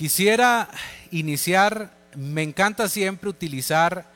Quisiera 0.00 0.70
iniciar, 1.10 1.92
me 2.16 2.42
encanta 2.42 2.88
siempre 2.88 3.28
utilizar 3.28 4.10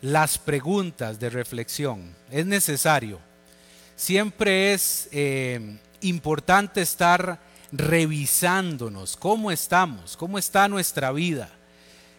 las 0.00 0.38
preguntas 0.38 1.18
de 1.18 1.28
reflexión. 1.28 2.14
Es 2.30 2.46
necesario. 2.46 3.18
Siempre 3.96 4.72
es 4.72 5.08
eh, 5.10 5.76
importante 6.02 6.82
estar 6.82 7.40
revisándonos 7.72 9.16
cómo 9.16 9.50
estamos, 9.50 10.16
cómo 10.16 10.38
está 10.38 10.68
nuestra 10.68 11.10
vida. 11.10 11.50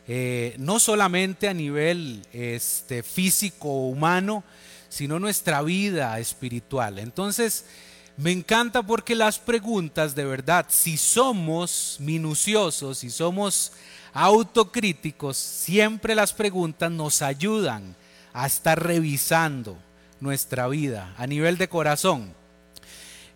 Eh, 0.10 0.54
no 0.58 0.78
solamente 0.78 1.48
a 1.48 1.54
nivel 1.54 2.22
este, 2.34 3.02
físico 3.02 3.70
o 3.70 3.88
humano, 3.92 4.44
sino 4.90 5.20
nuestra 5.20 5.62
vida 5.62 6.20
espiritual. 6.20 7.00
Entonces, 7.00 7.64
me 8.18 8.32
encanta 8.32 8.82
porque 8.82 9.14
las 9.14 9.40
preguntas 9.40 10.16
de 10.16 10.24
verdad, 10.24 10.66
si 10.70 10.96
somos 10.96 11.98
minuciosos, 12.00 13.00
si 13.00 13.10
somos 13.10 13.74
autocríticos, 14.14 15.36
siempre 15.36 16.16
las 16.16 16.32
preguntas 16.32 16.90
nos 16.90 17.22
ayudan 17.22 17.96
a 18.32 18.48
estar 18.48 18.82
revisando 18.82 19.78
nuestra 20.22 20.68
vida 20.70 21.14
a 21.18 21.28
nivel 21.28 21.58
de 21.58 21.68
corazón. 21.68 22.34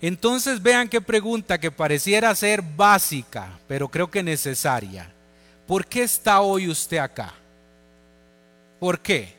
Entonces 0.01 0.61
vean 0.61 0.87
qué 0.87 1.01
pregunta 1.01 1.59
que 1.59 1.71
pareciera 1.71 2.33
ser 2.33 2.61
básica, 2.61 3.59
pero 3.67 3.89
creo 3.89 4.09
que 4.09 4.23
necesaria. 4.23 5.11
¿Por 5.67 5.85
qué 5.85 6.03
está 6.03 6.39
hoy 6.39 6.69
usted 6.69 6.99
acá? 6.99 7.33
¿Por 8.79 9.01
qué? 9.01 9.37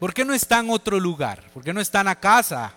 ¿Por 0.00 0.12
qué 0.12 0.24
no 0.24 0.34
está 0.34 0.58
en 0.58 0.70
otro 0.70 0.98
lugar? 0.98 1.40
¿Por 1.54 1.62
qué 1.62 1.72
no 1.72 1.80
está 1.80 2.00
en 2.00 2.06
la 2.06 2.18
casa 2.18 2.74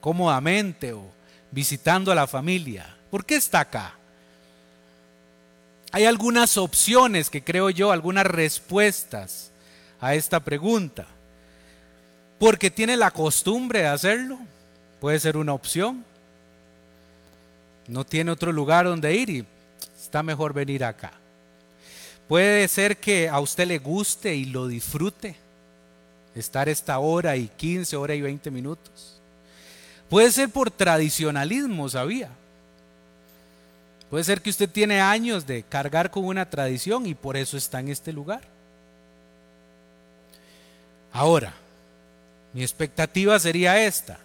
cómodamente 0.00 0.92
o 0.92 1.04
visitando 1.50 2.12
a 2.12 2.14
la 2.14 2.26
familia? 2.26 2.96
¿Por 3.10 3.24
qué 3.24 3.36
está 3.36 3.60
acá? 3.60 3.94
Hay 5.92 6.04
algunas 6.04 6.58
opciones 6.58 7.30
que 7.30 7.42
creo 7.42 7.70
yo, 7.70 7.92
algunas 7.92 8.26
respuestas 8.26 9.50
a 10.00 10.14
esta 10.14 10.40
pregunta. 10.40 11.06
Porque 12.38 12.70
tiene 12.70 12.96
la 12.96 13.10
costumbre 13.10 13.80
de 13.80 13.86
hacerlo 13.88 14.38
Puede 15.00 15.20
ser 15.20 15.36
una 15.36 15.54
opción. 15.54 16.04
No 17.86 18.04
tiene 18.04 18.30
otro 18.30 18.52
lugar 18.52 18.86
donde 18.86 19.14
ir 19.14 19.30
y 19.30 19.46
está 20.00 20.22
mejor 20.22 20.52
venir 20.52 20.84
acá. 20.84 21.12
Puede 22.26 22.66
ser 22.68 22.98
que 22.98 23.28
a 23.28 23.40
usted 23.40 23.66
le 23.66 23.78
guste 23.78 24.34
y 24.34 24.46
lo 24.46 24.66
disfrute 24.66 25.36
estar 26.34 26.68
esta 26.68 26.98
hora 26.98 27.36
y 27.36 27.48
15, 27.48 27.96
hora 27.96 28.14
y 28.14 28.20
20 28.20 28.50
minutos. 28.50 29.17
Puede 30.08 30.30
ser 30.32 30.48
por 30.48 30.70
tradicionalismo, 30.70 31.88
sabía. 31.88 32.30
Puede 34.10 34.24
ser 34.24 34.40
que 34.40 34.50
usted 34.50 34.68
tiene 34.68 35.00
años 35.00 35.46
de 35.46 35.62
cargar 35.62 36.10
con 36.10 36.24
una 36.24 36.48
tradición 36.48 37.06
y 37.06 37.14
por 37.14 37.36
eso 37.36 37.56
está 37.56 37.80
en 37.80 37.88
este 37.88 38.12
lugar. 38.12 38.40
Ahora, 41.12 41.52
mi 42.54 42.62
expectativa 42.62 43.38
sería 43.38 43.84
esta 43.84 44.18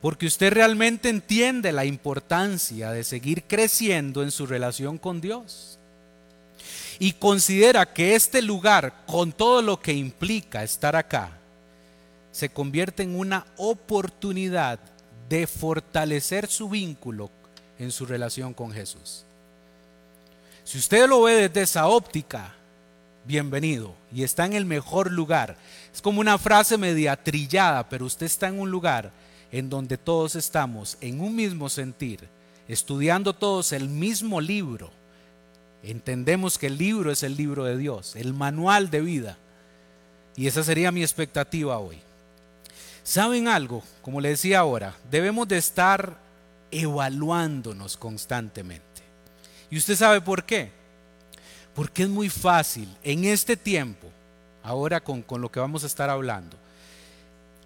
porque 0.00 0.26
usted 0.26 0.52
realmente 0.52 1.08
entiende 1.08 1.70
la 1.70 1.84
importancia 1.84 2.90
de 2.90 3.04
seguir 3.04 3.44
creciendo 3.44 4.24
en 4.24 4.32
su 4.32 4.46
relación 4.46 4.98
con 4.98 5.20
Dios. 5.20 5.78
Y 6.98 7.12
considera 7.12 7.86
que 7.86 8.16
este 8.16 8.42
lugar, 8.42 9.04
con 9.06 9.30
todo 9.30 9.62
lo 9.62 9.80
que 9.80 9.92
implica 9.92 10.64
estar 10.64 10.96
acá, 10.96 11.30
se 12.32 12.48
convierte 12.48 13.04
en 13.04 13.16
una 13.16 13.46
oportunidad 13.56 14.80
de 15.32 15.46
fortalecer 15.46 16.46
su 16.46 16.68
vínculo 16.68 17.30
en 17.78 17.90
su 17.90 18.04
relación 18.04 18.52
con 18.52 18.70
Jesús. 18.70 19.24
Si 20.62 20.76
usted 20.76 21.08
lo 21.08 21.22
ve 21.22 21.48
desde 21.48 21.62
esa 21.62 21.88
óptica, 21.88 22.52
bienvenido 23.24 23.94
y 24.12 24.24
está 24.24 24.44
en 24.44 24.52
el 24.52 24.66
mejor 24.66 25.10
lugar. 25.10 25.56
Es 25.90 26.02
como 26.02 26.20
una 26.20 26.36
frase 26.36 26.76
media 26.76 27.16
trillada, 27.16 27.88
pero 27.88 28.04
usted 28.04 28.26
está 28.26 28.48
en 28.48 28.60
un 28.60 28.70
lugar 28.70 29.10
en 29.50 29.70
donde 29.70 29.96
todos 29.96 30.34
estamos 30.34 30.98
en 31.00 31.22
un 31.22 31.34
mismo 31.34 31.70
sentir, 31.70 32.28
estudiando 32.68 33.32
todos 33.32 33.72
el 33.72 33.88
mismo 33.88 34.38
libro. 34.38 34.90
Entendemos 35.82 36.58
que 36.58 36.66
el 36.66 36.76
libro 36.76 37.10
es 37.10 37.22
el 37.22 37.38
libro 37.38 37.64
de 37.64 37.78
Dios, 37.78 38.16
el 38.16 38.34
manual 38.34 38.90
de 38.90 39.00
vida. 39.00 39.38
Y 40.36 40.46
esa 40.46 40.62
sería 40.62 40.92
mi 40.92 41.00
expectativa 41.00 41.78
hoy. 41.78 42.02
¿Saben 43.02 43.48
algo? 43.48 43.82
Como 44.00 44.20
le 44.20 44.30
decía 44.30 44.60
ahora, 44.60 44.96
debemos 45.10 45.48
de 45.48 45.58
estar 45.58 46.16
evaluándonos 46.70 47.96
constantemente. 47.96 49.02
¿Y 49.70 49.78
usted 49.78 49.96
sabe 49.96 50.20
por 50.20 50.44
qué? 50.44 50.70
Porque 51.74 52.04
es 52.04 52.08
muy 52.08 52.28
fácil 52.28 52.88
en 53.02 53.24
este 53.24 53.56
tiempo, 53.56 54.08
ahora 54.62 55.00
con, 55.00 55.22
con 55.22 55.40
lo 55.40 55.50
que 55.50 55.60
vamos 55.60 55.82
a 55.82 55.86
estar 55.86 56.10
hablando, 56.10 56.56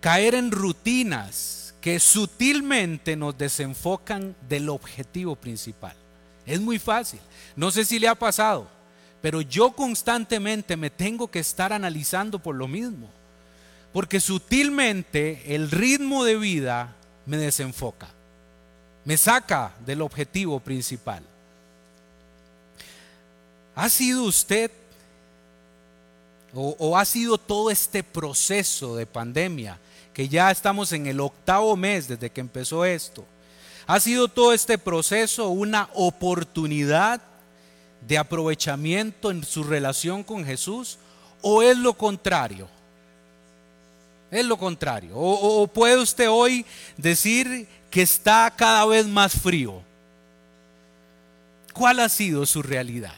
caer 0.00 0.34
en 0.34 0.50
rutinas 0.50 1.74
que 1.80 2.00
sutilmente 2.00 3.16
nos 3.16 3.36
desenfocan 3.36 4.34
del 4.48 4.68
objetivo 4.68 5.36
principal. 5.36 5.94
Es 6.44 6.60
muy 6.60 6.78
fácil. 6.78 7.20
No 7.54 7.70
sé 7.70 7.84
si 7.84 7.98
le 7.98 8.08
ha 8.08 8.14
pasado, 8.14 8.68
pero 9.20 9.40
yo 9.40 9.72
constantemente 9.72 10.76
me 10.76 10.90
tengo 10.90 11.28
que 11.28 11.40
estar 11.40 11.72
analizando 11.72 12.38
por 12.38 12.54
lo 12.54 12.68
mismo. 12.68 13.10
Porque 13.96 14.20
sutilmente 14.20 15.54
el 15.54 15.70
ritmo 15.70 16.22
de 16.22 16.36
vida 16.36 16.94
me 17.24 17.38
desenfoca, 17.38 18.06
me 19.06 19.16
saca 19.16 19.72
del 19.86 20.02
objetivo 20.02 20.60
principal. 20.60 21.22
¿Ha 23.74 23.88
sido 23.88 24.24
usted 24.24 24.70
o, 26.52 26.98
ha 26.98 27.06
sido 27.06 27.38
todo 27.38 27.70
este 27.70 28.02
proceso 28.02 28.96
de 28.96 29.06
pandemia 29.06 29.78
que 30.12 30.28
ya 30.28 30.50
estamos 30.50 30.92
en 30.92 31.06
el 31.06 31.18
octavo 31.18 31.74
mes 31.74 32.06
desde 32.06 32.28
que 32.28 32.42
empezó 32.42 32.84
esto. 32.84 33.24
¿Ha 33.86 33.98
sido 33.98 34.28
todo 34.28 34.52
este 34.52 34.76
proceso 34.76 35.48
una 35.48 35.88
oportunidad 35.94 37.22
de 38.06 38.18
aprovechamiento 38.18 39.30
en 39.30 39.42
su 39.42 39.64
relación 39.64 40.22
con 40.22 40.44
Jesús 40.44 40.98
o 41.40 41.62
es 41.62 41.78
lo 41.78 41.94
contrario? 41.94 42.75
Es 44.36 44.44
lo 44.44 44.58
contrario. 44.58 45.16
O, 45.16 45.62
o, 45.62 45.66
puede 45.66 45.96
usted 45.96 46.28
hoy 46.28 46.66
decir 46.98 47.66
que 47.90 48.02
está 48.02 48.52
cada 48.54 48.84
vez 48.84 49.06
más 49.06 49.32
frío. 49.32 49.80
¿Cuál 51.72 52.00
ha 52.00 52.08
sido 52.10 52.44
su 52.44 52.62
realidad? 52.62 53.14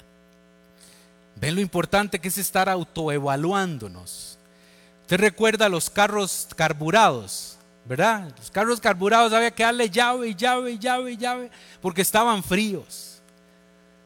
Ven 1.35 1.57
lo 1.57 1.61
importante 1.61 2.21
que 2.21 2.29
es 2.29 2.39
estar 2.39 2.69
autoevaluándonos. 2.69 4.39
Usted 5.03 5.19
recuerda 5.19 5.69
los 5.69 5.91
carros 5.91 6.47
carburados, 6.55 7.57
¿verdad? 7.85 8.33
Los 8.39 8.53
carros 8.53 8.79
carburados 8.79 9.33
había 9.33 9.51
que 9.51 9.65
darle 9.65 9.91
llave, 9.91 10.37
llave, 10.37 10.79
llave, 10.79 11.17
llave, 11.17 11.51
porque 11.83 12.03
estaban 12.03 12.45
fríos. 12.45 13.21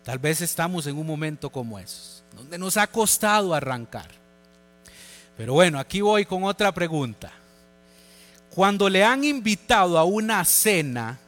Tal 0.03 0.19
vez 0.19 0.41
estamos 0.41 0.87
en 0.87 0.97
un 0.97 1.07
momento 1.07 1.51
como 1.51 1.79
esos, 1.79 2.25
donde 2.35 2.57
nos 2.57 2.79
ha 2.79 2.87
costado 2.87 3.53
arrancar. 3.53 4.22
Pero 5.37 5.55
bueno, 5.55 5.79
aquí 5.79 6.01
voy 6.01 6.25
con 6.25 6.45
otra 6.45 6.73
pregunta. 6.73 7.33
Cuando 8.51 8.89
le 8.89 9.03
han 9.03 9.25
invitado 9.25 9.99
a 9.99 10.05
una 10.05 10.45
cena, 10.45 11.19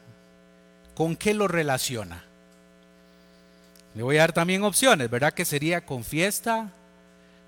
¿con 0.95 1.17
qué 1.17 1.33
lo 1.33 1.49
relaciona? 1.49 2.23
Le 3.95 4.03
voy 4.03 4.17
a 4.17 4.21
dar 4.21 4.33
también 4.33 4.63
opciones, 4.63 5.09
¿verdad? 5.09 5.33
Que 5.33 5.45
sería 5.45 5.87
con 5.87 6.05
fiesta, 6.05 6.71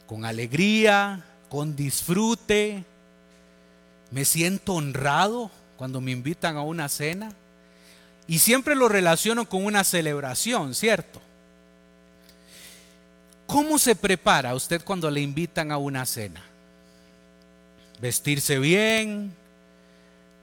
con 0.06 0.24
alegría, 0.24 1.24
con 1.48 1.76
disfrute. 1.76 2.84
Me 4.10 4.24
siento 4.24 4.74
honrado 4.74 5.50
cuando 5.76 6.00
me 6.00 6.12
invitan 6.12 6.56
a 6.56 6.62
una 6.62 6.88
cena. 6.88 7.32
Y 8.28 8.38
siempre 8.38 8.74
lo 8.74 8.88
relaciono 8.88 9.48
con 9.48 9.64
una 9.64 9.84
celebración, 9.84 10.74
¿cierto? 10.74 11.20
¿Cómo 13.46 13.78
se 13.78 13.94
prepara 13.94 14.54
usted 14.54 14.82
cuando 14.82 15.10
le 15.10 15.20
invitan 15.20 15.70
a 15.70 15.78
una 15.78 16.04
cena? 16.04 16.42
Vestirse 18.00 18.58
bien, 18.58 19.32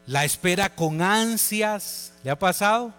la 0.08 0.26
espera 0.26 0.70
con 0.70 1.02
ansias, 1.02 2.14
¿le 2.24 2.32
ha 2.32 2.40
pasado? 2.40 2.94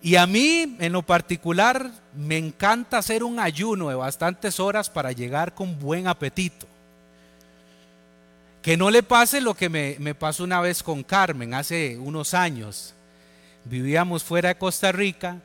Y 0.00 0.16
a 0.16 0.26
mí, 0.26 0.76
en 0.78 0.92
lo 0.92 1.02
particular, 1.02 1.90
me 2.14 2.38
encanta 2.38 2.98
hacer 2.98 3.24
un 3.24 3.40
ayuno 3.40 3.88
de 3.88 3.96
bastantes 3.96 4.60
horas 4.60 4.88
para 4.88 5.12
llegar 5.12 5.54
con 5.54 5.78
buen 5.78 6.06
apetito. 6.06 6.66
Que 8.62 8.76
no 8.76 8.90
le 8.90 9.02
pase 9.02 9.40
lo 9.40 9.54
que 9.54 9.68
me, 9.68 10.14
pasó 10.14 10.44
una 10.44 10.60
vez 10.60 10.82
con 10.82 11.02
Carmen 11.02 11.54
hace 11.54 11.98
unos 11.98 12.34
años. 12.34 12.94
Vivíamos 13.64 14.22
fuera 14.22 14.50
de 14.50 14.58
Costa 14.58 14.92
Rica, 14.92 15.38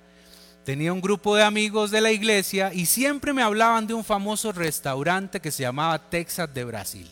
tenía 0.63 0.94
un 0.94 1.01
grupo 1.01 1.36
de 1.36 1.44
amigos 1.44 1.92
de 1.92 2.01
la 2.01 2.12
iglesia 2.12 2.74
y 2.74 2.86
siempre 2.86 3.33
me 3.33 3.44
hablaban 3.44 3.86
de 3.86 3.94
un 3.94 4.04
famoso 4.04 4.51
restaurante 4.51 5.39
que 5.39 5.51
se 5.51 5.63
llamaba 5.63 6.10
Texas 6.10 6.54
de 6.54 6.63
Brasil. 6.63 7.10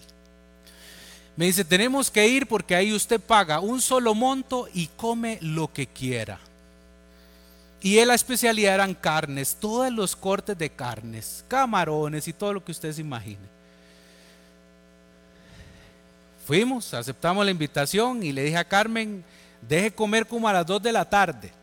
Me 1.36 1.46
dice, 1.46 1.66
tenemos 1.66 2.12
que 2.12 2.28
ir 2.28 2.48
porque 2.48 2.76
ahí 2.76 2.94
usted 2.94 3.20
paga 3.20 3.60
un 3.60 3.82
solo 3.82 4.14
monto 4.14 4.68
y 4.74 4.88
come 4.88 5.38
lo 5.42 5.72
que 5.72 5.88
quiera. 5.88 6.40
Y 7.82 8.04
la 8.06 8.14
especialidad 8.14 8.76
eran 8.76 8.94
carnes, 8.94 9.58
todos 9.60 9.92
los 9.92 10.16
cortes 10.16 10.58
de 10.58 10.70
carnes, 10.70 11.44
camarones 11.48 12.28
y 12.28 12.34
todo 12.34 12.54
lo 12.54 12.64
que 12.64 12.72
usted 12.72 12.94
se 12.94 13.02
imagine. 13.02 13.52
Fuimos, 16.46 16.94
aceptamos 16.94 17.44
la 17.44 17.52
invitación 17.52 18.24
y 18.24 18.32
le 18.32 18.44
dije 18.44 18.58
a 18.58 18.68
Carmen, 18.68 19.24
deje 19.68 19.92
comer 19.92 20.28
como 20.28 20.48
a 20.48 20.54
las 20.54 20.66
2 20.66 20.82
de 20.82 20.92
la 20.92 21.10
tarde 21.10 21.61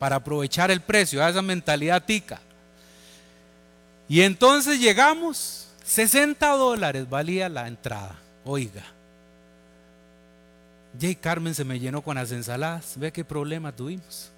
para 0.00 0.16
aprovechar 0.16 0.70
el 0.70 0.80
precio, 0.80 1.24
esa 1.24 1.42
mentalidad 1.42 2.02
tica. 2.02 2.40
Y 4.08 4.22
entonces 4.22 4.80
llegamos, 4.80 5.68
60 5.84 6.48
dólares 6.48 7.08
valía 7.08 7.48
la 7.48 7.68
entrada, 7.68 8.16
oiga. 8.44 8.82
Jay 10.98 11.14
Carmen 11.14 11.54
se 11.54 11.64
me 11.64 11.78
llenó 11.78 12.00
con 12.02 12.16
las 12.16 12.32
ensaladas, 12.32 12.94
ve 12.96 13.12
qué 13.12 13.24
problema 13.24 13.70
tuvimos. 13.70 14.30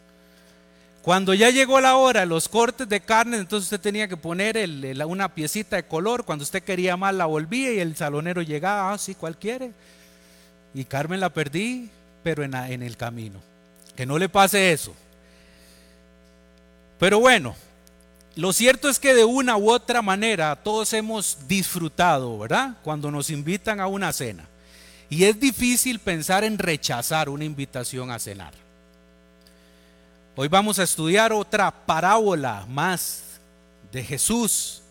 Cuando 1.00 1.32
ya 1.32 1.50
llegó 1.50 1.81
la 1.81 1.97
hora, 1.97 2.26
los 2.26 2.49
cortes 2.49 2.88
de 2.88 3.00
carne, 3.00 3.37
entonces 3.37 3.67
usted 3.67 3.81
tenía 3.81 4.09
que 4.09 4.17
poner 4.17 4.56
una 5.06 5.32
piecita 5.35 5.76
de 5.76 5.85
color. 5.85 6.25
Cuando 6.25 6.43
usted 6.43 6.62
quería 6.62 6.97
más, 6.97 7.14
la 7.14 7.26
volvía 7.26 7.73
y 7.73 7.79
el 7.79 7.97
salonero 7.97 8.43
llegaba, 8.43 8.93
ah, 8.93 8.99
sí, 8.99 9.14
¿cuál 9.14 9.37
quiere? 9.37 9.73
Y 10.75 10.85
Carmen 10.85 11.20
la 11.20 11.31
perdí, 11.31 11.88
pero 12.23 12.43
en 12.43 12.82
el 12.82 12.97
camino. 12.97 13.41
Que 13.97 14.06
no 14.06 14.19
le 14.19 14.29
pase 14.29 14.73
eso. 14.73 14.94
Pero 17.02 17.19
bueno, 17.19 17.56
lo 18.37 18.52
cierto 18.52 18.88
es 18.88 19.00
que 19.00 19.12
de 19.12 19.25
una 19.25 19.56
u 19.56 19.72
otra 19.72 20.02
manera 20.02 20.54
todos 20.54 20.93
hemos 20.93 21.37
disfrutado, 21.49 22.38
¿verdad? 22.38 22.76
Cuando 22.84 23.10
nos 23.10 23.28
invitan 23.28 23.81
a 23.81 23.88
una 23.88 24.12
cena. 24.12 24.46
Y 25.10 25.25
es 25.25 25.40
difícil 25.40 25.99
pensar 25.99 26.44
en 26.44 26.58
rechazar 26.58 27.28
una 27.28 27.43
invitación 27.43 28.12
a 28.12 28.20
cenar. 28.20 28.54
Hoy 30.37 30.46
vamos 30.46 30.78
a 30.78 30.84
estudiar 30.84 31.32
otra 31.32 31.72
parábola 31.72 32.66
más 32.69 33.40
de 33.90 34.04
Jesús 34.04 34.82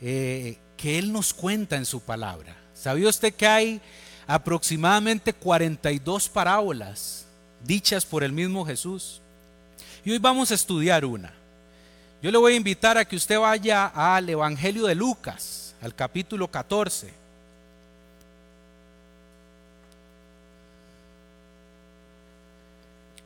eh, 0.00 0.56
que 0.78 0.98
Él 0.98 1.12
nos 1.12 1.34
cuenta 1.34 1.76
en 1.76 1.84
su 1.84 2.00
palabra. 2.00 2.56
¿Sabía 2.72 3.06
usted 3.06 3.34
que 3.34 3.46
hay 3.46 3.82
aproximadamente 4.26 5.34
42 5.34 6.26
parábolas 6.30 7.26
dichas 7.62 8.06
por 8.06 8.24
el 8.24 8.32
mismo 8.32 8.64
Jesús? 8.64 9.20
Y 10.08 10.12
hoy 10.12 10.18
vamos 10.18 10.50
a 10.50 10.54
estudiar 10.54 11.04
una. 11.04 11.30
Yo 12.22 12.30
le 12.30 12.38
voy 12.38 12.54
a 12.54 12.56
invitar 12.56 12.96
a 12.96 13.04
que 13.04 13.14
usted 13.14 13.38
vaya 13.38 13.88
al 13.88 14.26
Evangelio 14.26 14.86
de 14.86 14.94
Lucas, 14.94 15.74
al 15.82 15.94
capítulo 15.94 16.50
14. 16.50 17.12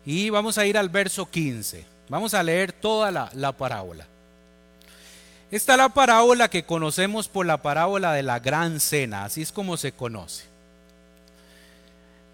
Y 0.04 0.28
vamos 0.30 0.58
a 0.58 0.66
ir 0.66 0.76
al 0.76 0.88
verso 0.88 1.30
15. 1.30 1.86
Vamos 2.08 2.34
a 2.34 2.42
leer 2.42 2.72
toda 2.72 3.12
la, 3.32 3.52
parábola. 3.52 4.04
Esta 5.52 5.74
es 5.74 5.78
la 5.78 5.88
parábola 5.88 6.50
que 6.50 6.64
conocemos 6.64 7.28
por 7.28 7.46
la 7.46 7.62
parábola 7.62 8.12
de 8.12 8.24
la 8.24 8.40
gran 8.40 8.80
cena, 8.80 9.24
así 9.24 9.42
es 9.42 9.52
como 9.52 9.76
se 9.76 9.92
conoce. 9.92 10.46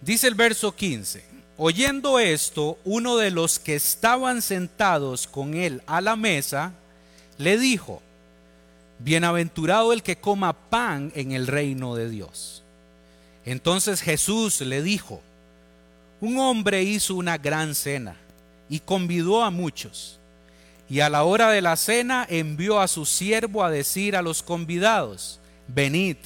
Dice 0.01 0.27
el 0.27 0.35
verso 0.35 0.75
15, 0.75 1.23
oyendo 1.59 2.19
esto, 2.19 2.79
uno 2.85 3.17
de 3.17 3.31
los 3.31 3.59
que 3.59 3.75
estaban 3.75 4.41
sentados 4.41 5.27
con 5.27 5.55
él 5.55 5.83
a 5.87 6.01
la 6.01 6.17
mesa, 6.17 6.73
le 7.37 7.59
dijo, 7.59 8.01
bienaventurado 9.01 9.93
el 9.93 10.03
que 10.03 10.17
coma 10.17 10.53
pan 10.53 11.13
en 11.15 11.33
el 11.33 11.47
reino 11.47 11.95
de 11.95 12.09
Dios. 12.09 12.63
Entonces 13.45 14.01
Jesús 14.01 14.61
le 14.61 14.83
dijo, 14.83 15.21
un 16.21 16.39
hombre 16.39 16.83
hizo 16.83 17.15
una 17.15 17.39
gran 17.39 17.75
cena 17.75 18.17
y 18.69 18.81
convidó 18.81 19.43
a 19.43 19.51
muchos. 19.51 20.19
Y 20.89 21.01
a 21.01 21.11
la 21.11 21.25
hora 21.25 21.51
de 21.51 21.61
la 21.61 21.77
cena 21.77 22.27
envió 22.31 22.81
a 22.81 22.89
su 22.89 23.05
siervo 23.05 23.63
a 23.65 23.71
decir 23.71 24.17
a 24.17 24.23
los 24.23 24.43
convidados, 24.43 25.39
venid, 25.67 26.17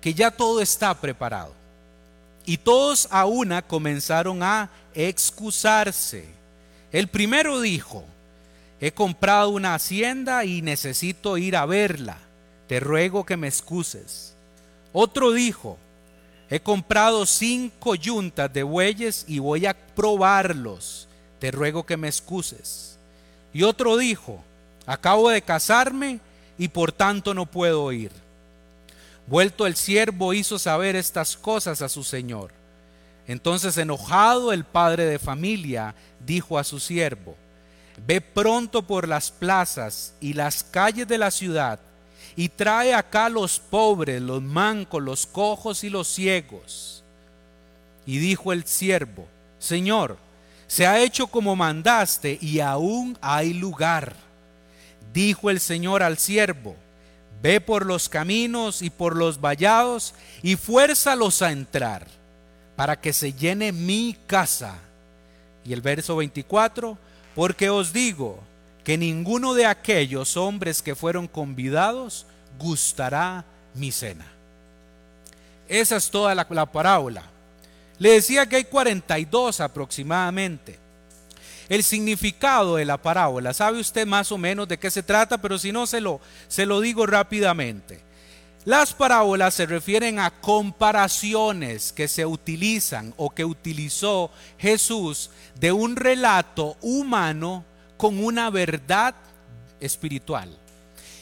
que 0.00 0.14
ya 0.14 0.30
todo 0.30 0.60
está 0.60 0.94
preparado. 0.94 1.63
Y 2.46 2.58
todos 2.58 3.08
a 3.10 3.26
una 3.26 3.62
comenzaron 3.62 4.42
a 4.42 4.70
excusarse. 4.94 6.26
El 6.92 7.08
primero 7.08 7.60
dijo, 7.60 8.04
he 8.80 8.92
comprado 8.92 9.50
una 9.50 9.74
hacienda 9.74 10.44
y 10.44 10.62
necesito 10.62 11.38
ir 11.38 11.56
a 11.56 11.66
verla. 11.66 12.18
Te 12.68 12.80
ruego 12.80 13.24
que 13.24 13.36
me 13.36 13.48
excuses. 13.48 14.34
Otro 14.92 15.32
dijo, 15.32 15.78
He 16.50 16.60
comprado 16.60 17.26
cinco 17.26 17.94
yuntas 17.94 18.52
de 18.52 18.62
bueyes 18.62 19.24
y 19.26 19.38
voy 19.38 19.66
a 19.66 19.74
probarlos. 19.74 21.08
Te 21.40 21.50
ruego 21.50 21.84
que 21.84 21.96
me 21.96 22.08
excuses. 22.08 22.98
Y 23.52 23.62
otro 23.62 23.96
dijo, 23.96 24.42
acabo 24.86 25.30
de 25.30 25.42
casarme 25.42 26.20
y 26.58 26.68
por 26.68 26.92
tanto 26.92 27.34
no 27.34 27.46
puedo 27.46 27.90
ir. 27.92 28.12
Vuelto 29.26 29.66
el 29.66 29.74
siervo 29.74 30.34
hizo 30.34 30.58
saber 30.58 30.96
estas 30.96 31.36
cosas 31.36 31.80
a 31.82 31.88
su 31.88 32.04
señor. 32.04 32.50
Entonces 33.26 33.78
enojado 33.78 34.52
el 34.52 34.64
padre 34.64 35.06
de 35.06 35.18
familia 35.18 35.94
dijo 36.24 36.58
a 36.58 36.64
su 36.64 36.78
siervo, 36.78 37.36
ve 38.06 38.20
pronto 38.20 38.82
por 38.82 39.08
las 39.08 39.30
plazas 39.30 40.14
y 40.20 40.34
las 40.34 40.62
calles 40.62 41.08
de 41.08 41.16
la 41.16 41.30
ciudad 41.30 41.80
y 42.36 42.48
trae 42.48 42.92
acá 42.92 43.28
los 43.28 43.58
pobres, 43.60 44.20
los 44.20 44.42
mancos, 44.42 45.02
los 45.02 45.26
cojos 45.26 45.84
y 45.84 45.90
los 45.90 46.08
ciegos. 46.08 47.02
Y 48.06 48.18
dijo 48.18 48.52
el 48.52 48.64
siervo, 48.64 49.26
Señor, 49.58 50.18
se 50.66 50.86
ha 50.86 51.00
hecho 51.00 51.28
como 51.28 51.56
mandaste 51.56 52.38
y 52.40 52.60
aún 52.60 53.16
hay 53.22 53.54
lugar. 53.54 54.14
Dijo 55.12 55.48
el 55.48 55.60
Señor 55.60 56.02
al 56.02 56.18
siervo, 56.18 56.76
ve 57.42 57.60
por 57.60 57.86
los 57.86 58.08
caminos 58.08 58.82
y 58.82 58.90
por 58.90 59.16
los 59.16 59.40
vallados 59.40 60.14
y 60.42 60.56
fuérzalos 60.56 61.42
a 61.42 61.52
entrar, 61.52 62.06
para 62.76 63.00
que 63.00 63.12
se 63.12 63.32
llene 63.32 63.72
mi 63.72 64.16
casa. 64.26 64.78
Y 65.64 65.72
el 65.72 65.80
verso 65.80 66.16
24, 66.16 66.98
porque 67.34 67.70
os 67.70 67.92
digo, 67.92 68.40
que 68.84 68.98
ninguno 68.98 69.54
de 69.54 69.66
aquellos 69.66 70.36
hombres 70.36 70.82
que 70.82 70.94
fueron 70.94 71.26
convidados 71.26 72.26
gustará 72.58 73.44
mi 73.74 73.90
cena. 73.90 74.26
Esa 75.66 75.96
es 75.96 76.10
toda 76.10 76.34
la, 76.34 76.70
parábola. 76.70 77.22
Le 77.98 78.10
decía 78.10 78.46
que 78.46 78.56
hay 78.56 78.64
42 78.64 79.60
aproximadamente. 79.60 80.78
El 81.68 81.82
significado 81.82 82.76
de 82.76 82.84
la 82.84 82.98
parábola, 82.98 83.54
¿sabe 83.54 83.80
usted 83.80 84.06
más 84.06 84.30
o 84.32 84.38
menos 84.38 84.68
de 84.68 84.78
qué 84.78 84.90
se 84.90 85.02
trata? 85.02 85.38
Pero 85.38 85.58
si 85.58 85.72
no, 85.72 85.86
se 85.86 86.00
lo, 86.00 86.20
se 86.48 86.66
lo 86.66 86.80
digo 86.80 87.06
rápidamente. 87.06 88.02
Las 88.64 88.94
parábolas 88.94 89.54
se 89.54 89.66
refieren 89.66 90.18
a 90.18 90.30
comparaciones 90.30 91.92
que 91.92 92.08
se 92.08 92.24
utilizan 92.24 93.12
o 93.18 93.28
que 93.30 93.44
utilizó 93.44 94.30
Jesús 94.58 95.30
de 95.60 95.70
un 95.70 95.96
relato 95.96 96.76
humano 96.80 97.64
con 97.98 98.24
una 98.24 98.48
verdad 98.48 99.14
espiritual. 99.80 100.58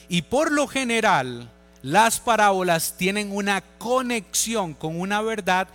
Y 0.07 0.21
por 0.21 0.53
lo 0.53 0.67
general, 0.67 1.49
las 1.81 2.21
parábolas 2.21 2.95
tienen 2.95 3.35
una 3.35 3.61
conexión 3.77 4.73
con 4.73 4.99
una 4.99 5.21
verdad 5.21 5.67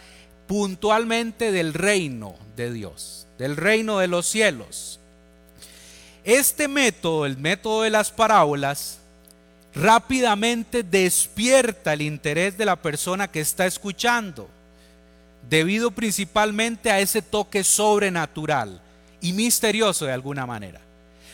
puntualmente 0.48 1.52
del 1.52 1.74
reino 1.74 2.34
de 2.56 2.72
Dios, 2.72 3.28
del 3.38 3.56
reino 3.56 3.98
de 3.98 4.08
los 4.08 4.26
cielos. 4.26 4.98
Este 6.24 6.66
método, 6.66 7.26
el 7.26 7.36
método 7.36 7.82
de 7.82 7.90
las 7.90 8.10
parábolas, 8.10 8.98
rápidamente 9.74 10.82
despierta 10.82 11.92
el 11.92 12.02
interés 12.02 12.58
de 12.58 12.64
la 12.64 12.76
persona 12.76 13.28
que 13.28 13.40
está 13.40 13.66
escuchando, 13.66 14.48
debido 15.48 15.90
principalmente 15.90 16.90
a 16.90 16.98
ese 16.98 17.22
toque 17.22 17.62
sobrenatural 17.62 18.80
y 19.20 19.34
misterioso 19.34 20.06
de 20.06 20.12
alguna 20.12 20.46
manera. 20.46 20.80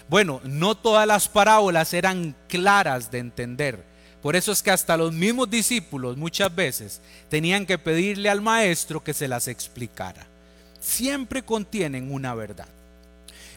Bueno, 0.08 0.40
no 0.44 0.74
todas 0.74 1.06
las 1.06 1.28
parábolas 1.28 1.94
eran 1.94 2.34
claras 2.48 3.10
de 3.10 3.18
entender. 3.18 3.93
Por 4.24 4.36
eso 4.36 4.52
es 4.52 4.62
que 4.62 4.70
hasta 4.70 4.96
los 4.96 5.12
mismos 5.12 5.50
discípulos 5.50 6.16
muchas 6.16 6.54
veces 6.56 7.02
tenían 7.28 7.66
que 7.66 7.76
pedirle 7.76 8.30
al 8.30 8.40
maestro 8.40 9.04
que 9.04 9.12
se 9.12 9.28
las 9.28 9.48
explicara. 9.48 10.26
Siempre 10.80 11.44
contienen 11.44 12.10
una 12.10 12.34
verdad. 12.34 12.66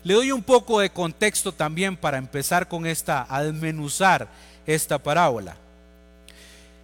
Le 0.04 0.14
doy 0.14 0.34
un 0.34 0.44
poco 0.44 0.82
de 0.82 0.90
contexto 0.90 1.54
también 1.54 1.96
para 1.96 2.18
empezar 2.18 2.68
con 2.68 2.86
esta, 2.86 3.26
a 3.30 3.44
desmenuzar 3.44 4.28
esta 4.66 4.98
parábola. 4.98 5.56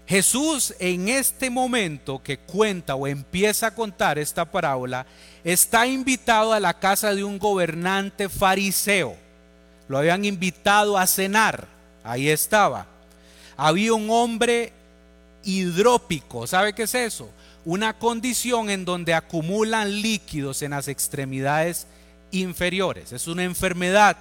Jesús 0.08 0.74
en 0.80 1.10
este 1.10 1.50
momento 1.50 2.24
que 2.24 2.38
cuenta 2.38 2.96
o 2.96 3.06
empieza 3.06 3.68
a 3.68 3.76
contar 3.76 4.18
esta 4.18 4.46
parábola, 4.46 5.06
está 5.44 5.86
invitado 5.86 6.54
a 6.54 6.62
la 6.62 6.80
casa 6.80 7.14
de 7.14 7.26
un 7.26 7.38
gobernante 7.38 8.30
fariseo 8.30 9.18
lo 9.88 9.98
habían 9.98 10.26
invitado 10.26 10.98
a 10.98 11.06
cenar, 11.06 11.68
ahí 12.04 12.30
estaba. 12.30 12.88
Había 13.58 13.94
un 13.94 14.10
hombre 14.10 14.74
hidrópico, 15.44 16.48
¿sabe 16.48 16.74
qué 16.74 16.84
es 16.84 16.96
eso? 16.96 17.30
Una 17.66 17.98
condición 17.98 18.70
en 18.70 18.86
donde 18.86 19.14
acumulan 19.14 20.02
líquidos 20.02 20.62
en 20.62 20.72
las 20.72 20.88
extremidades 20.88 21.88
inferiores. 22.32 23.12
Es 23.12 23.28
una 23.28 23.44
enfermedad. 23.44 24.18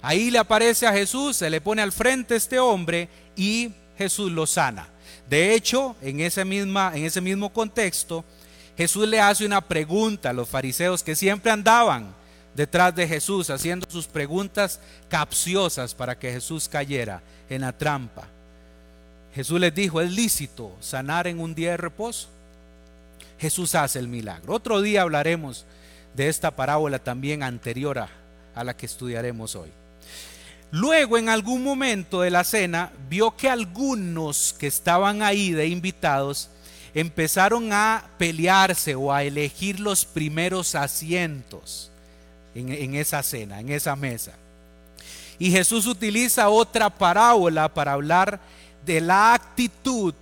Ahí 0.00 0.30
le 0.30 0.38
aparece 0.38 0.86
a 0.86 0.92
Jesús, 0.92 1.36
se 1.36 1.50
le 1.50 1.60
pone 1.60 1.82
al 1.82 1.92
frente 1.92 2.34
este 2.34 2.58
hombre 2.58 3.08
y 3.36 3.72
Jesús 3.96 4.32
lo 4.32 4.46
sana. 4.46 4.88
De 5.28 5.54
hecho, 5.54 5.96
en 6.02 6.20
ese, 6.20 6.44
misma, 6.44 6.92
en 6.94 7.04
ese 7.04 7.20
mismo 7.20 7.52
contexto, 7.52 8.24
Jesús 8.76 9.06
le 9.06 9.20
hace 9.20 9.46
una 9.46 9.60
pregunta 9.60 10.30
a 10.30 10.32
los 10.32 10.48
fariseos 10.48 11.02
que 11.02 11.14
siempre 11.14 11.52
andaban 11.52 12.12
detrás 12.54 12.94
de 12.94 13.06
Jesús 13.06 13.48
haciendo 13.50 13.86
sus 13.88 14.06
preguntas 14.06 14.80
capciosas 15.08 15.94
para 15.94 16.18
que 16.18 16.32
Jesús 16.32 16.68
cayera 16.68 17.22
en 17.48 17.62
la 17.62 17.72
trampa. 17.72 18.26
Jesús 19.34 19.58
les 19.58 19.74
dijo, 19.74 20.00
¿es 20.00 20.10
lícito 20.10 20.76
sanar 20.80 21.26
en 21.26 21.40
un 21.40 21.54
día 21.54 21.70
de 21.72 21.76
reposo? 21.78 22.28
Jesús 23.38 23.74
hace 23.74 23.98
el 23.98 24.08
milagro. 24.08 24.54
Otro 24.54 24.80
día 24.80 25.02
hablaremos 25.02 25.64
de 26.14 26.28
esta 26.28 26.50
parábola 26.50 26.98
también 26.98 27.42
anterior 27.42 27.98
a, 27.98 28.64
la 28.64 28.76
que 28.76 28.86
estudiaremos 28.86 29.56
hoy. 29.56 29.70
Luego, 30.70 31.18
en 31.18 31.28
algún 31.28 31.62
momento 31.62 32.22
de 32.22 32.30
la 32.30 32.44
cena, 32.44 32.92
vio 33.08 33.36
que 33.36 33.48
algunos 33.48 34.54
que 34.58 34.66
estaban 34.66 35.22
ahí 35.22 35.52
de 35.52 35.66
invitados 35.66 36.50
empezaron 36.94 37.72
a 37.72 38.04
pelearse 38.18 38.94
o 38.94 39.12
a 39.12 39.22
elegir 39.22 39.80
los 39.80 40.04
primeros 40.04 40.74
asientos 40.74 41.90
en, 42.54 42.94
esa 42.94 43.22
cena, 43.22 43.60
en 43.60 43.70
esa 43.70 43.96
mesa. 43.96 44.32
Y 45.38 45.50
Jesús 45.50 45.86
utiliza 45.86 46.48
otra 46.48 46.90
parábola 46.90 47.72
para 47.72 47.92
hablar 47.94 48.40
de 48.84 49.00
la 49.00 49.34
actitud. 49.34 50.14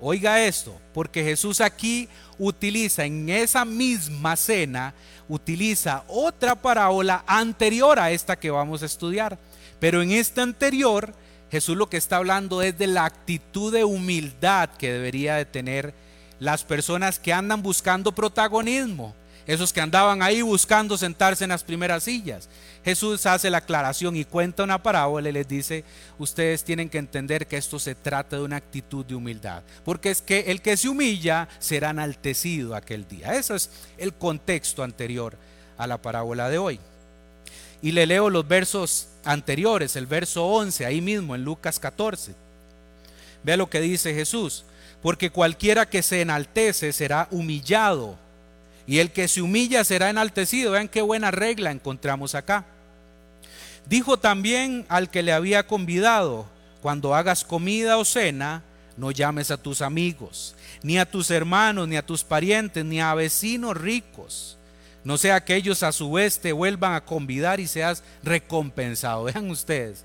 Oiga 0.00 0.44
esto, 0.44 0.76
porque 0.94 1.24
Jesús 1.24 1.60
aquí 1.60 2.08
utiliza 2.38 3.04
en 3.04 3.28
esa 3.28 3.64
misma 3.64 4.36
cena, 4.36 4.94
utiliza 5.28 6.04
otra 6.06 6.54
parábola 6.54 7.24
anterior 7.26 7.98
a 7.98 8.10
esta 8.10 8.38
que 8.38 8.50
vamos 8.50 8.82
a 8.82 8.86
estudiar. 8.86 9.38
Pero 9.80 10.02
en 10.02 10.12
esta 10.12 10.42
anterior, 10.42 11.12
Jesús 11.50 11.76
lo 11.76 11.88
que 11.88 11.96
está 11.96 12.16
hablando 12.16 12.62
es 12.62 12.78
de 12.78 12.86
la 12.86 13.04
actitud 13.04 13.72
de 13.72 13.84
humildad 13.84 14.70
que 14.78 14.92
debería 14.92 15.34
de 15.36 15.44
tener 15.44 15.94
las 16.38 16.64
personas 16.64 17.18
que 17.18 17.32
andan 17.32 17.62
buscando 17.62 18.12
protagonismo, 18.12 19.14
esos 19.48 19.72
que 19.72 19.80
andaban 19.80 20.22
ahí 20.22 20.42
buscando 20.42 20.98
sentarse 20.98 21.42
en 21.42 21.50
las 21.50 21.64
primeras 21.64 22.04
sillas. 22.04 22.50
Jesús 22.84 23.24
hace 23.24 23.48
la 23.48 23.58
aclaración 23.58 24.14
y 24.14 24.26
cuenta 24.26 24.62
una 24.62 24.82
parábola 24.82 25.30
y 25.30 25.32
les 25.32 25.48
dice, 25.48 25.84
ustedes 26.18 26.62
tienen 26.62 26.90
que 26.90 26.98
entender 26.98 27.46
que 27.46 27.56
esto 27.56 27.78
se 27.78 27.94
trata 27.94 28.36
de 28.36 28.42
una 28.42 28.56
actitud 28.56 29.06
de 29.06 29.14
humildad, 29.14 29.62
porque 29.86 30.10
es 30.10 30.20
que 30.20 30.40
el 30.40 30.60
que 30.60 30.76
se 30.76 30.90
humilla 30.90 31.48
será 31.58 31.90
enaltecido 31.90 32.76
aquel 32.76 33.08
día. 33.08 33.36
Ese 33.36 33.56
es 33.56 33.70
el 33.96 34.12
contexto 34.12 34.82
anterior 34.82 35.34
a 35.78 35.86
la 35.86 35.96
parábola 35.96 36.50
de 36.50 36.58
hoy. 36.58 36.78
Y 37.80 37.92
le 37.92 38.04
leo 38.04 38.28
los 38.28 38.46
versos 38.46 39.08
anteriores, 39.24 39.96
el 39.96 40.06
verso 40.06 40.44
11, 40.44 40.84
ahí 40.84 41.00
mismo 41.00 41.34
en 41.34 41.44
Lucas 41.44 41.78
14. 41.78 42.34
Vea 43.42 43.56
lo 43.56 43.70
que 43.70 43.80
dice 43.80 44.12
Jesús, 44.12 44.66
porque 45.00 45.30
cualquiera 45.30 45.88
que 45.88 46.02
se 46.02 46.20
enaltece 46.20 46.92
será 46.92 47.28
humillado, 47.30 48.18
y 48.88 48.98
el 48.98 49.12
que 49.12 49.28
se 49.28 49.40
humilla 49.40 49.84
será 49.84 50.10
enaltecido. 50.10 50.72
Vean 50.72 50.88
qué 50.88 51.00
buena 51.00 51.30
regla 51.30 51.70
encontramos 51.70 52.34
acá. 52.34 52.64
Dijo 53.86 54.18
también 54.18 54.84
al 54.88 55.10
que 55.10 55.22
le 55.22 55.32
había 55.32 55.68
convidado, 55.68 56.46
cuando 56.82 57.14
hagas 57.14 57.44
comida 57.44 57.98
o 57.98 58.04
cena, 58.04 58.64
no 58.96 59.12
llames 59.12 59.52
a 59.52 59.56
tus 59.56 59.80
amigos, 59.80 60.56
ni 60.82 60.98
a 60.98 61.08
tus 61.08 61.30
hermanos, 61.30 61.86
ni 61.86 61.96
a 61.96 62.04
tus 62.04 62.24
parientes, 62.24 62.84
ni 62.84 63.00
a 63.00 63.14
vecinos 63.14 63.76
ricos 63.76 64.58
no 65.08 65.16
sea 65.16 65.42
que 65.42 65.56
ellos 65.56 65.82
a 65.82 65.92
su 65.92 66.12
vez 66.12 66.38
te 66.38 66.52
vuelvan 66.52 66.92
a 66.92 67.04
convidar 67.04 67.60
y 67.60 67.66
seas 67.66 68.02
recompensado. 68.22 69.24
Vean 69.32 69.50
ustedes, 69.50 70.04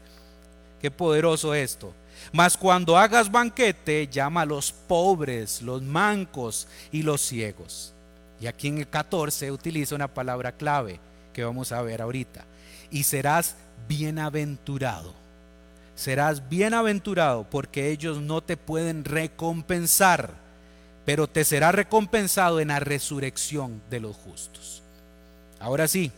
qué 0.81 0.89
poderoso 0.89 1.53
esto. 1.53 1.93
Mas 2.31 2.55
cuando 2.55 2.97
hagas 2.97 3.29
banquete, 3.29 4.07
llama 4.07 4.43
a 4.43 4.45
los 4.45 4.71
pobres, 4.71 5.61
los 5.61 5.81
mancos 5.81 6.69
y 6.89 7.03
los 7.03 7.19
ciegos. 7.19 7.93
Y 8.39 8.47
aquí 8.47 8.67
en 8.67 8.79
el 8.79 8.87
14 8.87 9.51
utiliza 9.51 9.95
una 9.95 10.07
palabra 10.07 10.51
clave 10.51 10.99
que 11.33 11.43
vamos 11.43 11.71
a 11.71 11.81
ver 11.81 12.01
ahorita. 12.01 12.45
Y 12.91 13.03
serás 13.03 13.55
bienaventurado. 13.87 15.13
Serás 15.95 16.49
bienaventurado 16.49 17.45
porque 17.49 17.91
ellos 17.91 18.19
no 18.19 18.41
te 18.41 18.57
pueden 18.57 19.05
recompensar, 19.05 20.31
pero 21.05 21.27
te 21.27 21.43
será 21.45 21.71
recompensado 21.71 22.59
en 22.59 22.69
la 22.69 22.79
resurrección 22.79 23.81
de 23.89 23.99
los 23.99 24.15
justos. 24.15 24.81
Ahora 25.59 25.87
sí, 25.87 26.11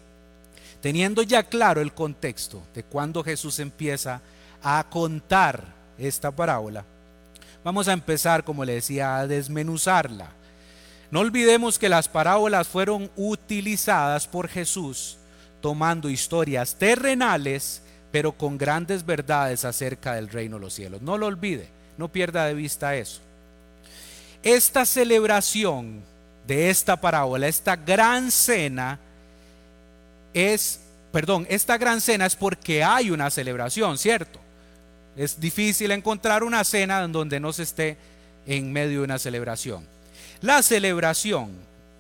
teniendo 0.81 1.23
ya 1.23 1.43
claro 1.43 1.81
el 1.81 1.93
contexto 1.93 2.63
de 2.73 2.83
cuando 2.83 3.23
Jesús 3.23 3.59
empieza 3.59 4.21
a 4.63 4.85
contar 4.89 5.63
esta 5.97 6.31
parábola, 6.31 6.85
vamos 7.63 7.87
a 7.87 7.93
empezar, 7.93 8.43
como 8.43 8.63
le 8.63 8.75
decía, 8.75 9.17
a 9.17 9.27
desmenuzarla. 9.27 10.29
No 11.11 11.19
olvidemos 11.19 11.77
que 11.79 11.89
las 11.89 12.07
parábolas 12.07 12.67
fueron 12.67 13.11
utilizadas 13.15 14.27
por 14.27 14.47
Jesús 14.47 15.17
tomando 15.65 16.11
historias 16.11 16.75
terrenales, 16.75 17.81
pero 18.11 18.31
con 18.31 18.55
grandes 18.55 19.03
verdades 19.03 19.65
acerca 19.65 20.13
del 20.13 20.29
reino 20.29 20.57
de 20.57 20.61
los 20.61 20.73
cielos. 20.75 21.01
No 21.01 21.17
lo 21.17 21.25
olvide, 21.25 21.67
no 21.97 22.07
pierda 22.07 22.45
de 22.45 22.53
vista 22.53 22.95
eso. 22.95 23.19
Esta 24.43 24.85
celebración 24.85 26.03
de 26.45 26.69
esta 26.69 26.95
parábola, 27.01 27.47
esta 27.47 27.75
gran 27.75 28.29
cena, 28.29 28.99
es, 30.35 30.81
perdón, 31.11 31.47
esta 31.49 31.79
gran 31.79 31.99
cena 31.99 32.27
es 32.27 32.35
porque 32.35 32.83
hay 32.83 33.09
una 33.09 33.31
celebración, 33.31 33.97
¿cierto? 33.97 34.39
Es 35.17 35.39
difícil 35.39 35.89
encontrar 35.89 36.43
una 36.43 36.63
cena 36.63 37.03
en 37.03 37.11
donde 37.11 37.39
no 37.39 37.51
se 37.53 37.63
esté 37.63 37.97
en 38.45 38.71
medio 38.71 38.99
de 38.99 39.05
una 39.05 39.17
celebración. 39.17 39.94
La 40.45 40.61
celebración 40.61 41.49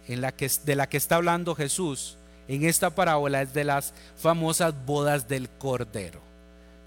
en 0.07 0.21
la 0.21 0.31
que, 0.31 0.51
de 0.65 0.75
la 0.75 0.87
que 0.87 0.97
está 0.97 1.15
hablando 1.15 1.55
Jesús 1.55 2.15
en 2.47 2.63
esta 2.63 2.91
parábola 2.91 3.41
es 3.41 3.55
de 3.55 3.63
las 3.63 3.91
famosas 4.17 4.75
bodas 4.85 5.27
del 5.27 5.49
Cordero. 5.49 6.21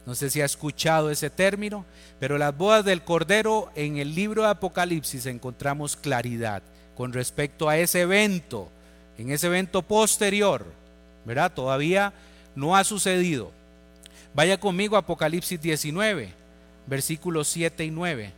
No 0.06 0.14
sé 0.14 0.30
si 0.30 0.40
ha 0.40 0.44
escuchado 0.44 1.10
ese 1.10 1.30
término, 1.30 1.84
pero 2.20 2.38
las 2.38 2.56
bodas 2.56 2.84
del 2.84 3.02
Cordero 3.02 3.72
en 3.74 3.96
el 3.96 4.14
libro 4.14 4.44
de 4.44 4.50
Apocalipsis 4.50 5.26
encontramos 5.26 5.96
claridad 5.96 6.62
con 6.96 7.12
respecto 7.12 7.68
a 7.68 7.76
ese 7.76 8.02
evento, 8.02 8.68
en 9.18 9.32
ese 9.32 9.48
evento 9.48 9.82
posterior 9.82 10.64
¿verdad? 11.24 11.52
Todavía 11.52 12.12
no 12.54 12.76
ha 12.76 12.84
sucedido. 12.84 13.50
Vaya 14.32 14.60
conmigo 14.60 14.94
a 14.94 15.00
Apocalipsis 15.00 15.60
19, 15.60 16.32
versículos 16.86 17.48
7 17.48 17.84
y 17.84 17.90
9. 17.90 18.37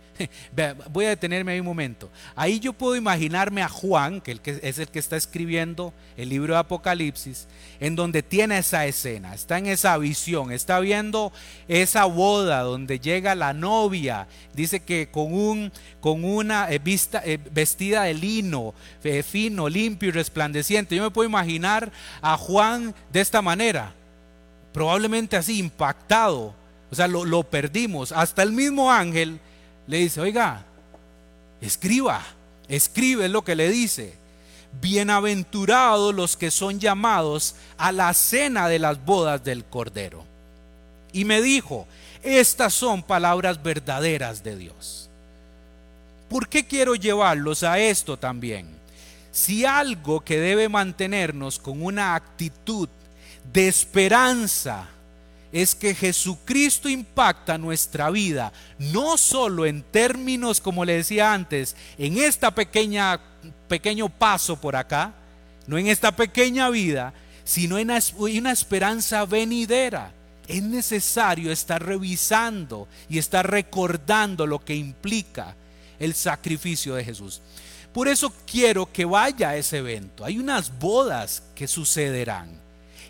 Voy 0.91 1.05
a 1.05 1.09
detenerme 1.09 1.53
ahí 1.53 1.59
un 1.59 1.65
momento. 1.65 2.09
Ahí 2.35 2.59
yo 2.59 2.73
puedo 2.73 2.95
imaginarme 2.95 3.61
a 3.61 3.69
Juan, 3.69 4.21
que 4.21 4.39
es 4.61 4.79
el 4.79 4.87
que 4.87 4.99
está 4.99 5.17
escribiendo 5.17 5.93
el 6.17 6.29
libro 6.29 6.53
de 6.53 6.59
Apocalipsis, 6.59 7.47
en 7.79 7.95
donde 7.95 8.23
tiene 8.23 8.57
esa 8.57 8.85
escena, 8.85 9.33
está 9.33 9.57
en 9.57 9.67
esa 9.67 9.97
visión, 9.97 10.51
está 10.51 10.79
viendo 10.79 11.31
esa 11.67 12.05
boda 12.05 12.61
donde 12.61 12.99
llega 12.99 13.35
la 13.35 13.53
novia, 13.53 14.27
dice 14.53 14.81
que 14.81 15.09
con, 15.09 15.33
un, 15.33 15.71
con 15.99 16.23
una 16.23 16.71
eh, 16.71 16.79
vista, 16.79 17.21
eh, 17.25 17.39
vestida 17.51 18.03
de 18.03 18.13
lino, 18.13 18.73
eh, 19.03 19.23
fino, 19.23 19.67
limpio 19.69 20.09
y 20.09 20.11
resplandeciente. 20.11 20.95
Yo 20.95 21.03
me 21.03 21.11
puedo 21.11 21.27
imaginar 21.27 21.91
a 22.21 22.37
Juan 22.37 22.93
de 23.11 23.21
esta 23.21 23.41
manera, 23.41 23.93
probablemente 24.73 25.37
así, 25.37 25.59
impactado. 25.59 26.53
O 26.91 26.95
sea, 26.95 27.07
lo, 27.07 27.23
lo 27.23 27.43
perdimos. 27.43 28.11
Hasta 28.11 28.43
el 28.43 28.51
mismo 28.51 28.91
ángel 28.91 29.39
le 29.87 29.97
dice, 29.97 30.21
oiga, 30.21 30.63
escriba, 31.61 32.23
escribe 32.67 33.29
lo 33.29 33.43
que 33.43 33.55
le 33.55 33.69
dice. 33.69 34.15
Bienaventurados 34.81 36.15
los 36.15 36.37
que 36.37 36.49
son 36.49 36.79
llamados 36.79 37.55
a 37.77 37.91
la 37.91 38.13
cena 38.13 38.69
de 38.69 38.79
las 38.79 39.03
bodas 39.03 39.43
del 39.43 39.65
Cordero. 39.65 40.23
Y 41.11 41.25
me 41.25 41.41
dijo, 41.41 41.87
estas 42.23 42.73
son 42.73 43.03
palabras 43.03 43.61
verdaderas 43.61 44.43
de 44.43 44.55
Dios. 44.55 45.01
¿por 46.31 46.47
qué 46.47 46.65
quiero 46.65 46.95
llevarlos 46.95 47.61
a 47.61 47.77
esto 47.77 48.17
también? 48.17 48.65
Si 49.33 49.65
algo 49.65 50.21
que 50.21 50.39
debe 50.39 50.69
mantenernos 50.69 51.59
con 51.59 51.83
una 51.83 52.15
actitud 52.15 52.87
de 53.51 53.67
esperanza 53.67 54.87
es 55.51 55.75
que 55.75 55.93
Jesucristo 55.93 56.87
impacta 56.87 57.57
nuestra 57.57 58.09
vida, 58.09 58.53
no 58.79 59.17
solo 59.17 59.65
en 59.65 59.83
términos, 59.83 60.61
como 60.61 60.85
le 60.85 60.97
decía 60.97 61.33
antes, 61.33 61.75
en 61.97 62.17
esta 62.17 62.51
pequeña 62.51 63.19
pequeño 63.67 64.09
paso 64.09 64.59
por 64.59 64.75
acá, 64.75 65.13
no 65.67 65.77
en 65.77 65.87
esta 65.87 66.15
pequeña 66.15 66.69
vida, 66.69 67.13
sino 67.43 67.77
en 67.77 67.89
una 67.89 68.51
esperanza 68.51 69.25
venidera. 69.25 70.13
Es 70.47 70.61
necesario 70.61 71.51
estar 71.51 71.83
revisando 71.83 72.87
y 73.09 73.17
estar 73.17 73.49
recordando 73.49 74.45
lo 74.45 74.59
que 74.59 74.75
implica 74.75 75.55
el 75.99 76.13
sacrificio 76.13 76.95
de 76.95 77.05
Jesús. 77.05 77.41
Por 77.93 78.07
eso 78.07 78.33
quiero 78.45 78.91
que 78.91 79.05
vaya 79.05 79.49
a 79.49 79.55
ese 79.55 79.77
evento. 79.77 80.25
Hay 80.25 80.39
unas 80.39 80.77
bodas 80.77 81.43
que 81.55 81.67
sucederán. 81.67 82.60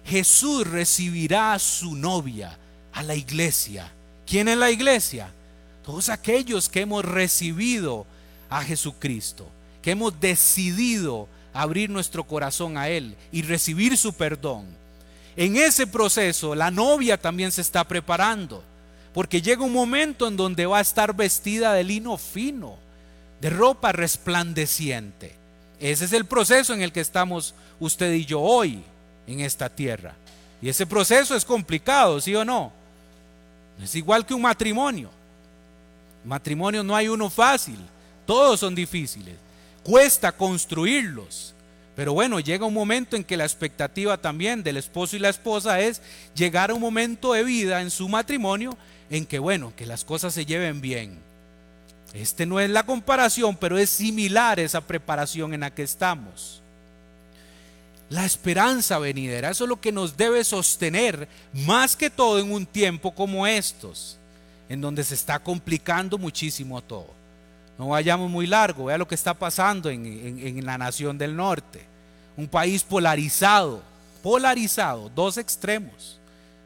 Jesús 0.06 0.68
recibirá 0.68 1.54
a 1.54 1.60
su 1.60 1.96
novia, 1.96 2.58
a 2.94 3.04
la 3.04 3.16
iglesia. 3.16 3.92
¿Quién 4.26 4.48
es 4.48 4.58
la 4.58 4.72
iglesia? 4.72 5.30
Todos 5.84 6.10
aquellos 6.10 6.70
que 6.70 6.82
hemos 6.82 7.04
recibido 7.04 8.06
a 8.50 8.64
Jesucristo, 8.64 9.48
que 9.82 9.92
hemos 9.92 10.20
decidido 10.20 11.28
abrir 11.54 11.90
nuestro 11.90 12.26
corazón 12.26 12.78
a 12.78 12.90
Él 12.90 13.16
y 13.32 13.42
recibir 13.42 13.98
su 13.98 14.14
perdón. 14.14 14.66
En 15.36 15.58
ese 15.58 15.88
proceso 15.88 16.56
la 16.56 16.72
novia 16.72 17.18
también 17.18 17.52
se 17.52 17.62
está 17.62 17.88
preparando, 17.88 18.64
porque 19.14 19.42
llega 19.42 19.64
un 19.64 19.74
momento 19.74 20.28
en 20.28 20.38
donde 20.38 20.66
va 20.66 20.80
a 20.80 20.82
estar 20.82 21.16
vestida 21.16 21.74
de 21.74 21.84
lino 21.84 22.18
fino, 22.18 22.78
de 23.40 23.50
ropa 23.50 23.92
resplandeciente. 23.92 25.36
Ese 25.80 26.06
es 26.06 26.14
el 26.14 26.26
proceso 26.26 26.74
en 26.74 26.82
el 26.82 26.92
que 26.92 27.00
estamos 27.00 27.56
usted 27.80 28.14
y 28.14 28.26
yo 28.26 28.40
hoy 28.40 28.84
en 29.28 29.40
esta 29.42 29.70
tierra. 29.70 30.16
Y 30.62 30.70
ese 30.70 30.86
proceso 30.86 31.36
es 31.36 31.46
complicado, 31.46 32.22
¿sí 32.22 32.36
o 32.36 32.46
no? 32.46 32.72
Es 33.82 33.96
igual 33.96 34.26
que 34.26 34.34
un 34.34 34.42
matrimonio. 34.42 35.10
Matrimonio 36.24 36.84
no 36.84 36.96
hay 36.96 37.08
uno 37.08 37.30
fácil, 37.30 37.80
todos 38.26 38.60
son 38.60 38.76
difíciles 38.76 39.36
cuesta 39.84 40.32
construirlos. 40.32 41.54
Pero 41.96 42.14
bueno, 42.14 42.40
llega 42.40 42.66
un 42.66 42.74
momento 42.74 43.16
en 43.16 43.24
que 43.24 43.38
la 43.38 43.44
expectativa 43.44 44.18
también 44.18 44.64
del 44.64 44.78
esposo 44.78 45.16
y 45.16 45.20
la 45.20 45.30
esposa 45.30 45.80
es 45.82 46.02
llegar 46.34 46.72
a 46.72 46.74
un 46.74 46.82
momento 46.82 47.34
de 47.34 47.44
vida 47.44 47.82
en 47.82 47.92
su 47.92 48.08
matrimonio 48.08 48.78
en 49.10 49.26
que, 49.26 49.40
bueno, 49.40 49.74
que 49.76 49.86
las 49.86 50.06
cosas 50.06 50.34
se 50.34 50.46
lleven 50.46 50.80
bien. 50.80 51.20
Este 52.14 52.46
no 52.46 52.60
es 52.60 52.70
la 52.70 52.84
comparación, 52.84 53.56
pero 53.58 53.78
es 53.78 53.90
similar 53.90 54.60
esa 54.60 54.82
preparación 54.82 55.54
en 55.54 55.62
la 55.62 55.72
que 55.72 55.84
estamos. 55.84 56.61
La 58.12 58.26
esperanza 58.26 59.00
venidera, 59.00 59.52
eso 59.52 59.64
es 59.64 59.70
lo 59.70 59.80
que 59.80 59.94
nos 59.94 60.18
debe 60.18 60.44
sostener 60.44 61.30
más 61.54 61.96
que 61.96 62.10
todo 62.10 62.40
en 62.40 62.52
un 62.52 62.66
tiempo 62.66 63.16
como 63.16 63.48
estos, 63.48 64.18
en 64.68 64.82
donde 64.82 65.06
se 65.06 65.16
está 65.16 65.40
complicando 65.40 66.18
muchísimo 66.18 66.82
todo. 66.82 67.08
No 67.78 67.88
vayamos 67.88 68.30
muy 68.30 68.48
largo, 68.48 68.84
vea 68.84 68.98
lo 68.98 69.08
que 69.08 69.16
está 69.16 69.34
pasando 69.34 69.90
en, 69.90 70.66
la 70.66 70.78
nación 70.78 71.18
del 71.18 71.34
norte. 71.38 71.86
Un 72.36 72.50
país 72.50 72.84
polarizado, 72.84 73.82
polarizado, 74.22 75.10
dos 75.16 75.38
extremos, 75.38 76.20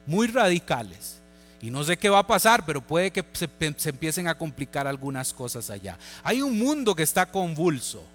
muy 0.07 0.25
radicales. 0.25 1.19
Y 1.61 1.69
no 1.69 1.83
sé 1.83 1.95
qué 1.95 2.09
va 2.09 2.19
a 2.19 2.27
pasar, 2.27 2.65
pero 2.65 2.81
puede 2.81 3.11
que 3.11 3.23
se, 3.33 3.47
se, 3.77 3.89
empiecen 3.89 4.27
a 4.27 4.35
complicar 4.35 4.87
algunas 4.87 5.31
cosas 5.31 5.69
allá. 5.69 5.95
Hay 6.23 6.41
un 6.41 6.57
mundo 6.57 6.95
que 6.95 7.03
está 7.03 7.27
convulso. 7.27 8.14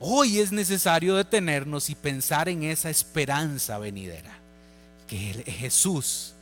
Hoy 0.00 0.38
es 0.38 0.52
necesario 0.52 1.14
detenernos 1.14 1.88
y 1.90 1.94
pensar 1.94 2.48
en 2.48 2.62
esa 2.62 2.90
esperanza 2.90 3.78
venidera. 3.78 4.38
Que 5.06 5.44
Jesús 5.46 6.34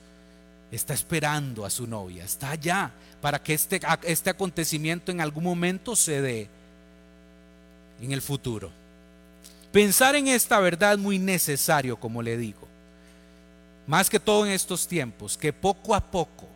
está 0.70 0.94
esperando 0.94 1.64
a 1.64 1.70
su 1.70 1.86
novia, 1.86 2.24
está 2.24 2.50
allá 2.50 2.90
para 3.20 3.42
que 3.42 3.54
este, 3.54 3.80
este 4.04 4.30
acontecimiento 4.30 5.12
en 5.12 5.20
algún 5.20 5.44
momento 5.44 5.94
se 5.94 6.20
dé 6.20 6.48
en 8.00 8.12
el 8.12 8.22
futuro. 8.22 8.70
Pensar 9.70 10.16
en 10.16 10.28
esta 10.28 10.60
verdad 10.60 10.94
es 10.94 10.98
muy 10.98 11.18
necesario, 11.18 11.98
como 11.98 12.22
le 12.22 12.36
digo. 12.36 12.68
Más 13.86 14.10
que 14.10 14.20
todo 14.20 14.46
en 14.46 14.52
estos 14.52 14.86
tiempos, 14.86 15.36
que 15.36 15.52
poco 15.52 15.94
a 15.94 16.00
poco 16.00 16.48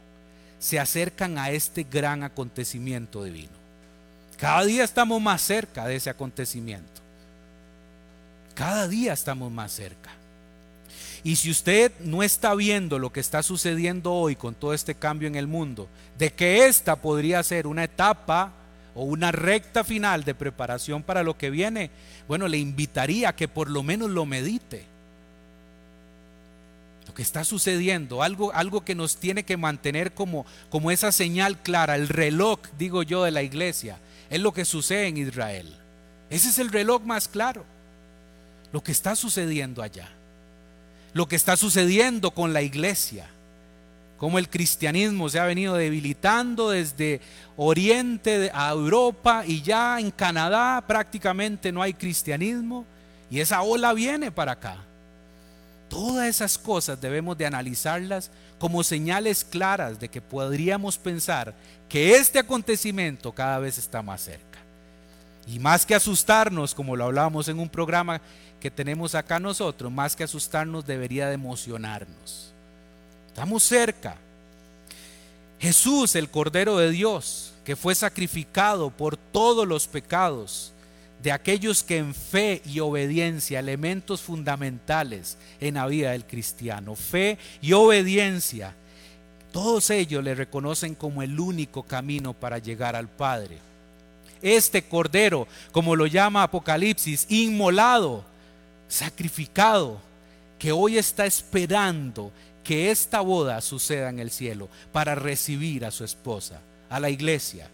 se 0.59 0.79
acercan 0.79 1.39
a 1.39 1.51
este 1.51 1.85
gran 1.85 2.23
acontecimiento 2.23 3.25
divino. 3.25 3.56
Cada 4.39 4.65
día 4.65 4.85
estamos 4.85 5.21
más 5.21 5.41
cerca 5.41 5.87
de 5.87 5.97
ese 5.97 6.11
acontecimiento. 6.11 7.01
Cada 8.55 8.89
día 8.89 9.13
estamos 9.13 9.51
más 9.51 9.73
cerca. 9.73 10.11
Y 11.25 11.37
si 11.37 11.51
usted 11.51 11.93
no 12.01 12.23
está 12.23 12.55
viendo 12.55 12.99
lo 12.99 13.13
que 13.13 13.21
está 13.21 13.43
sucediendo 13.43 14.13
hoy 14.13 14.37
con 14.37 14.55
todo 14.55 14.73
este 14.73 14.95
cambio 14.95 15.27
en 15.27 15.35
el 15.35 15.47
mundo, 15.47 15.89
de 16.19 16.33
que 16.33 16.67
esta 16.67 16.97
podría 16.97 17.43
ser 17.43 17.67
una 17.67 17.85
etapa 17.85 18.53
o 18.95 19.05
una 19.05 19.33
recta 19.33 19.85
final 19.85 20.25
de 20.25 20.35
preparación 20.35 21.03
para 21.03 21.23
lo 21.23 21.37
que 21.37 21.51
viene, 21.51 21.91
bueno, 22.29 22.49
le 22.49 22.59
invitaría 22.59 23.31
a 23.31 23.37
que 23.37 23.49
por 23.49 23.69
lo 23.69 23.83
menos 23.83 24.11
lo 24.11 24.25
medite. 24.25 24.85
Lo 27.07 27.15
que 27.15 27.23
está 27.23 27.45
sucediendo, 27.45 28.23
algo, 28.23 28.53
algo 28.55 28.85
que 28.85 28.95
nos 28.95 29.17
tiene 29.17 29.45
que 29.45 29.57
mantener 29.57 30.13
como, 30.13 30.47
como 30.71 30.91
esa 30.91 31.13
señal 31.13 31.59
clara, 31.59 31.97
el 31.97 32.09
reloj, 32.09 32.61
digo 32.79 33.03
yo, 33.03 33.25
de 33.25 33.33
la 33.33 33.43
iglesia, 33.43 33.99
es 34.31 34.41
lo 34.41 34.53
que 34.53 34.65
sucede 34.65 35.09
en 35.09 35.17
Israel. 35.17 35.75
Ese 36.31 36.49
es 36.49 36.59
el 36.59 36.71
reloj 36.71 37.03
más 37.03 37.29
claro, 37.29 37.65
lo 38.73 38.83
que 38.83 38.93
está 38.93 39.15
sucediendo 39.17 39.83
allá 39.83 40.09
lo 41.17 41.27
que 41.27 41.37
está 41.37 41.57
sucediendo 41.57 42.31
con 42.33 42.53
la 42.53 42.61
iglesia, 42.61 43.27
cómo 44.19 44.39
el 44.39 44.51
cristianismo 44.51 45.31
se 45.31 45.41
ha 45.41 45.47
venido 45.47 45.75
debilitando 45.75 46.69
desde 46.69 47.23
Oriente 47.57 48.51
a 48.53 48.71
Europa 48.71 49.43
y 49.47 49.63
ya 49.63 49.99
en 49.99 50.11
Canadá 50.11 50.85
prácticamente 50.87 51.73
no 51.73 51.81
hay 51.81 51.95
cristianismo 51.95 52.85
y 53.31 53.41
esa 53.41 53.63
ola 53.63 53.95
viene 53.95 54.31
para 54.31 54.53
acá. 54.53 54.77
Todas 55.89 56.27
esas 56.27 56.59
cosas 56.59 57.01
debemos 57.01 57.39
de 57.39 57.47
analizarlas 57.47 58.31
como 58.59 58.83
señales 58.83 59.45
claras 59.45 60.01
de 60.01 60.09
que 60.09 60.21
podríamos 60.21 60.99
pensar 60.99 61.55
que 61.89 62.17
este 62.17 62.39
acontecimiento 62.39 63.33
cada 63.33 63.59
vez 63.59 63.79
está 63.79 64.03
más 64.03 64.23
cerca. 64.23 64.59
Y 65.47 65.59
más 65.61 65.87
que 65.87 65.95
asustarnos, 65.95 66.75
como 66.75 66.97
lo 66.97 67.05
hablábamos 67.05 67.49
en 67.49 67.61
un 67.61 67.69
programa 67.69 68.21
que 68.61 68.71
tenemos 68.71 69.15
acá 69.15 69.39
nosotros, 69.39 69.93
más 69.93 70.17
que 70.17 70.25
asustarnos, 70.25 70.85
debería 70.85 71.29
de 71.29 71.35
emocionarnos. 71.35 72.53
Estamos 73.29 73.63
cerca. 73.63 74.17
Jesús, 75.61 76.17
el 76.17 76.29
Cordero 76.29 76.79
de 76.79 76.91
Dios, 76.91 77.53
que 77.65 77.77
fue 77.77 77.95
sacrificado 77.95 78.91
por 78.91 79.17
todos 79.17 79.67
los 79.69 79.87
pecados 79.87 80.73
de 81.23 81.33
aquellos 81.33 81.83
que 81.83 81.99
en 81.99 82.15
fe 82.15 82.63
y 82.65 82.81
obediencia, 82.81 83.59
elementos 83.59 84.21
fundamentales 84.21 85.39
en 85.61 85.75
la 85.75 85.87
vida 85.87 86.13
del 86.13 86.27
cristiano, 86.27 86.95
fe 86.95 87.39
y 87.61 87.73
obediencia, 87.73 88.75
todos 89.53 89.91
ellos 89.91 90.23
le 90.23 90.35
reconocen 90.35 90.95
como 90.95 91.23
el 91.23 91.41
único 91.41 91.83
camino 91.83 92.35
para 92.35 92.59
llegar 92.59 92.95
al 92.95 93.09
Padre. 93.09 93.59
Este 94.43 94.83
Cordero, 94.83 95.49
como 95.73 95.97
lo 95.97 96.07
llama 96.07 96.43
Apocalipsis, 96.43 97.27
inmolado, 97.31 98.23
sacrificado, 98.87 99.99
que 100.59 100.73
hoy 100.73 100.99
está 100.99 101.27
esperando 101.27 102.31
que 102.63 102.91
esta 102.91 103.21
boda 103.21 103.61
suceda 103.61 104.11
en 104.11 104.19
el 104.19 104.31
cielo 104.31 104.69
para 104.93 105.15
recibir 105.15 105.85
a 105.85 105.91
su 105.91 106.05
esposa, 106.05 106.61
a 106.91 107.01
la 107.01 107.11
iglesia. 107.11 107.71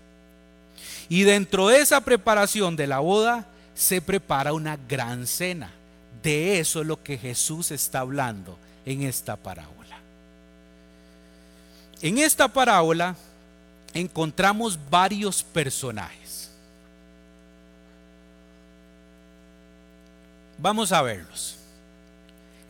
Y 1.09 1.23
dentro 1.23 1.69
de 1.69 1.81
esa 1.81 2.01
preparación 2.01 2.77
de 2.77 2.87
la 2.87 3.01
boda 3.01 3.47
se 3.75 4.01
prepara 4.01 4.53
una 4.53 4.77
gran 4.89 5.27
cena. 5.27 5.71
De 6.23 6.59
eso 6.61 6.81
es 6.81 6.87
lo 6.87 7.03
que 7.03 7.19
Jesús 7.19 7.71
está 7.71 8.01
hablando 8.01 8.59
en 8.87 9.03
esta 9.03 9.37
parábola. 9.37 9.99
En 12.01 12.19
esta 12.19 12.49
parábola 12.49 13.17
encontramos 13.95 14.79
varios 14.91 15.43
personajes. 15.43 16.51
Vamos 20.59 20.93
a 20.93 21.03
verlos. 21.03 21.57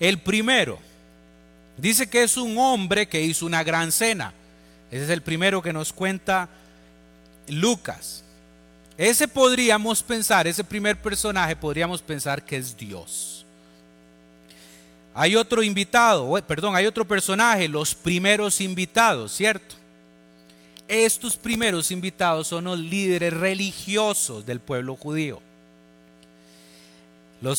El 0.01 0.19
primero 0.19 0.79
dice 1.77 2.09
que 2.09 2.23
es 2.23 2.37
un 2.37 2.57
hombre 2.59 3.07
que 3.09 3.23
hizo 3.23 3.47
una 3.47 3.63
gran 3.63 3.93
cena. 3.93 4.33
Ese 4.91 5.05
es 5.05 5.11
el 5.11 5.23
primero 5.23 5.63
que 5.63 5.73
nos 5.73 5.93
cuenta 5.93 6.49
Lucas. 7.49 8.23
Ese 8.97 9.27
podríamos 9.27 10.03
pensar, 10.03 10.47
ese 10.47 10.63
primer 10.63 11.01
personaje 11.01 11.57
podríamos 11.57 12.03
pensar 12.03 12.45
que 12.45 12.57
es 12.57 12.77
Dios. 12.77 13.45
Hay 15.15 15.37
otro 15.37 15.63
invitado, 15.63 16.41
perdón, 16.47 16.75
hay 16.75 16.87
otro 16.87 17.07
personaje, 17.07 17.69
los 17.69 17.95
primeros 17.95 18.61
invitados, 18.61 19.33
¿cierto? 19.33 19.75
Estos 20.89 21.37
primeros 21.37 21.91
invitados 21.91 22.49
son 22.49 22.65
los 22.65 22.79
líderes 22.79 23.33
religiosos 23.33 24.45
del 24.45 24.61
pueblo 24.61 24.97
judío. 24.97 25.41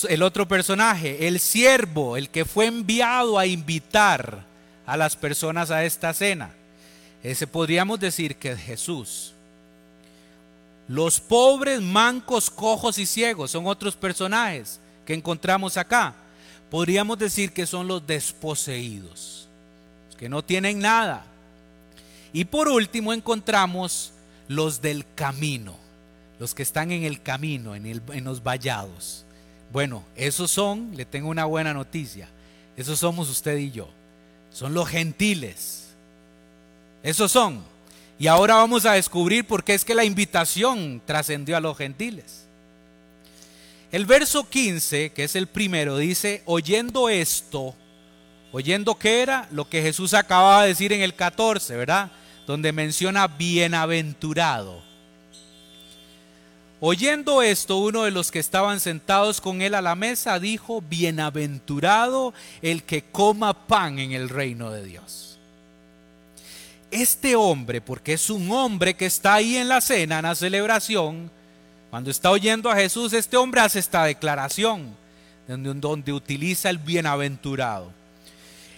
el 0.07 0.23
otro 0.23 0.47
personaje, 0.47 1.27
el 1.27 1.39
siervo, 1.39 2.15
el 2.15 2.29
que 2.29 2.45
fue 2.45 2.67
enviado 2.67 3.37
a 3.37 3.45
invitar 3.45 4.45
a 4.85 4.97
las 4.97 5.15
personas 5.15 5.71
a 5.71 5.83
esta 5.83 6.13
cena. 6.13 6.51
Ese 7.21 7.47
podríamos 7.47 7.99
decir 7.99 8.35
que 8.35 8.51
es 8.51 8.59
Jesús. 8.59 9.32
Los 10.87 11.19
pobres, 11.19 11.81
mancos, 11.81 12.49
cojos 12.49 12.97
y 12.97 13.05
ciegos 13.05 13.51
son 13.51 13.67
otros 13.67 13.95
personajes 13.95 14.79
que 15.05 15.13
encontramos 15.13 15.77
acá. 15.77 16.15
Podríamos 16.69 17.17
decir 17.17 17.53
que 17.53 17.65
son 17.65 17.87
los 17.87 18.05
desposeídos, 18.05 19.47
que 20.17 20.29
no 20.29 20.43
tienen 20.43 20.79
nada. 20.79 21.25
Y 22.33 22.45
por 22.45 22.67
último 22.67 23.13
encontramos 23.13 24.11
los 24.47 24.81
del 24.81 25.05
camino, 25.15 25.75
los 26.39 26.53
que 26.53 26.63
están 26.63 26.91
en 26.91 27.03
el 27.03 27.21
camino, 27.21 27.75
en, 27.75 27.85
en 27.85 28.23
los 28.23 28.43
vallados. 28.43 29.23
Bueno, 29.71 30.03
esos 30.15 30.51
son, 30.51 30.95
le 30.95 31.05
tengo 31.05 31.29
una 31.29 31.45
buena 31.45 31.73
noticia, 31.73 32.27
esos 32.75 32.99
somos 32.99 33.29
usted 33.29 33.57
y 33.57 33.71
yo. 33.71 33.89
Son 34.51 34.73
los 34.73 34.87
gentiles. 34.87 35.89
Esos 37.01 37.31
son. 37.31 37.63
Y 38.19 38.27
ahora 38.27 38.55
vamos 38.55 38.85
a 38.85 38.93
descubrir 38.93 39.45
por 39.45 39.63
qué 39.63 39.73
es 39.73 39.83
que 39.83 39.95
la 39.95 40.05
invitación 40.05 41.01
trascendió 41.05 41.57
a 41.57 41.61
los 41.61 41.77
gentiles. 41.77 42.45
El 43.91 44.05
verso 44.05 44.49
15, 44.49 45.11
que 45.11 45.23
es 45.23 45.35
el 45.35 45.47
primero, 45.47 45.97
dice, 45.97 46.41
oyendo 46.45 47.09
esto, 47.09 47.75
oyendo 48.51 48.95
qué 48.95 49.21
era 49.21 49.47
lo 49.51 49.69
que 49.69 49.81
Jesús 49.81 50.13
acababa 50.13 50.63
de 50.63 50.69
decir 50.69 50.93
en 50.93 51.01
el 51.01 51.15
14, 51.15 51.75
¿verdad? 51.75 52.11
Donde 52.47 52.71
menciona 52.71 53.27
bienaventurado. 53.27 54.81
Oyendo 56.79 57.41
esto, 57.41 57.77
uno 57.77 58.03
de 58.03 58.11
los 58.11 58.29
que 58.29 58.39
estaban 58.39 58.79
sentados 58.79 59.39
con 59.39 59.61
él 59.61 59.73
a 59.73 59.81
la 59.81 59.95
mesa 59.95 60.39
dijo, 60.39 60.81
bienaventurado 60.81 62.33
el 62.61 62.83
que 62.83 63.03
coma 63.03 63.67
pan 63.67 63.99
en 63.99 64.11
el 64.11 64.27
reino 64.27 64.69
de 64.69 64.83
Dios. 64.83 65.32
Este 66.93 67.35
hombre, 67.35 67.81
porque 67.81 68.13
es 68.13 68.29
un 68.29 68.51
hombre 68.51 68.93
que 68.93 69.07
está 69.07 69.33
ahí 69.33 69.57
en 69.57 69.67
la 69.67 69.81
cena, 69.81 70.19
en 70.19 70.25
la 70.25 70.35
celebración, 70.35 71.31
cuando 71.89 72.11
está 72.11 72.29
oyendo 72.29 72.69
a 72.69 72.75
Jesús, 72.75 73.13
este 73.13 73.35
hombre 73.35 73.61
hace 73.61 73.79
esta 73.79 74.03
declaración, 74.03 74.95
donde, 75.47 76.13
utiliza 76.13 76.69
el 76.69 76.77
bienaventurado. 76.77 77.91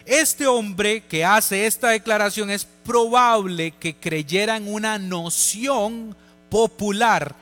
Este 0.06 0.48
hombre 0.48 1.04
que 1.04 1.26
hace 1.26 1.66
esta 1.66 1.90
declaración 1.90 2.50
es 2.50 2.66
probable 2.86 3.72
que 3.72 3.96
creyera 3.98 4.56
en 4.56 4.74
una 4.74 4.98
noción 4.98 6.16
popular 6.50 7.36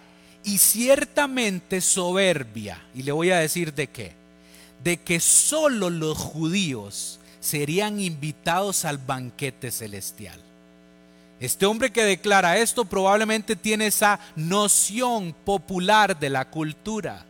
y 0.44 0.58
ciertamente 0.58 1.82
soberbia. 1.82 2.82
Y 2.96 3.04
le 3.04 3.12
voy 3.12 3.30
a 3.30 3.38
decir 3.38 3.76
de 3.76 3.90
qué. 3.90 4.14
De 4.84 4.98
que 4.98 5.20
solo 5.20 5.92
los 5.92 6.18
judíos 6.18 7.20
serían 7.42 8.00
invitados 8.00 8.86
al 8.86 8.98
banquete 8.98 9.70
celestial. 9.70 10.42
Este 11.44 11.66
hombre 11.66 11.92
que 11.92 12.06
declara 12.06 12.58
esto 12.60 12.86
probablemente 12.86 13.58
tiene 13.58 13.88
esa 13.88 14.18
noción 14.38 15.36
popular 15.44 16.18
de 16.18 16.30
la 16.30 16.50
cultura. 16.50 17.26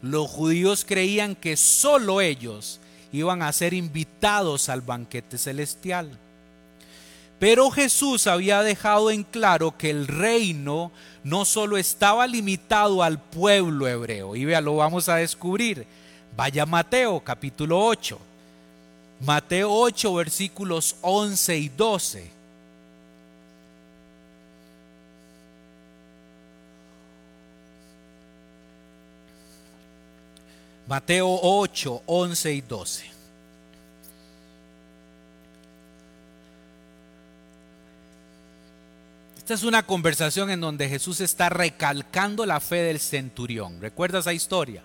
Los 0.00 0.30
judíos 0.30 0.84
creían 0.86 1.34
que 1.34 1.56
solo 1.56 2.20
ellos 2.20 2.78
iban 3.10 3.42
a 3.42 3.52
ser 3.52 3.74
invitados 3.74 4.68
al 4.68 4.80
banquete 4.80 5.38
celestial. 5.38 6.16
Pero 7.40 7.68
Jesús 7.72 8.28
había 8.28 8.62
dejado 8.62 9.10
en 9.10 9.24
claro 9.24 9.76
que 9.76 9.90
el 9.90 10.06
reino 10.06 10.92
no 11.24 11.44
solo 11.44 11.78
estaba 11.78 12.28
limitado 12.28 13.02
al 13.02 13.20
pueblo 13.20 13.88
hebreo, 13.88 14.36
y 14.36 14.44
vea, 14.44 14.60
lo 14.60 14.76
vamos 14.76 15.08
a 15.08 15.16
descubrir. 15.16 15.84
Vaya 16.36 16.64
Mateo 16.64 17.18
capítulo 17.24 17.84
8. 17.84 18.20
Mateo 19.18 19.72
8 19.72 20.14
versículos 20.14 20.94
11 21.00 21.58
y 21.58 21.68
12. 21.70 22.37
Mateo 30.88 31.28
8, 31.42 32.04
11 32.06 32.54
y 32.54 32.60
12. 32.62 33.10
Esta 39.36 39.52
es 39.52 39.64
una 39.64 39.82
conversación 39.82 40.50
en 40.50 40.62
donde 40.62 40.88
Jesús 40.88 41.20
está 41.20 41.50
recalcando 41.50 42.46
la 42.46 42.58
fe 42.60 42.76
del 42.76 43.00
centurión. 43.00 43.82
¿Recuerda 43.82 44.20
esa 44.20 44.32
historia? 44.32 44.82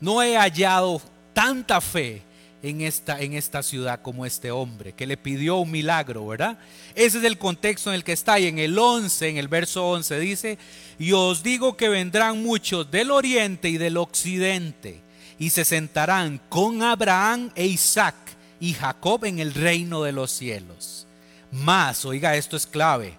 No 0.00 0.20
he 0.20 0.36
hallado 0.36 1.00
tanta 1.32 1.80
fe 1.80 2.22
en 2.64 2.80
esta, 2.80 3.20
en 3.20 3.34
esta 3.34 3.62
ciudad 3.62 4.02
como 4.02 4.26
este 4.26 4.50
hombre 4.50 4.94
que 4.94 5.06
le 5.06 5.16
pidió 5.16 5.58
un 5.58 5.70
milagro, 5.70 6.26
¿verdad? 6.26 6.58
Ese 6.96 7.18
es 7.18 7.24
el 7.24 7.38
contexto 7.38 7.90
en 7.90 7.94
el 7.94 8.04
que 8.04 8.12
está. 8.12 8.40
Y 8.40 8.48
en 8.48 8.58
el 8.58 8.76
11, 8.76 9.28
en 9.28 9.36
el 9.36 9.46
verso 9.46 9.88
11 9.90 10.18
dice, 10.18 10.58
y 10.98 11.12
os 11.12 11.44
digo 11.44 11.76
que 11.76 11.88
vendrán 11.88 12.42
muchos 12.42 12.90
del 12.90 13.12
oriente 13.12 13.68
y 13.68 13.78
del 13.78 13.96
occidente 13.96 15.05
y 15.38 15.50
se 15.50 15.64
sentarán 15.64 16.40
con 16.48 16.82
Abraham 16.82 17.50
e 17.54 17.66
Isaac 17.66 18.14
y 18.60 18.74
Jacob 18.74 19.24
en 19.24 19.38
el 19.38 19.54
reino 19.54 20.02
de 20.02 20.12
los 20.12 20.30
cielos. 20.30 21.06
Más, 21.50 22.04
oiga, 22.04 22.36
esto 22.36 22.56
es 22.56 22.66
clave 22.66 23.16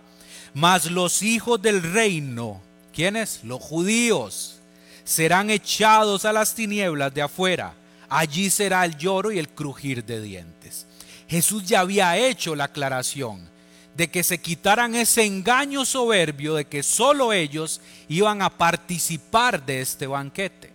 mas 0.58 0.90
los 0.90 1.22
hijos 1.22 1.62
del 1.62 1.84
reino, 1.84 2.60
¿quiénes? 2.92 3.42
Los 3.44 3.62
judíos, 3.62 4.56
serán 5.04 5.52
echados 5.52 6.26
a 6.26 6.34
las 6.34 6.56
tinieblas 6.56 7.14
de 7.14 7.22
afuera. 7.22 7.76
Allí 8.10 8.50
será 8.50 8.84
el 8.84 8.98
lloro 8.98 9.32
y 9.32 9.38
el 9.38 9.50
crujir 9.50 10.04
de 10.04 10.20
dientes. 10.20 10.88
Jesús 11.28 11.64
ya 11.64 11.82
había 11.82 12.18
hecho 12.18 12.56
la 12.56 12.64
aclaración 12.64 13.48
de 13.96 14.10
que 14.10 14.24
se 14.24 14.40
quitaran 14.40 14.96
ese 14.96 15.26
engaño 15.26 15.86
soberbio 15.86 16.56
de 16.56 16.66
que 16.66 16.82
solo 16.82 17.34
ellos 17.34 17.80
iban 18.08 18.42
a 18.42 18.50
participar 18.50 19.64
de 19.64 19.82
este 19.82 20.08
banquete. 20.08 20.72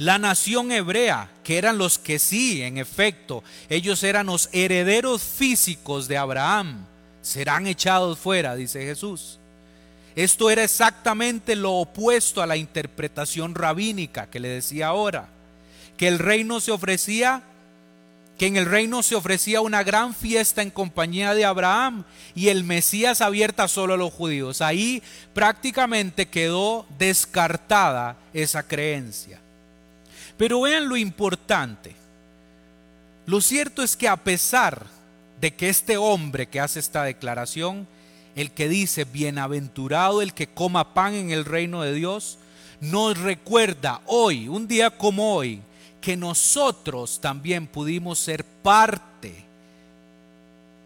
La 0.00 0.16
nación 0.16 0.72
hebrea, 0.72 1.28
que 1.44 1.58
eran 1.58 1.76
los 1.76 1.98
que 1.98 2.18
sí, 2.18 2.62
en 2.62 2.78
efecto, 2.78 3.44
ellos 3.68 4.02
eran 4.02 4.28
los 4.28 4.48
herederos 4.50 5.22
físicos 5.22 6.08
de 6.08 6.16
Abraham, 6.16 6.86
serán 7.20 7.66
echados 7.66 8.18
fuera, 8.18 8.56
dice 8.56 8.82
Jesús. 8.82 9.38
Esto 10.16 10.48
era 10.48 10.64
exactamente 10.64 11.54
lo 11.54 11.74
opuesto 11.74 12.40
a 12.40 12.46
la 12.46 12.56
interpretación 12.56 13.54
rabínica 13.54 14.30
que 14.30 14.40
le 14.40 14.48
decía 14.48 14.86
ahora, 14.86 15.28
que 15.98 16.08
el 16.08 16.18
reino 16.18 16.60
se 16.60 16.72
ofrecía 16.72 17.42
que 18.38 18.46
en 18.46 18.56
el 18.56 18.64
reino 18.64 19.02
se 19.02 19.16
ofrecía 19.16 19.60
una 19.60 19.82
gran 19.82 20.14
fiesta 20.14 20.62
en 20.62 20.70
compañía 20.70 21.34
de 21.34 21.44
Abraham 21.44 22.04
y 22.34 22.48
el 22.48 22.64
Mesías 22.64 23.20
abierta 23.20 23.68
solo 23.68 23.92
a 23.92 23.98
los 23.98 24.14
judíos. 24.14 24.62
Ahí 24.62 25.02
prácticamente 25.34 26.26
quedó 26.26 26.86
descartada 26.98 28.16
esa 28.32 28.62
creencia. 28.62 29.40
Pero 30.40 30.62
vean 30.62 30.88
lo 30.88 30.96
importante. 30.96 31.94
Lo 33.26 33.42
cierto 33.42 33.82
es 33.82 33.94
que 33.94 34.08
a 34.08 34.16
pesar 34.16 34.86
de 35.38 35.54
que 35.54 35.68
este 35.68 35.98
hombre 35.98 36.48
que 36.48 36.60
hace 36.60 36.80
esta 36.80 37.04
declaración, 37.04 37.86
el 38.34 38.50
que 38.50 38.66
dice, 38.66 39.04
bienaventurado 39.04 40.22
el 40.22 40.32
que 40.32 40.46
coma 40.46 40.94
pan 40.94 41.12
en 41.12 41.30
el 41.30 41.44
reino 41.44 41.82
de 41.82 41.92
Dios, 41.92 42.38
nos 42.80 43.18
recuerda 43.18 44.00
hoy, 44.06 44.48
un 44.48 44.66
día 44.66 44.96
como 44.96 45.34
hoy, 45.34 45.60
que 46.00 46.16
nosotros 46.16 47.20
también 47.20 47.66
pudimos 47.66 48.18
ser 48.18 48.42
parte 48.42 49.44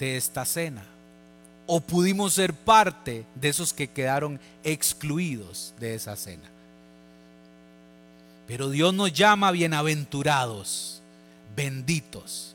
de 0.00 0.16
esta 0.16 0.44
cena. 0.46 0.84
O 1.68 1.80
pudimos 1.80 2.34
ser 2.34 2.54
parte 2.54 3.24
de 3.36 3.50
esos 3.50 3.72
que 3.72 3.86
quedaron 3.86 4.40
excluidos 4.64 5.74
de 5.78 5.94
esa 5.94 6.16
cena. 6.16 6.53
Pero 8.46 8.70
Dios 8.70 8.92
nos 8.94 9.12
llama 9.12 9.50
bienaventurados, 9.50 11.02
benditos 11.56 12.54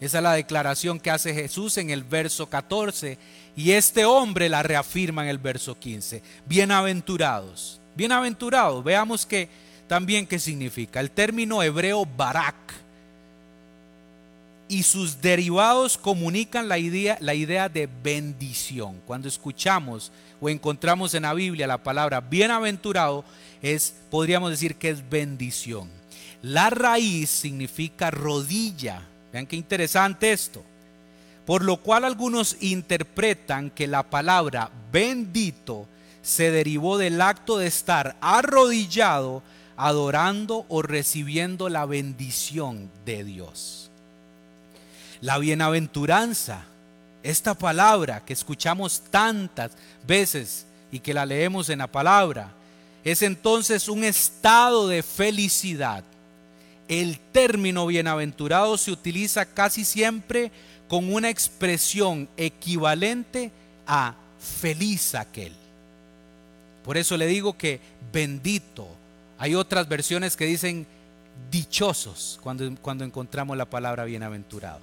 esa 0.00 0.18
es 0.18 0.22
la 0.22 0.32
declaración 0.32 1.00
que 1.00 1.10
hace 1.10 1.34
Jesús 1.34 1.76
en 1.76 1.90
el 1.90 2.04
verso 2.04 2.48
14 2.48 3.18
y 3.56 3.72
este 3.72 4.04
hombre 4.04 4.48
la 4.48 4.62
reafirma 4.62 5.24
en 5.24 5.28
el 5.28 5.38
verso 5.38 5.76
15. 5.76 6.22
Bienaventurados. 6.46 7.80
Bienaventurados. 7.96 8.84
Veamos 8.84 9.26
que 9.26 9.48
también 9.88 10.26
qué 10.26 10.38
significa. 10.38 11.00
El 11.00 11.10
término 11.10 11.64
hebreo 11.64 12.06
barak 12.06 12.54
y 14.68 14.84
sus 14.84 15.20
derivados 15.20 15.98
comunican 15.98 16.68
la 16.68 16.78
idea, 16.78 17.18
la 17.20 17.34
idea 17.34 17.68
de 17.68 17.88
bendición. 18.02 19.00
Cuando 19.04 19.26
escuchamos 19.26 20.12
o 20.40 20.48
encontramos 20.48 21.12
en 21.14 21.24
la 21.24 21.34
Biblia 21.34 21.66
la 21.66 21.78
palabra 21.78 22.20
bienaventurado, 22.20 23.24
es, 23.62 23.94
podríamos 24.10 24.50
decir 24.50 24.76
que 24.76 24.90
es 24.90 25.08
bendición. 25.08 25.88
La 26.42 26.70
raíz 26.70 27.30
significa 27.30 28.10
rodilla 28.10 29.02
Vean 29.32 29.46
qué 29.46 29.56
interesante 29.56 30.32
esto. 30.32 30.64
por 31.44 31.64
lo 31.64 31.78
cual 31.78 32.04
algunos 32.04 32.58
interpretan 32.60 33.70
que 33.70 33.86
la 33.86 34.02
palabra 34.02 34.70
bendito 34.92 35.86
se 36.20 36.50
derivó 36.50 36.98
del 36.98 37.22
acto 37.22 37.56
de 37.56 37.66
estar 37.66 38.16
arrodillado, 38.20 39.42
adorando 39.78 40.66
o 40.68 40.82
recibiendo 40.82 41.70
la 41.70 41.86
bendición 41.86 42.90
de 43.06 43.24
Dios. 43.24 43.90
La 45.22 45.38
bienaventuranza, 45.38 46.64
esta 47.22 47.54
palabra 47.54 48.22
que 48.26 48.34
escuchamos 48.34 49.00
tantas 49.10 49.72
veces 50.06 50.66
y 50.92 51.00
que 51.00 51.14
la 51.14 51.24
leemos 51.24 51.70
en 51.70 51.78
la 51.78 51.86
palabra, 51.86 52.52
es 53.10 53.22
entonces 53.22 53.88
un 53.88 54.04
estado 54.04 54.88
de 54.88 55.02
felicidad. 55.02 56.04
El 56.88 57.18
término 57.32 57.86
bienaventurado 57.86 58.76
se 58.76 58.90
utiliza 58.90 59.46
casi 59.46 59.84
siempre 59.84 60.50
con 60.88 61.12
una 61.12 61.30
expresión 61.30 62.28
equivalente 62.36 63.50
a 63.86 64.14
feliz 64.38 65.14
aquel. 65.14 65.52
Por 66.84 66.96
eso 66.96 67.16
le 67.16 67.26
digo 67.26 67.56
que 67.56 67.80
bendito. 68.12 68.88
Hay 69.38 69.54
otras 69.54 69.88
versiones 69.88 70.36
que 70.36 70.46
dicen 70.46 70.86
dichosos 71.50 72.38
cuando, 72.42 72.70
cuando 72.80 73.04
encontramos 73.04 73.56
la 73.56 73.66
palabra 73.66 74.04
bienaventurado. 74.04 74.80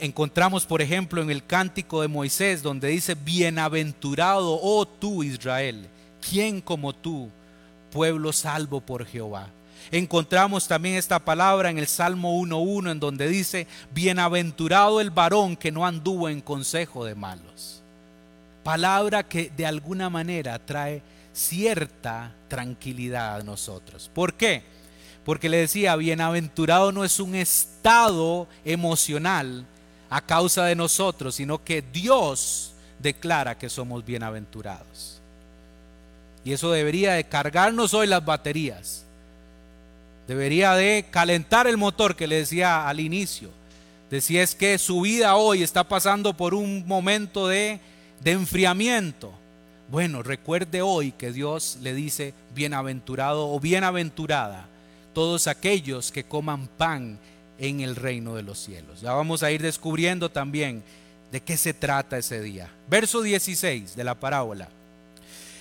Encontramos, 0.00 0.66
por 0.66 0.82
ejemplo, 0.82 1.22
en 1.22 1.30
el 1.30 1.46
cántico 1.46 2.02
de 2.02 2.08
Moisés, 2.08 2.62
donde 2.62 2.88
dice, 2.88 3.14
bienaventurado, 3.14 4.58
oh 4.60 4.84
tú 4.86 5.22
Israel, 5.22 5.88
¿quién 6.28 6.60
como 6.60 6.94
tú, 6.94 7.30
pueblo 7.90 8.32
salvo 8.32 8.80
por 8.80 9.06
Jehová? 9.06 9.48
Encontramos 9.90 10.66
también 10.66 10.96
esta 10.96 11.20
palabra 11.20 11.70
en 11.70 11.78
el 11.78 11.86
Salmo 11.86 12.40
1.1 12.40 12.90
en 12.90 13.00
donde 13.00 13.28
dice, 13.28 13.66
bienaventurado 13.92 15.00
el 15.00 15.10
varón 15.10 15.56
que 15.56 15.70
no 15.70 15.86
anduvo 15.86 16.28
en 16.28 16.40
consejo 16.40 17.04
de 17.04 17.14
malos. 17.14 17.82
Palabra 18.64 19.22
que 19.22 19.50
de 19.56 19.64
alguna 19.64 20.10
manera 20.10 20.58
trae 20.58 21.02
cierta 21.32 22.32
tranquilidad 22.48 23.36
a 23.36 23.44
nosotros. 23.44 24.10
¿Por 24.12 24.34
qué? 24.34 24.64
Porque 25.24 25.48
le 25.48 25.58
decía, 25.58 25.94
bienaventurado 25.94 26.90
no 26.90 27.04
es 27.04 27.20
un 27.20 27.36
estado 27.36 28.48
emocional 28.64 29.66
a 30.10 30.20
causa 30.20 30.64
de 30.64 30.74
nosotros, 30.74 31.36
sino 31.36 31.62
que 31.62 31.82
Dios 31.82 32.74
declara 32.98 33.56
que 33.56 33.68
somos 33.68 34.04
bienaventurados. 34.04 35.15
Y 36.46 36.52
eso 36.52 36.70
debería 36.70 37.14
de 37.14 37.24
cargarnos 37.24 37.92
hoy 37.92 38.06
las 38.06 38.24
baterías 38.24 39.04
Debería 40.28 40.74
de 40.74 41.06
calentar 41.10 41.66
el 41.66 41.76
motor 41.76 42.16
que 42.16 42.26
le 42.26 42.36
decía 42.36 42.88
al 42.88 42.98
inicio. 42.98 43.50
Decía 44.10 44.42
es 44.42 44.54
que 44.54 44.78
su 44.78 45.00
vida 45.00 45.36
hoy 45.36 45.62
está 45.62 45.84
pasando 45.84 46.36
por 46.36 46.54
un 46.54 46.86
momento 46.86 47.46
de, 47.46 47.80
de 48.20 48.32
enfriamiento. 48.32 49.32
Bueno, 49.88 50.24
recuerde 50.24 50.82
hoy 50.82 51.12
que 51.12 51.32
Dios 51.32 51.78
le 51.80 51.94
dice 51.94 52.34
bienaventurado 52.54 53.48
o 53.48 53.60
bienaventurada 53.60 54.66
todos 55.14 55.46
aquellos 55.46 56.10
que 56.10 56.24
coman 56.24 56.66
pan 56.66 57.20
en 57.58 57.80
el 57.80 57.94
reino 57.94 58.34
de 58.34 58.42
los 58.42 58.58
cielos. 58.58 59.00
Ya 59.00 59.12
vamos 59.12 59.44
a 59.44 59.52
ir 59.52 59.62
descubriendo 59.62 60.28
también 60.28 60.82
de 61.30 61.40
qué 61.40 61.56
se 61.56 61.72
trata 61.72 62.18
ese 62.18 62.40
día. 62.40 62.68
Verso 62.88 63.22
16 63.22 63.94
de 63.94 64.04
la 64.04 64.16
parábola. 64.16 64.68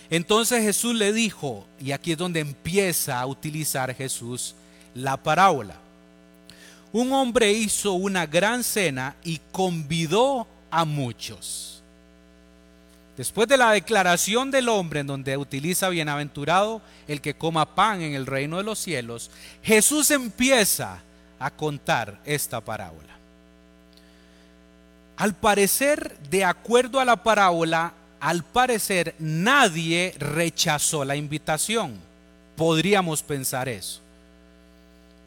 Entonces 0.10 0.62
Jesús 0.62 0.96
le 0.96 1.14
dijo, 1.14 1.66
y 1.80 1.92
aquí 1.92 2.12
es 2.12 2.18
donde 2.18 2.40
empieza 2.40 3.20
a 3.20 3.26
utilizar 3.26 3.94
Jesús 3.96 4.56
la 4.94 5.18
parábola. 5.18 5.76
Un 6.92 7.12
hombre 7.12 7.52
hizo 7.52 7.94
una 7.94 8.26
gran 8.26 8.64
cena 8.64 9.16
y 9.24 9.42
convidó 9.52 10.48
a 10.72 10.86
muchos. 10.86 11.82
Después 13.18 13.48
de 13.48 13.58
la 13.58 13.72
declaración 13.72 14.52
del 14.52 14.68
hombre 14.68 15.00
en 15.00 15.08
donde 15.08 15.38
utiliza 15.38 15.90
bienaventurado 15.90 16.82
el 17.08 17.22
que 17.22 17.34
coma 17.34 17.74
pan 17.74 18.02
en 18.02 18.14
el 18.14 18.26
reino 18.26 18.58
de 18.58 18.64
los 18.64 18.80
cielos, 18.80 19.32
Jesús 19.64 20.12
empieza 20.12 21.02
a 21.40 21.50
contar 21.50 22.20
esta 22.26 22.62
parábola. 22.62 23.16
Al 25.18 25.34
parecer, 25.34 26.18
de 26.30 26.44
acuerdo 26.44 27.00
a 27.00 27.06
la 27.06 27.16
parábola, 27.16 27.94
al 28.26 28.44
parecer 28.44 29.14
nadie 29.20 30.16
rechazó 30.18 31.06
la 31.06 31.16
invitación. 31.16 31.94
Podríamos 32.56 33.22
pensar 33.22 33.70
eso. 33.70 34.02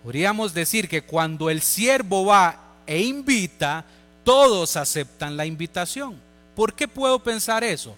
Podríamos 0.02 0.52
decir 0.52 0.88
que 0.88 1.02
cuando 1.02 1.48
el 1.48 1.62
siervo 1.62 2.24
va 2.26 2.58
e 2.88 3.00
invita, 3.02 3.84
todos 4.24 4.76
aceptan 4.76 5.37
la 5.37 5.46
invitación. 5.46 6.16
¿Por 6.56 6.74
qué 6.74 6.88
puedo 6.88 7.20
pensar 7.20 7.62
eso? 7.62 7.94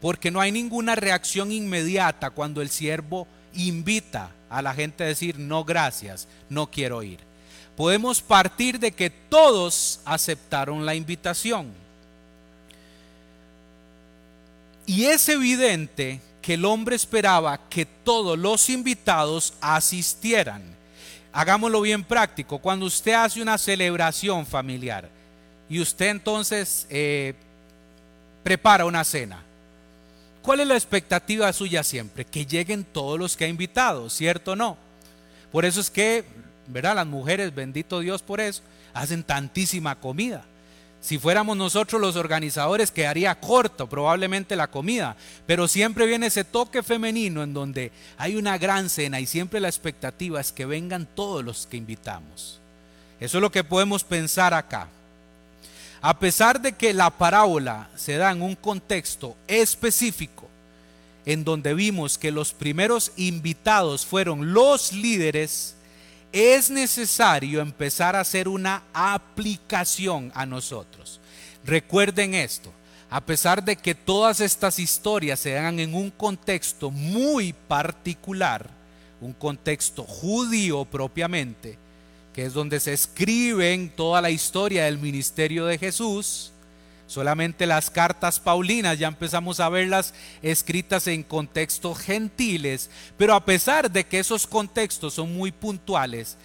Porque 0.00 0.32
no 0.32 0.40
hay 0.40 0.50
ninguna 0.50 0.96
reacción 0.96 1.52
inmediata 1.52 2.30
cuando 2.30 2.60
el 2.60 2.70
siervo 2.70 3.28
invita 3.54 4.32
a 4.48 4.62
la 4.62 4.74
gente 4.74 5.04
a 5.04 5.06
decir, 5.06 5.38
no 5.38 5.62
gracias, 5.62 6.26
no 6.48 6.68
quiero 6.68 7.04
ir. 7.04 7.20
Podemos 7.76 8.20
partir 8.20 8.80
de 8.80 8.90
que 8.90 9.10
todos 9.10 10.00
aceptaron 10.04 10.84
la 10.84 10.96
invitación. 10.96 11.70
Y 14.90 15.04
es 15.04 15.28
evidente 15.28 16.20
que 16.42 16.54
el 16.54 16.64
hombre 16.64 16.96
esperaba 16.96 17.68
que 17.68 17.86
todos 17.86 18.36
los 18.36 18.68
invitados 18.68 19.54
asistieran. 19.60 20.64
Hagámoslo 21.32 21.80
bien 21.82 22.02
práctico. 22.02 22.58
Cuando 22.58 22.86
usted 22.86 23.12
hace 23.12 23.40
una 23.40 23.56
celebración 23.56 24.44
familiar 24.44 25.08
y 25.68 25.78
usted 25.78 26.08
entonces 26.08 26.88
eh, 26.90 27.34
prepara 28.42 28.84
una 28.84 29.04
cena, 29.04 29.44
¿cuál 30.42 30.58
es 30.58 30.66
la 30.66 30.74
expectativa 30.74 31.52
suya 31.52 31.84
siempre? 31.84 32.24
Que 32.24 32.44
lleguen 32.44 32.82
todos 32.82 33.16
los 33.16 33.36
que 33.36 33.44
ha 33.44 33.48
invitado, 33.48 34.10
¿cierto 34.10 34.50
o 34.50 34.56
no? 34.56 34.76
Por 35.52 35.64
eso 35.64 35.80
es 35.80 35.88
que, 35.88 36.24
¿verdad? 36.66 36.96
Las 36.96 37.06
mujeres, 37.06 37.54
bendito 37.54 38.00
Dios 38.00 38.22
por 38.22 38.40
eso, 38.40 38.62
hacen 38.92 39.22
tantísima 39.22 40.00
comida. 40.00 40.44
Si 41.00 41.18
fuéramos 41.18 41.56
nosotros 41.56 42.00
los 42.00 42.16
organizadores, 42.16 42.90
quedaría 42.90 43.34
corto 43.40 43.88
probablemente 43.88 44.54
la 44.54 44.70
comida, 44.70 45.16
pero 45.46 45.66
siempre 45.66 46.06
viene 46.06 46.26
ese 46.26 46.44
toque 46.44 46.82
femenino 46.82 47.42
en 47.42 47.54
donde 47.54 47.90
hay 48.18 48.36
una 48.36 48.58
gran 48.58 48.90
cena 48.90 49.18
y 49.18 49.26
siempre 49.26 49.60
la 49.60 49.68
expectativa 49.68 50.40
es 50.40 50.52
que 50.52 50.66
vengan 50.66 51.08
todos 51.14 51.42
los 51.42 51.66
que 51.66 51.78
invitamos. 51.78 52.60
Eso 53.18 53.38
es 53.38 53.42
lo 53.42 53.50
que 53.50 53.64
podemos 53.64 54.04
pensar 54.04 54.52
acá. 54.52 54.88
A 56.02 56.18
pesar 56.18 56.60
de 56.60 56.72
que 56.72 56.92
la 56.94 57.10
parábola 57.10 57.88
se 57.96 58.16
da 58.16 58.30
en 58.30 58.42
un 58.42 58.54
contexto 58.54 59.36
específico, 59.46 60.48
en 61.26 61.44
donde 61.44 61.74
vimos 61.74 62.18
que 62.18 62.30
los 62.30 62.52
primeros 62.52 63.12
invitados 63.16 64.06
fueron 64.06 64.52
los 64.52 64.92
líderes, 64.92 65.74
es 66.32 66.70
necesario 66.70 67.60
empezar 67.60 68.14
a 68.14 68.20
hacer 68.20 68.48
una 68.48 68.82
aplicación 68.92 70.30
a 70.34 70.46
nosotros. 70.46 71.20
Recuerden 71.64 72.34
esto, 72.34 72.72
a 73.10 73.20
pesar 73.20 73.64
de 73.64 73.76
que 73.76 73.94
todas 73.94 74.40
estas 74.40 74.78
historias 74.78 75.40
se 75.40 75.52
dan 75.52 75.80
en 75.80 75.94
un 75.94 76.10
contexto 76.10 76.90
muy 76.90 77.52
particular, 77.52 78.70
un 79.20 79.32
contexto 79.32 80.04
judío 80.04 80.84
propiamente, 80.84 81.76
que 82.32 82.46
es 82.46 82.52
donde 82.52 82.78
se 82.78 82.92
escriben 82.92 83.90
toda 83.90 84.22
la 84.22 84.30
historia 84.30 84.84
del 84.84 84.98
ministerio 84.98 85.66
de 85.66 85.78
Jesús, 85.78 86.52
Solamente 87.10 87.66
las 87.66 87.90
cartas 87.90 88.38
paulinas 88.38 88.96
ya 88.96 89.08
empezamos 89.08 89.58
a 89.58 89.68
verlas 89.68 90.14
escritas 90.42 91.08
en 91.08 91.24
contextos 91.24 91.98
gentiles, 91.98 92.88
pero 93.16 93.34
a 93.34 93.44
pesar 93.44 93.90
de 93.90 94.06
que 94.06 94.20
esos 94.20 94.46
contextos 94.46 95.14
son 95.14 95.34
muy 95.34 95.50
puntuales, 95.50 96.36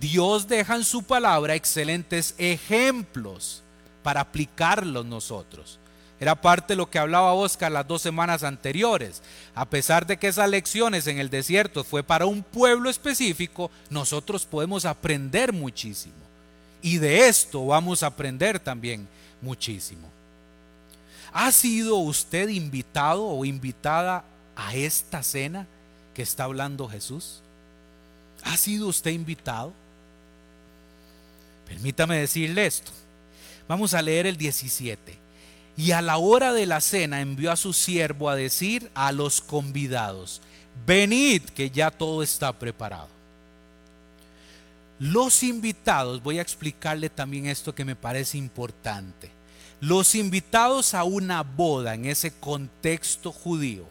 Dios 0.00 0.48
deja 0.48 0.74
en 0.74 0.82
su 0.82 1.04
palabra 1.04 1.54
excelentes 1.54 2.34
ejemplos 2.38 3.62
para 4.02 4.22
aplicarlos 4.22 5.06
nosotros. 5.06 5.78
Era 6.18 6.34
parte 6.34 6.72
de 6.72 6.78
lo 6.78 6.90
que 6.90 6.98
hablaba 6.98 7.32
Oscar 7.32 7.70
las 7.70 7.86
dos 7.86 8.02
semanas 8.02 8.42
anteriores. 8.42 9.22
A 9.54 9.64
pesar 9.64 10.08
de 10.08 10.16
que 10.16 10.26
esas 10.26 10.50
lecciones 10.50 11.06
en 11.06 11.20
el 11.20 11.30
desierto 11.30 11.84
fue 11.84 12.02
para 12.02 12.26
un 12.26 12.42
pueblo 12.42 12.90
específico, 12.90 13.70
nosotros 13.90 14.44
podemos 14.44 14.86
aprender 14.86 15.52
muchísimo. 15.52 16.16
Y 16.82 16.98
de 16.98 17.28
esto 17.28 17.64
vamos 17.66 18.02
a 18.02 18.08
aprender 18.08 18.58
también 18.58 19.06
muchísimo. 19.42 20.08
¿Ha 21.32 21.52
sido 21.52 21.96
usted 21.96 22.48
invitado 22.48 23.24
o 23.24 23.44
invitada 23.44 24.24
a 24.56 24.74
esta 24.74 25.22
cena 25.22 25.66
que 26.14 26.22
está 26.22 26.44
hablando 26.44 26.88
Jesús? 26.88 27.40
¿Ha 28.42 28.56
sido 28.56 28.88
usted 28.88 29.12
invitado? 29.12 29.72
Permítame 31.66 32.18
decirle 32.18 32.66
esto. 32.66 32.90
Vamos 33.68 33.94
a 33.94 34.02
leer 34.02 34.26
el 34.26 34.36
17. 34.36 35.16
Y 35.76 35.92
a 35.92 36.02
la 36.02 36.18
hora 36.18 36.52
de 36.52 36.66
la 36.66 36.80
cena 36.80 37.20
envió 37.20 37.52
a 37.52 37.56
su 37.56 37.72
siervo 37.72 38.28
a 38.28 38.34
decir 38.34 38.90
a 38.94 39.12
los 39.12 39.40
convidados, 39.40 40.42
venid 40.84 41.42
que 41.42 41.70
ya 41.70 41.90
todo 41.90 42.22
está 42.22 42.52
preparado. 42.52 43.19
Los 45.00 45.42
invitados, 45.42 46.22
voy 46.22 46.38
a 46.38 46.42
explicarle 46.42 47.08
también 47.08 47.46
esto 47.46 47.74
que 47.74 47.86
me 47.86 47.96
parece 47.96 48.36
importante. 48.36 49.30
Los 49.80 50.14
invitados 50.14 50.92
a 50.92 51.04
una 51.04 51.42
boda 51.42 51.94
en 51.94 52.04
ese 52.04 52.32
contexto 52.32 53.32
judío, 53.32 53.86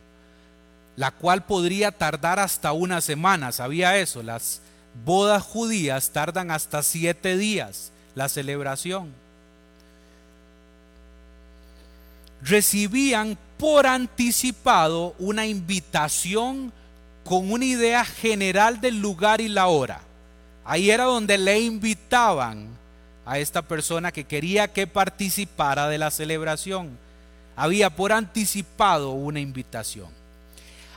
la 0.96 1.10
cual 1.10 1.44
podría 1.48 1.92
tardar 1.92 2.38
hasta 2.40 2.74
una 2.74 3.02
semana, 3.02 3.52
¿sabía 3.52 3.98
eso? 3.98 4.22
Las 4.22 4.62
bodas 5.04 5.42
judías 5.42 6.12
tardan 6.12 6.52
hasta 6.52 6.84
siete 6.84 7.38
días 7.38 7.92
la 8.14 8.30
celebración. 8.30 9.12
Recibían 12.44 13.36
por 13.58 13.88
anticipado 13.88 15.16
una 15.18 15.48
invitación 15.48 16.72
con 17.24 17.52
una 17.52 17.66
idea 17.66 18.06
general 18.06 18.80
del 18.80 19.02
lugar 19.02 19.42
y 19.42 19.48
la 19.48 19.66
hora. 19.66 20.02
Ahí 20.70 20.92
era 20.92 21.06
donde 21.06 21.36
le 21.40 21.60
invitaban 21.60 22.68
a 23.26 23.40
esta 23.40 23.64
persona 23.64 24.12
que 24.12 24.26
quería 24.26 24.72
que 24.72 24.86
participara 24.86 25.90
de 25.90 25.98
la 25.98 26.12
celebración. 26.12 26.96
Había 27.56 27.90
por 27.90 28.12
anticipado 28.12 29.10
una 29.10 29.40
invitación. 29.40 30.10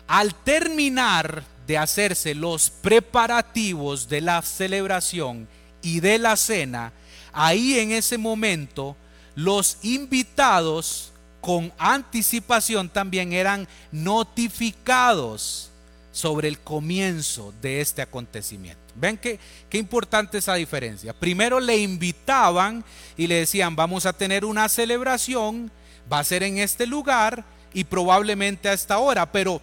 Al 0.06 0.34
terminar 0.34 1.42
de 1.66 1.78
hacerse 1.78 2.34
los 2.34 2.68
preparativos 2.68 4.10
de 4.10 4.20
la 4.20 4.42
celebración 4.42 5.48
y 5.80 6.00
de 6.00 6.18
la 6.18 6.36
cena, 6.36 6.92
ahí 7.32 7.78
en 7.78 7.92
ese 7.92 8.18
momento 8.18 8.94
los 9.36 9.78
invitados 9.80 11.12
con 11.40 11.72
anticipación 11.78 12.90
también 12.90 13.32
eran 13.32 13.66
notificados 13.90 15.71
sobre 16.12 16.46
el 16.46 16.58
comienzo 16.58 17.52
de 17.60 17.80
este 17.80 18.02
acontecimiento. 18.02 18.80
Ven 18.94 19.16
qué, 19.16 19.40
qué 19.68 19.78
importante 19.78 20.38
esa 20.38 20.54
diferencia. 20.54 21.12
Primero 21.12 21.58
le 21.58 21.78
invitaban 21.78 22.84
y 23.16 23.26
le 23.26 23.36
decían, 23.36 23.74
vamos 23.74 24.06
a 24.06 24.12
tener 24.12 24.44
una 24.44 24.68
celebración, 24.68 25.72
va 26.12 26.18
a 26.18 26.24
ser 26.24 26.42
en 26.42 26.58
este 26.58 26.86
lugar 26.86 27.44
y 27.72 27.84
probablemente 27.84 28.68
a 28.68 28.74
esta 28.74 28.98
hora, 28.98 29.32
pero 29.32 29.62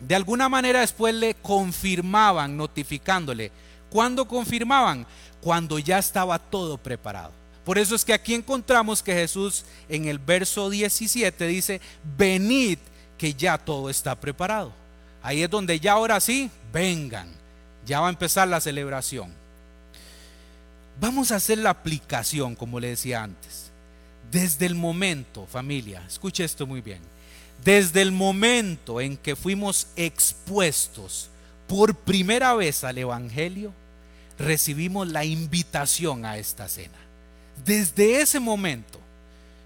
de 0.00 0.14
alguna 0.14 0.48
manera 0.48 0.80
después 0.80 1.14
le 1.14 1.34
confirmaban, 1.34 2.56
notificándole. 2.56 3.50
¿Cuándo 3.88 4.28
confirmaban? 4.28 5.06
Cuando 5.40 5.78
ya 5.78 5.98
estaba 5.98 6.38
todo 6.38 6.76
preparado. 6.76 7.32
Por 7.64 7.78
eso 7.78 7.94
es 7.94 8.04
que 8.04 8.12
aquí 8.12 8.34
encontramos 8.34 9.02
que 9.02 9.14
Jesús 9.14 9.64
en 9.88 10.06
el 10.06 10.18
verso 10.18 10.70
17 10.70 11.46
dice, 11.46 11.80
venid 12.16 12.78
que 13.16 13.34
ya 13.34 13.58
todo 13.58 13.90
está 13.90 14.14
preparado. 14.14 14.72
Ahí 15.26 15.42
es 15.42 15.50
donde 15.50 15.80
ya 15.80 15.94
ahora 15.94 16.20
sí, 16.20 16.52
vengan, 16.72 17.28
ya 17.84 17.98
va 17.98 18.06
a 18.06 18.10
empezar 18.10 18.46
la 18.46 18.60
celebración. 18.60 19.34
Vamos 21.00 21.32
a 21.32 21.36
hacer 21.36 21.58
la 21.58 21.70
aplicación, 21.70 22.54
como 22.54 22.78
le 22.78 22.90
decía 22.90 23.24
antes. 23.24 23.72
Desde 24.30 24.66
el 24.66 24.76
momento, 24.76 25.44
familia, 25.48 26.00
escuche 26.06 26.44
esto 26.44 26.64
muy 26.64 26.80
bien. 26.80 27.00
Desde 27.64 28.02
el 28.02 28.12
momento 28.12 29.00
en 29.00 29.16
que 29.16 29.34
fuimos 29.34 29.88
expuestos 29.96 31.28
por 31.66 31.96
primera 31.96 32.54
vez 32.54 32.84
al 32.84 32.96
Evangelio, 32.96 33.72
recibimos 34.38 35.08
la 35.08 35.24
invitación 35.24 36.24
a 36.24 36.38
esta 36.38 36.68
cena. 36.68 37.00
Desde 37.64 38.20
ese 38.20 38.38
momento 38.38 39.00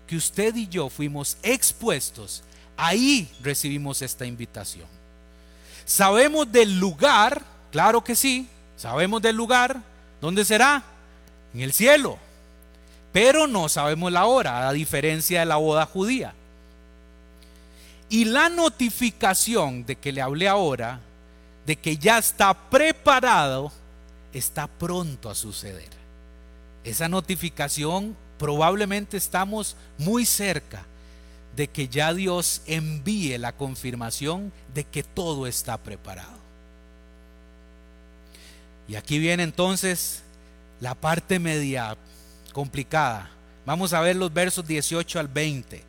que 0.06 0.16
usted 0.16 0.56
y 0.56 0.68
yo 0.68 0.88
fuimos 0.88 1.36
expuestos, 1.42 2.44
ahí 2.78 3.30
recibimos 3.42 4.00
esta 4.00 4.24
invitación. 4.24 4.99
Sabemos 5.84 6.50
del 6.50 6.78
lugar, 6.78 7.42
claro 7.70 8.02
que 8.02 8.14
sí, 8.14 8.48
sabemos 8.76 9.22
del 9.22 9.36
lugar, 9.36 9.80
¿dónde 10.20 10.44
será? 10.44 10.82
En 11.54 11.60
el 11.60 11.72
cielo. 11.72 12.18
Pero 13.12 13.46
no 13.46 13.68
sabemos 13.68 14.12
la 14.12 14.26
hora, 14.26 14.68
a 14.68 14.72
diferencia 14.72 15.40
de 15.40 15.46
la 15.46 15.56
boda 15.56 15.86
judía. 15.86 16.34
Y 18.08 18.24
la 18.24 18.48
notificación 18.48 19.84
de 19.84 19.96
que 19.96 20.12
le 20.12 20.22
hablé 20.22 20.48
ahora, 20.48 21.00
de 21.66 21.76
que 21.76 21.96
ya 21.96 22.18
está 22.18 22.54
preparado, 22.54 23.72
está 24.32 24.66
pronto 24.66 25.30
a 25.30 25.34
suceder. 25.34 25.90
Esa 26.84 27.08
notificación 27.08 28.16
probablemente 28.38 29.16
estamos 29.16 29.76
muy 29.98 30.24
cerca 30.24 30.84
de 31.56 31.68
que 31.68 31.88
ya 31.88 32.14
Dios 32.14 32.62
envíe 32.66 33.36
la 33.38 33.52
confirmación 33.52 34.52
de 34.74 34.84
que 34.84 35.02
todo 35.02 35.46
está 35.46 35.76
preparado. 35.78 36.38
Y 38.88 38.96
aquí 38.96 39.18
viene 39.18 39.42
entonces 39.42 40.22
la 40.80 40.94
parte 40.94 41.38
media 41.38 41.96
complicada. 42.52 43.30
Vamos 43.66 43.92
a 43.92 44.00
ver 44.00 44.16
los 44.16 44.32
versos 44.32 44.66
18 44.66 45.20
al 45.20 45.28
20. 45.28 45.84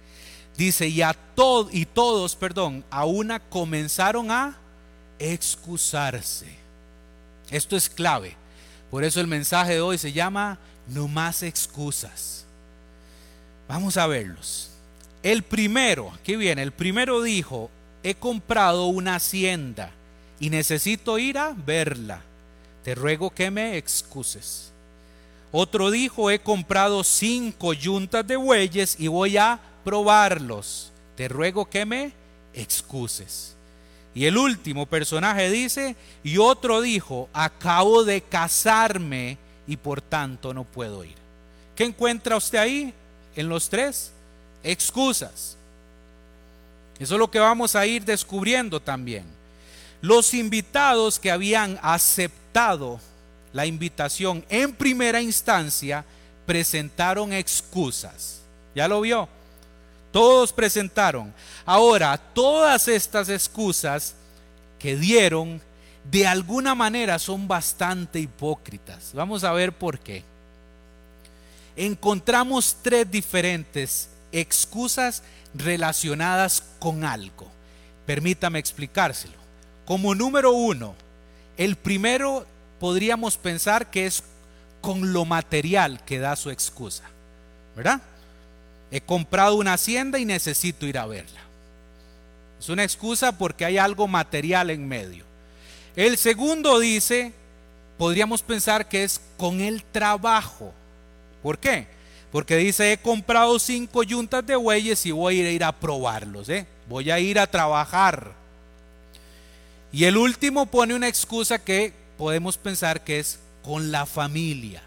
Dice, 0.58 0.88
y 0.88 1.02
a 1.02 1.14
todos 1.14 1.74
y 1.74 1.86
todos, 1.86 2.36
perdón, 2.36 2.84
a 2.92 3.06
una 3.06 3.40
comenzaron 3.40 4.30
a 4.30 4.58
excusarse. 5.18 6.48
Esto 7.50 7.76
es 7.76 7.90
clave. 7.90 8.36
Por 8.90 9.04
eso 9.04 9.22
el 9.22 9.28
mensaje 9.28 9.74
de 9.74 9.82
hoy 9.82 9.98
se 9.98 10.12
llama 10.12 10.60
no 10.88 11.08
más 11.08 11.44
excusas. 11.44 12.46
Vamos 13.68 13.98
a 13.98 14.06
verlos. 14.08 14.71
El 15.24 15.44
primero, 15.44 16.12
aquí 16.12 16.36
viene, 16.36 16.64
el 16.64 16.72
primero 16.72 17.22
dijo, 17.22 17.70
he 18.04 18.16
comprado 18.16 18.88
una 18.88 19.16
hacienda 19.16 19.92
y 20.40 20.50
necesito 20.50 21.20
ir 21.20 21.38
a 21.38 21.54
verla. 21.54 22.22
Te 22.84 22.96
ruego 22.96 23.30
que 23.30 23.52
me 23.52 23.78
excuses. 23.78 24.72
Otro 25.52 25.92
dijo, 25.92 26.32
he 26.32 26.40
comprado 26.40 27.04
cinco 27.04 27.74
yuntas 27.74 28.26
de 28.26 28.36
bueyes 28.36 28.96
y 28.98 29.08
voy 29.08 29.38
a 29.38 29.60
probarlos. 29.84 30.92
Te 31.16 31.28
ruego 31.28 31.70
que 31.70 31.86
me 31.86 32.14
excuses. 32.54 33.56
Y 34.16 34.26
el 34.26 34.38
último 34.38 34.88
personaje 34.88 35.50
dice, 35.52 35.96
y 36.24 36.38
otro 36.38 36.82
dijo, 36.82 37.30
acabo 37.32 38.04
de 38.04 38.22
casarme 38.22 39.38
y 39.68 39.78
por 39.78 40.02
tanto 40.02 40.54
no 40.54 40.64
puedo 40.64 41.04
ir. 41.04 41.16
¿Qué 41.76 41.86
encuentra 41.86 42.36
usted 42.38 42.58
ahí 42.58 42.94
en 43.36 43.48
los 43.48 43.70
tres? 43.70 44.12
Excusas. 44.64 45.58
Eso 47.00 47.16
es 47.16 47.20
lo 47.20 47.32
que 47.32 47.40
vamos 47.40 47.76
a 47.76 47.86
ir 47.86 48.06
descubriendo 48.06 48.80
también. 48.80 49.26
Los 50.02 50.34
invitados 50.34 51.20
que 51.20 51.32
habían 51.32 51.80
aceptado 51.82 53.00
la 53.54 53.66
invitación 53.66 54.46
en 54.50 54.74
primera 54.74 55.22
instancia 55.22 56.06
presentaron 56.46 57.34
excusas. 57.34 58.42
¿Ya 58.76 58.88
lo 58.88 59.02
vio? 59.02 59.28
Todos 60.12 60.54
presentaron. 60.54 61.34
Ahora, 61.66 62.18
todas 62.18 62.88
estas 62.88 63.30
excusas 63.30 64.16
que 64.80 64.96
dieron 64.96 65.62
de 66.10 66.28
alguna 66.28 66.76
manera 66.76 67.20
son 67.20 67.48
bastante 67.48 68.20
hipócritas. 68.20 69.12
Vamos 69.14 69.44
a 69.44 69.54
ver 69.54 69.72
por 69.74 70.00
qué. 70.00 70.24
Encontramos 71.76 72.76
tres 72.82 73.10
diferentes 73.10 74.10
excusas 74.32 75.24
relacionadas 75.54 76.64
con 76.80 77.04
algo. 77.04 77.50
Permítame 78.06 78.60
explicárselo. 78.60 79.34
Como 79.86 80.16
número 80.16 80.52
uno, 80.52 80.96
el 81.58 81.76
primero 81.76 82.46
podríamos 82.80 83.38
pensar 83.38 83.90
que 83.92 84.06
es 84.06 84.24
con 84.82 85.14
lo 85.14 85.26
material 85.26 86.04
que 86.06 86.20
da 86.20 86.36
su 86.36 86.50
excusa. 86.50 87.04
¿Verdad? 87.76 88.02
He 88.92 89.02
comprado 89.02 89.56
una 89.56 89.74
hacienda 89.74 90.20
y 90.20 90.26
necesito 90.26 90.86
ir 90.86 90.98
a 90.98 91.06
verla. 91.06 91.40
Es 92.60 92.70
una 92.70 92.84
excusa 92.84 93.38
porque 93.38 93.66
hay 93.66 93.78
algo 93.78 94.08
material 94.08 94.70
en 94.70 94.88
medio. 94.88 95.26
El 95.96 96.18
segundo 96.18 96.80
dice, 96.80 97.34
podríamos 97.98 98.42
pensar 98.42 98.88
que 98.88 99.04
es 99.04 99.22
con 99.38 99.62
el 99.62 99.84
trabajo. 99.84 100.74
¿Por 101.42 101.58
qué? 101.58 101.88
Porque 102.32 102.56
dice, 102.56 102.94
he 102.94 102.98
comprado 102.98 103.60
cinco 103.60 104.04
yuntas 104.04 104.46
de 104.46 104.56
bueyes 104.56 105.06
y 105.06 105.12
voy 105.12 105.42
a 105.42 105.52
ir 105.52 105.64
a 105.64 105.72
probarlos. 105.74 106.48
¿eh? 106.50 106.66
Voy 106.88 107.12
a 107.12 107.20
ir 107.20 107.38
a 107.40 107.48
trabajar. 107.48 108.32
Y 109.92 110.06
el 110.06 110.16
último 110.16 110.66
pone 110.66 110.96
una 110.96 111.10
excusa 111.10 111.60
que 111.60 111.94
podemos 112.18 112.58
pensar 112.58 113.04
que 113.04 113.20
es 113.20 113.40
con 113.64 113.92
la 113.92 114.06
familia. 114.06 114.82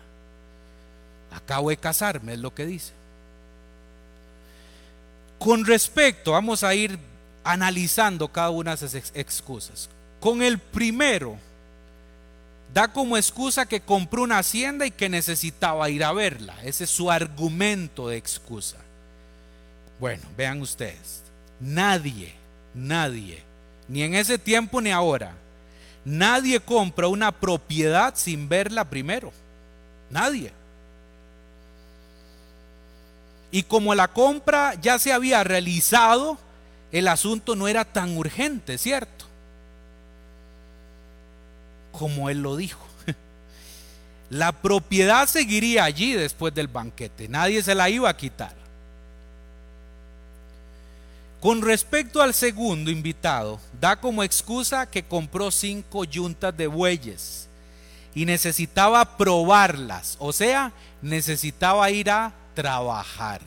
Acabo 1.33 1.68
de 1.68 1.77
casarme, 1.77 2.35
es 2.35 2.39
lo 2.39 2.55
que 2.55 2.64
dice. 2.64 2.93
Con 5.39 5.66
respecto, 5.66 6.33
vamos 6.33 6.62
a 6.62 6.75
ir 6.75 6.99
analizando 7.43 8.29
cada 8.29 8.51
una 8.51 8.75
de 8.75 8.87
esas 8.87 9.12
excusas. 9.14 9.91
Con 10.21 10.41
el 10.41 10.59
primero, 10.59 11.37
da 12.75 12.89
como 12.89 13.16
excusa 13.16 13.66
que 13.66 13.81
compró 13.81 14.25
una 14.25 14.39
hacienda 14.39 14.85
y 14.85 14.91
que 14.91 15.09
necesitaba 15.09 15.89
ir 15.91 16.03
a 16.03 16.12
verla. 16.12 16.57
Ese 16.64 16.85
es 16.85 16.91
su 16.91 17.09
argumento 17.09 18.09
de 18.09 18.16
excusa. 18.16 18.79
Bueno, 20.01 20.25
vean 20.37 20.61
ustedes, 20.61 21.22
nadie, 21.61 22.35
nadie, 22.75 23.45
ni 23.87 24.03
en 24.03 24.16
ese 24.16 24.39
tiempo 24.39 24.81
ni 24.81 24.91
ahora, 24.91 25.35
nadie 26.05 26.59
compra 26.59 27.07
una 27.07 27.31
propiedad 27.31 28.14
sin 28.16 28.49
verla 28.49 28.85
primero. 28.85 29.33
Nadie. 30.11 30.53
Y 33.53 33.62
como 33.62 33.95
la 33.95 34.09
compra 34.09 34.75
ya 34.83 34.99
se 34.99 35.12
había 35.12 35.45
realizado, 35.45 36.39
el 36.91 37.07
asunto 37.07 37.55
no 37.55 37.68
era 37.68 37.85
tan 37.85 38.16
urgente, 38.16 38.79
¿cierto? 38.79 39.27
Como 41.99 42.28
él 42.28 42.42
lo 42.42 42.57
dijo. 42.57 42.84
La 44.30 44.53
propiedad 44.53 45.28
seguiría 45.28 45.84
allí 45.84 46.12
después 46.12 46.55
del 46.55 46.68
banquete, 46.68 47.28
nadie 47.28 47.62
se 47.62 47.74
la 47.74 47.88
iba 47.88 48.09
a 48.09 48.16
quitar. 48.16 48.55
Con 51.40 51.61
respecto 51.61 52.22
al 52.22 52.32
segundo 52.32 52.90
invitado, 52.90 53.61
da 53.78 53.97
como 53.97 54.22
excusa 54.22 54.90
que 54.90 55.03
compró 55.03 55.51
cinco 55.51 56.05
yuntas 56.05 56.57
de 56.57 56.66
bueyes 56.66 57.49
y 58.14 58.24
necesitaba 58.24 59.16
probarlas, 59.18 60.16
o 60.18 60.32
sea, 60.32 60.72
necesitaba 61.03 61.90
ir 61.90 62.11
a 62.11 62.32
trabajar. 62.55 63.42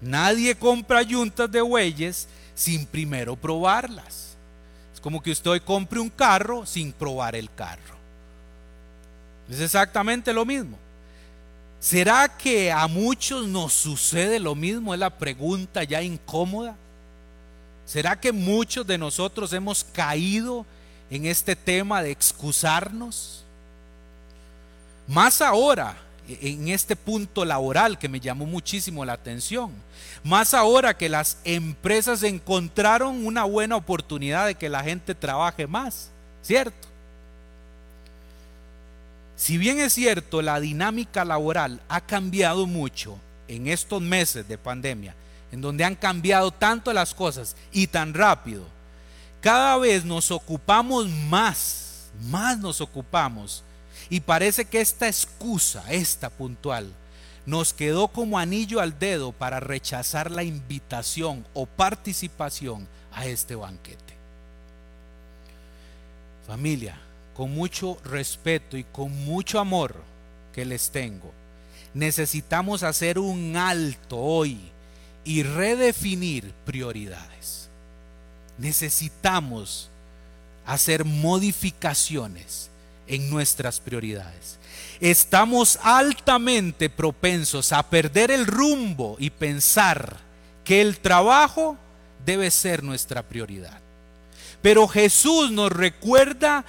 Nadie 0.00 0.54
compra 0.54 1.02
yuntas 1.02 1.50
de 1.50 1.60
bueyes 1.60 2.26
sin 2.54 2.86
primero 2.86 3.36
probarlas. 3.36 4.35
Es 4.96 5.00
como 5.02 5.22
que 5.22 5.30
usted 5.30 5.50
hoy 5.50 5.60
compre 5.60 6.00
un 6.00 6.08
carro 6.08 6.64
sin 6.64 6.90
probar 6.90 7.36
el 7.36 7.52
carro. 7.52 7.94
Es 9.50 9.60
exactamente 9.60 10.32
lo 10.32 10.46
mismo. 10.46 10.78
¿Será 11.78 12.34
que 12.34 12.72
a 12.72 12.86
muchos 12.88 13.46
nos 13.46 13.74
sucede 13.74 14.40
lo 14.40 14.54
mismo? 14.54 14.94
Es 14.94 15.00
la 15.00 15.10
pregunta 15.10 15.84
ya 15.84 16.00
incómoda. 16.00 16.74
¿Será 17.84 18.18
que 18.18 18.32
muchos 18.32 18.86
de 18.86 18.96
nosotros 18.96 19.52
hemos 19.52 19.84
caído 19.84 20.64
en 21.10 21.26
este 21.26 21.54
tema 21.54 22.02
de 22.02 22.10
excusarnos? 22.10 23.44
Más 25.06 25.42
ahora, 25.42 25.94
en 26.28 26.68
este 26.68 26.96
punto 26.96 27.44
laboral 27.44 27.98
que 27.98 28.08
me 28.08 28.20
llamó 28.20 28.46
muchísimo 28.46 29.04
la 29.04 29.14
atención. 29.14 29.70
Más 30.24 30.54
ahora 30.54 30.96
que 30.96 31.08
las 31.08 31.38
empresas 31.44 32.22
encontraron 32.22 33.24
una 33.26 33.44
buena 33.44 33.76
oportunidad 33.76 34.46
de 34.46 34.54
que 34.54 34.68
la 34.68 34.82
gente 34.82 35.14
trabaje 35.14 35.66
más, 35.66 36.10
¿cierto? 36.42 36.88
Si 39.36 39.58
bien 39.58 39.78
es 39.80 39.92
cierto, 39.92 40.40
la 40.42 40.58
dinámica 40.60 41.24
laboral 41.24 41.80
ha 41.88 42.00
cambiado 42.00 42.66
mucho 42.66 43.18
en 43.48 43.66
estos 43.66 44.00
meses 44.00 44.48
de 44.48 44.58
pandemia, 44.58 45.14
en 45.52 45.60
donde 45.60 45.84
han 45.84 45.94
cambiado 45.94 46.50
tanto 46.50 46.92
las 46.92 47.14
cosas 47.14 47.54
y 47.70 47.86
tan 47.86 48.14
rápido, 48.14 48.64
cada 49.40 49.76
vez 49.76 50.04
nos 50.04 50.30
ocupamos 50.30 51.08
más, 51.08 52.10
más 52.28 52.58
nos 52.58 52.80
ocupamos 52.80 53.62
y 54.08 54.20
parece 54.20 54.64
que 54.64 54.80
esta 54.80 55.08
excusa, 55.08 55.84
esta 55.90 56.30
puntual, 56.30 56.92
nos 57.44 57.72
quedó 57.72 58.08
como 58.08 58.38
anillo 58.38 58.80
al 58.80 58.98
dedo 58.98 59.32
para 59.32 59.60
rechazar 59.60 60.30
la 60.30 60.42
invitación 60.42 61.46
o 61.54 61.66
participación 61.66 62.86
a 63.12 63.26
este 63.26 63.54
banquete. 63.54 64.14
Familia, 66.46 66.98
con 67.34 67.52
mucho 67.52 67.98
respeto 68.04 68.76
y 68.76 68.84
con 68.84 69.12
mucho 69.24 69.60
amor 69.60 69.94
que 70.52 70.64
les 70.64 70.90
tengo, 70.90 71.32
necesitamos 71.94 72.82
hacer 72.82 73.18
un 73.18 73.56
alto 73.56 74.18
hoy 74.18 74.58
y 75.24 75.42
redefinir 75.42 76.52
prioridades. 76.64 77.68
Necesitamos 78.58 79.88
hacer 80.64 81.04
modificaciones 81.04 82.70
en 83.06 83.30
nuestras 83.30 83.80
prioridades. 83.80 84.58
Estamos 85.00 85.78
altamente 85.82 86.88
propensos 86.88 87.72
a 87.72 87.82
perder 87.82 88.30
el 88.30 88.46
rumbo 88.46 89.16
y 89.18 89.30
pensar 89.30 90.16
que 90.64 90.80
el 90.80 90.98
trabajo 90.98 91.76
debe 92.24 92.50
ser 92.50 92.82
nuestra 92.82 93.22
prioridad. 93.22 93.80
Pero 94.62 94.88
Jesús 94.88 95.50
nos 95.50 95.70
recuerda 95.70 96.64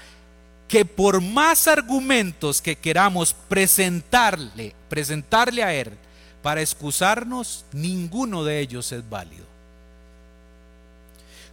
que 0.68 0.86
por 0.86 1.22
más 1.22 1.68
argumentos 1.68 2.62
que 2.62 2.76
queramos 2.76 3.34
presentarle, 3.34 4.76
presentarle 4.90 5.64
a 5.64 5.74
Él 5.74 5.92
para 6.44 6.62
excusarnos, 6.62 7.66
ninguno 7.72 8.44
de 8.44 8.60
ellos 8.60 8.92
es 8.92 9.10
válido. 9.10 9.46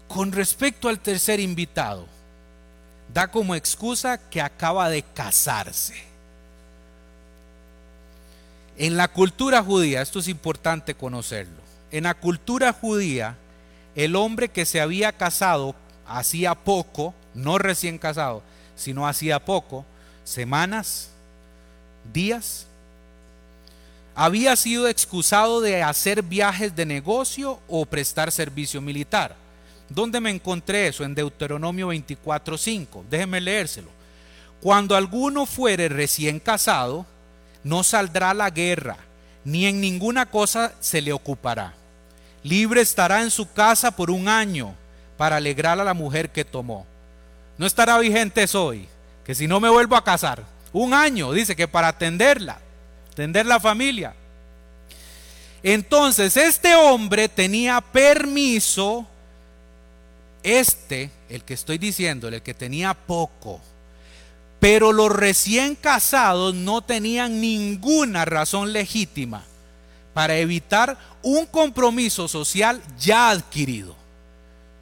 Con 0.08 0.32
respecto 0.32 0.88
al 0.88 0.98
tercer 1.00 1.40
invitado, 1.40 2.06
da 3.14 3.28
como 3.28 3.54
excusa 3.54 4.18
que 4.18 4.42
acaba 4.42 4.90
de 4.90 5.02
casarse. 5.02 5.94
En 8.76 8.96
la 8.96 9.06
cultura 9.06 9.62
judía, 9.62 10.02
esto 10.02 10.18
es 10.18 10.26
importante 10.26 10.96
conocerlo, 10.96 11.62
en 11.92 12.04
la 12.04 12.14
cultura 12.14 12.72
judía, 12.72 13.36
el 13.94 14.16
hombre 14.16 14.48
que 14.48 14.66
se 14.66 14.80
había 14.80 15.12
casado 15.12 15.76
hacía 16.08 16.56
poco, 16.56 17.14
no 17.34 17.56
recién 17.58 17.98
casado, 17.98 18.42
sino 18.74 19.06
hacía 19.06 19.38
poco, 19.38 19.86
semanas, 20.24 21.10
días, 22.12 22.66
había 24.16 24.56
sido 24.56 24.88
excusado 24.88 25.60
de 25.60 25.84
hacer 25.84 26.22
viajes 26.22 26.74
de 26.74 26.84
negocio 26.84 27.60
o 27.68 27.86
prestar 27.86 28.32
servicio 28.32 28.80
militar. 28.80 29.43
¿Dónde 29.88 30.20
me 30.20 30.30
encontré 30.30 30.88
eso? 30.88 31.04
En 31.04 31.14
Deuteronomio 31.14 31.88
24:5. 31.88 33.04
Déjeme 33.10 33.40
leérselo. 33.40 33.88
Cuando 34.60 34.96
alguno 34.96 35.46
fuere 35.46 35.88
recién 35.88 36.40
casado, 36.40 37.06
no 37.62 37.82
saldrá 37.82 38.30
a 38.30 38.34
la 38.34 38.50
guerra, 38.50 38.96
ni 39.44 39.66
en 39.66 39.80
ninguna 39.80 40.26
cosa 40.26 40.72
se 40.80 41.02
le 41.02 41.12
ocupará. 41.12 41.74
Libre 42.42 42.80
estará 42.80 43.22
en 43.22 43.30
su 43.30 43.52
casa 43.52 43.90
por 43.90 44.10
un 44.10 44.28
año 44.28 44.74
para 45.16 45.36
alegrar 45.36 45.80
a 45.80 45.84
la 45.84 45.94
mujer 45.94 46.30
que 46.30 46.44
tomó. 46.44 46.86
No 47.56 47.66
estará 47.66 47.98
vigente 47.98 48.46
hoy, 48.54 48.88
que 49.24 49.34
si 49.34 49.46
no 49.46 49.60
me 49.60 49.68
vuelvo 49.68 49.96
a 49.96 50.04
casar. 50.04 50.42
Un 50.72 50.92
año, 50.92 51.32
dice 51.32 51.54
que 51.54 51.68
para 51.68 51.88
atenderla, 51.88 52.58
atender 53.12 53.46
la 53.46 53.60
familia. 53.60 54.14
Entonces, 55.62 56.36
este 56.36 56.74
hombre 56.74 57.28
tenía 57.28 57.80
permiso 57.80 59.06
este, 60.44 61.10
el 61.28 61.42
que 61.42 61.54
estoy 61.54 61.78
diciendo, 61.78 62.28
el 62.28 62.42
que 62.42 62.54
tenía 62.54 62.94
poco, 62.94 63.60
pero 64.60 64.92
los 64.92 65.10
recién 65.10 65.74
casados 65.74 66.54
no 66.54 66.82
tenían 66.82 67.40
ninguna 67.40 68.24
razón 68.24 68.72
legítima 68.72 69.44
para 70.14 70.36
evitar 70.36 70.96
un 71.22 71.44
compromiso 71.46 72.28
social 72.28 72.80
ya 72.98 73.30
adquirido. 73.30 73.96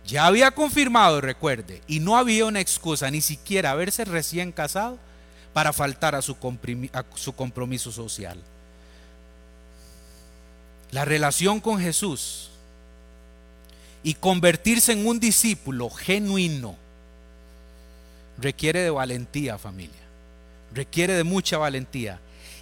Ya 0.07 0.27
había 0.27 0.51
confirmado, 0.51 1.21
recuerde, 1.21 1.81
y 1.87 2.01
no 2.01 2.17
había 2.17 2.45
una 2.45 2.61
excusa, 2.61 3.11
ni 3.11 3.21
siquiera 3.21 3.71
haberse 3.71 4.05
recién 4.05 4.53
casado, 4.53 4.99
para 5.53 5.73
faltar 5.73 6.15
a 6.15 6.23
su, 6.23 6.37
a 6.93 7.05
su 7.15 7.33
compromiso 7.35 7.93
social. 7.93 8.39
La 10.91 11.05
relación 11.05 11.61
con 11.61 11.81
Jesús 11.81 12.52
y 14.03 14.15
convertirse 14.15 14.93
en 14.93 15.07
un 15.07 15.21
discípulo 15.21 15.91
genuino 15.91 16.77
requiere 18.39 18.81
de 18.81 18.91
valentía, 18.91 19.59
familia. 19.59 20.01
Requiere 20.75 21.15
de 21.15 21.25
mucha 21.25 21.59
valentía 21.59 22.21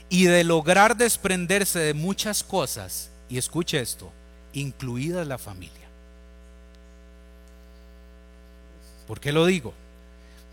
y 0.08 0.24
de 0.24 0.44
lograr 0.44 0.96
desprenderse 0.96 1.78
de 1.78 1.94
muchas 1.94 2.42
cosas. 2.42 3.10
Y 3.28 3.38
escuche 3.38 3.80
esto, 3.80 4.10
incluida 4.52 5.24
la 5.24 5.38
familia. 5.38 5.74
¿Por 9.06 9.20
qué 9.20 9.32
lo 9.32 9.46
digo? 9.46 9.72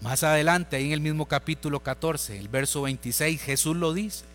Más 0.01 0.23
adelante, 0.23 0.75
ahí 0.75 0.85
en 0.85 0.93
el 0.93 1.01
mismo 1.01 1.25
capítulo 1.25 1.79
14, 1.81 2.37
el 2.37 2.47
verso 2.47 2.83
26, 2.83 3.41
Jesús 3.41 3.75
lo 3.75 3.93
dice. 3.93 4.25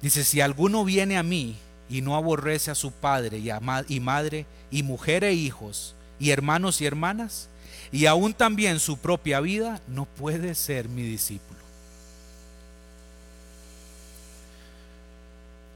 Dice, 0.00 0.24
si 0.24 0.40
alguno 0.40 0.84
viene 0.84 1.18
a 1.18 1.22
mí 1.22 1.56
y 1.90 2.00
no 2.00 2.16
aborrece 2.16 2.70
a 2.70 2.76
su 2.76 2.92
padre 2.92 3.38
y, 3.38 3.50
y 3.88 4.00
madre 4.00 4.46
y 4.72 4.82
mujer 4.82 5.22
e 5.22 5.34
hijos 5.34 5.94
y 6.18 6.30
hermanos 6.30 6.80
y 6.80 6.86
hermanas 6.86 7.48
y 7.92 8.06
aún 8.06 8.32
también 8.32 8.80
su 8.80 8.96
propia 8.96 9.38
vida, 9.40 9.80
no 9.86 10.06
puede 10.06 10.54
ser 10.54 10.88
mi 10.88 11.02
discípulo. 11.02 11.60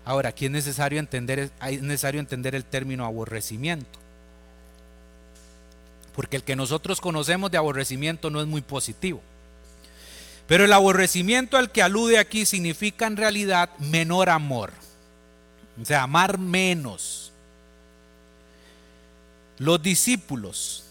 Ahora, 0.07 0.31
aquí 0.31 0.47
es 0.47 0.51
necesario 0.51 0.99
entender, 0.99 1.51
es 1.61 1.83
necesario 1.83 2.21
entender 2.21 2.55
el 2.55 2.65
término 2.65 3.05
aborrecimiento. 3.05 3.99
Porque 6.15 6.37
el 6.37 6.43
que 6.43 6.57
nosotros 6.57 7.03
conocemos 7.03 7.51
de 7.51 7.59
aborrecimiento 7.59 8.31
no 8.31 8.41
es 8.41 8.47
muy 8.47 8.63
positivo. 8.63 9.21
Pero 10.47 10.65
el 10.65 10.73
aborrecimiento 10.73 11.59
al 11.59 11.71
que 11.71 11.83
alude 11.83 12.19
aquí 12.19 12.47
significa 12.47 13.07
en 13.07 13.17
realidad 13.17 13.69
menor 13.79 14.31
amor. 14.31 14.73
O 15.83 15.85
sea, 15.85 16.05
amar 16.05 16.39
menos. 16.39 17.26
Los 19.59 19.83
discípulos 19.83 20.85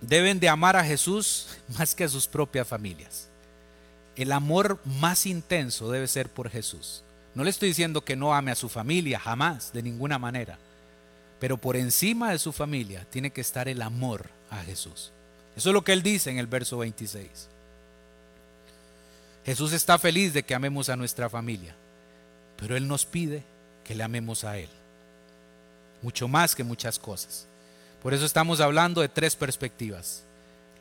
deben 0.00 0.38
de 0.38 0.48
amar 0.48 0.76
a 0.76 0.84
Jesús 0.84 1.48
más 1.78 1.94
que 1.94 2.04
a 2.04 2.08
sus 2.08 2.26
propias 2.26 2.66
familias. 2.66 3.28
el 4.16 4.30
amor 4.30 4.78
más 4.84 5.26
intenso 5.26 5.90
debe 5.90 6.06
ser 6.06 6.28
por 6.28 6.48
Jesús. 6.48 7.02
No 7.34 7.42
le 7.42 7.50
estoy 7.50 7.70
diciendo 7.70 8.04
que 8.04 8.14
no 8.14 8.32
ame 8.32 8.52
a 8.52 8.54
su 8.54 8.68
familia, 8.68 9.18
jamás, 9.18 9.72
de 9.72 9.82
ninguna 9.82 10.20
manera. 10.20 10.56
Pero 11.40 11.56
por 11.56 11.74
encima 11.76 12.30
de 12.30 12.38
su 12.38 12.52
familia 12.52 13.04
tiene 13.10 13.32
que 13.32 13.40
estar 13.40 13.68
el 13.68 13.82
amor 13.82 14.30
a 14.50 14.58
Jesús. 14.62 15.10
Eso 15.56 15.70
es 15.70 15.74
lo 15.74 15.82
que 15.82 15.92
él 15.92 16.02
dice 16.04 16.30
en 16.30 16.38
el 16.38 16.46
verso 16.46 16.78
26. 16.78 17.48
Jesús 19.44 19.72
está 19.72 19.98
feliz 19.98 20.32
de 20.32 20.42
que 20.42 20.54
amemos 20.54 20.88
a 20.88 20.96
nuestra 20.96 21.28
familia, 21.28 21.74
pero 22.56 22.76
Él 22.76 22.88
nos 22.88 23.04
pide 23.04 23.42
que 23.84 23.94
le 23.94 24.02
amemos 24.02 24.42
a 24.44 24.58
Él. 24.58 24.70
Mucho 26.02 26.28
más 26.28 26.54
que 26.54 26.64
muchas 26.64 26.98
cosas. 26.98 27.46
Por 28.04 28.12
eso 28.12 28.26
estamos 28.26 28.60
hablando 28.60 29.00
de 29.00 29.08
tres 29.08 29.34
perspectivas. 29.34 30.24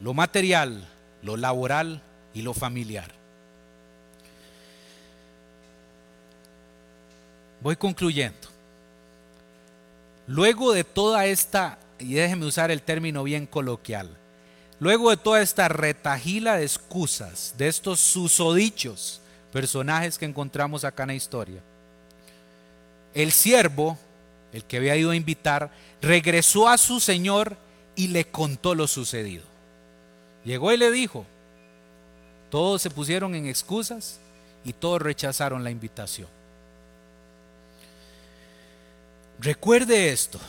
Lo 0.01 0.13
material, 0.13 0.86
lo 1.21 1.38
laboral 1.38 2.01
y 2.34 2.41
lo 2.41 2.53
familiar. 2.53 3.09
Voy 7.61 7.78
concluyendo. 7.78 8.49
Luego 10.28 10.74
de 10.74 10.84
toda 10.84 11.26
esta, 11.26 11.78
y 11.97 12.15
déjeme 12.15 12.45
usar 12.45 12.71
el 12.71 12.82
término 12.82 13.24
bien 13.24 13.45
coloquial, 13.45 14.09
luego 14.82 15.09
de 15.09 15.15
toda 15.15 15.41
esta 15.41 15.69
retajila 15.69 16.57
de 16.57 16.63
excusas, 16.63 17.55
de 17.57 17.69
estos 17.69 18.01
susodichos 18.01 19.21
personajes 19.53 20.17
que 20.17 20.26
encontramos 20.26 20.84
acá 20.84 21.03
en 21.03 21.07
la 21.07 21.15
historia, 21.15 21.61
el 23.13 23.32
siervo, 23.32 23.97
el 24.54 24.64
que 24.64 24.78
había 24.78 24.95
ido 24.95 25.12
a 25.12 25.16
invitar, 25.16 25.72
regresó 26.01 26.70
a 26.70 26.78
su 26.78 26.99
señor 26.99 27.58
y 27.95 28.08
le 28.08 28.26
contó 28.26 28.76
lo 28.76 28.88
sucedido. 28.88 29.43
Llegó 30.45 30.72
y 30.72 30.78
le 30.78 30.91
dijo, 30.91 31.26
todos 32.49 32.82
se 32.82 32.91
pusieron 32.91 33.34
en 33.36 33.47
excusas 33.47 34.20
y 34.64 34.74
todos 34.74 35.01
rechazaron 35.01 35.64
la 35.64 35.72
invitación. 35.72 36.28
Recuerde 39.39 40.10
esto. 40.10 40.39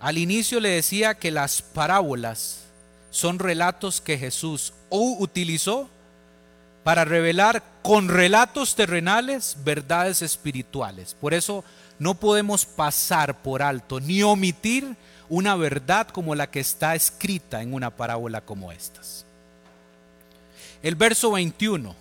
Al 0.00 0.16
inicio 0.16 0.60
le 0.60 0.70
decía 0.70 1.14
que 1.14 1.30
las 1.30 1.60
parábolas 1.60 2.60
son 3.10 3.38
relatos 3.38 4.00
que 4.00 4.16
Jesús 4.16 4.72
utilizó 4.90 5.88
para 6.84 7.04
revelar 7.04 7.62
con 7.82 8.08
relatos 8.08 8.74
terrenales 8.74 9.56
verdades 9.62 10.22
espirituales. 10.22 11.14
Por 11.20 11.34
eso 11.34 11.64
no 11.98 12.14
podemos 12.14 12.64
pasar 12.64 13.42
por 13.42 13.62
alto 13.62 14.00
ni 14.00 14.22
omitir 14.22 14.96
una 15.28 15.56
verdad 15.56 16.08
como 16.08 16.34
la 16.34 16.50
que 16.50 16.60
está 16.60 16.94
escrita 16.94 17.62
en 17.62 17.74
una 17.74 17.90
parábola 17.90 18.40
como 18.40 18.72
estas. 18.72 19.26
El 20.82 20.94
verso 20.94 21.32
21 21.32 21.94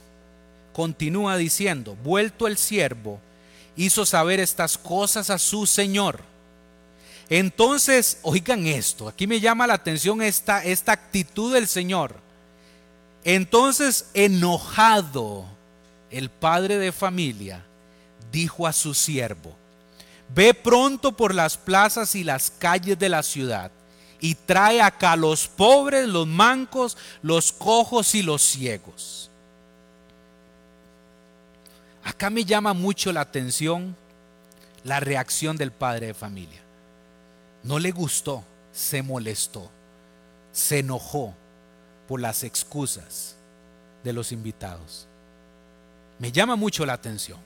continúa 0.74 1.38
diciendo, 1.38 1.98
vuelto 2.04 2.48
el 2.48 2.58
siervo, 2.58 3.20
hizo 3.76 4.06
saber 4.06 4.40
estas 4.40 4.78
cosas 4.78 5.30
a 5.30 5.40
su 5.40 5.66
Señor. 5.66 6.22
Entonces, 7.30 8.20
oigan 8.22 8.68
esto, 8.68 9.08
aquí 9.08 9.28
me 9.28 9.40
llama 9.40 9.68
la 9.68 9.74
atención 9.74 10.22
esta, 10.22 10.64
esta 10.64 10.94
actitud 10.94 11.54
del 11.54 11.68
Señor. 11.68 12.16
Entonces, 13.24 14.10
enojado, 14.14 15.46
el 16.12 16.30
padre 16.30 16.78
de 16.78 16.92
familia 16.92 17.66
dijo 18.32 18.66
a 18.68 18.72
su 18.72 18.94
siervo, 18.94 19.56
ve 20.34 20.54
pronto 20.54 21.12
por 21.12 21.34
las 21.34 21.58
plazas 21.58 22.16
y 22.16 22.24
las 22.24 22.52
calles 22.52 22.98
de 23.00 23.10
la 23.10 23.24
ciudad 23.24 23.72
y 24.20 24.36
trae 24.36 24.82
acá 24.82 25.16
los 25.16 25.48
pobres, 25.48 26.08
los 26.08 26.28
mancos, 26.28 26.98
los 27.22 27.52
cojos 27.52 28.16
y 28.16 28.24
los 28.24 28.42
ciegos. 28.42 29.30
Acá 32.04 32.30
me 32.30 32.46
llama 32.46 32.74
mucho 32.74 33.12
la 33.12 33.22
atención 33.22 33.96
la 34.84 35.00
reacción 35.02 35.58
del 35.58 35.72
padre 35.72 36.08
de 36.08 36.14
familia. 36.14 36.62
No 37.64 37.78
le 37.78 37.92
gustó, 37.92 38.44
se 38.72 39.04
molestó, 39.04 39.70
se 40.54 40.80
enojó 40.80 41.34
por 42.08 42.22
las 42.22 42.44
excusas 42.44 43.36
de 44.04 44.14
los 44.14 44.32
invitados. 44.32 45.08
Me 46.20 46.32
llama 46.32 46.56
mucho 46.56 46.86
la 46.86 46.94
atención. 46.94 47.40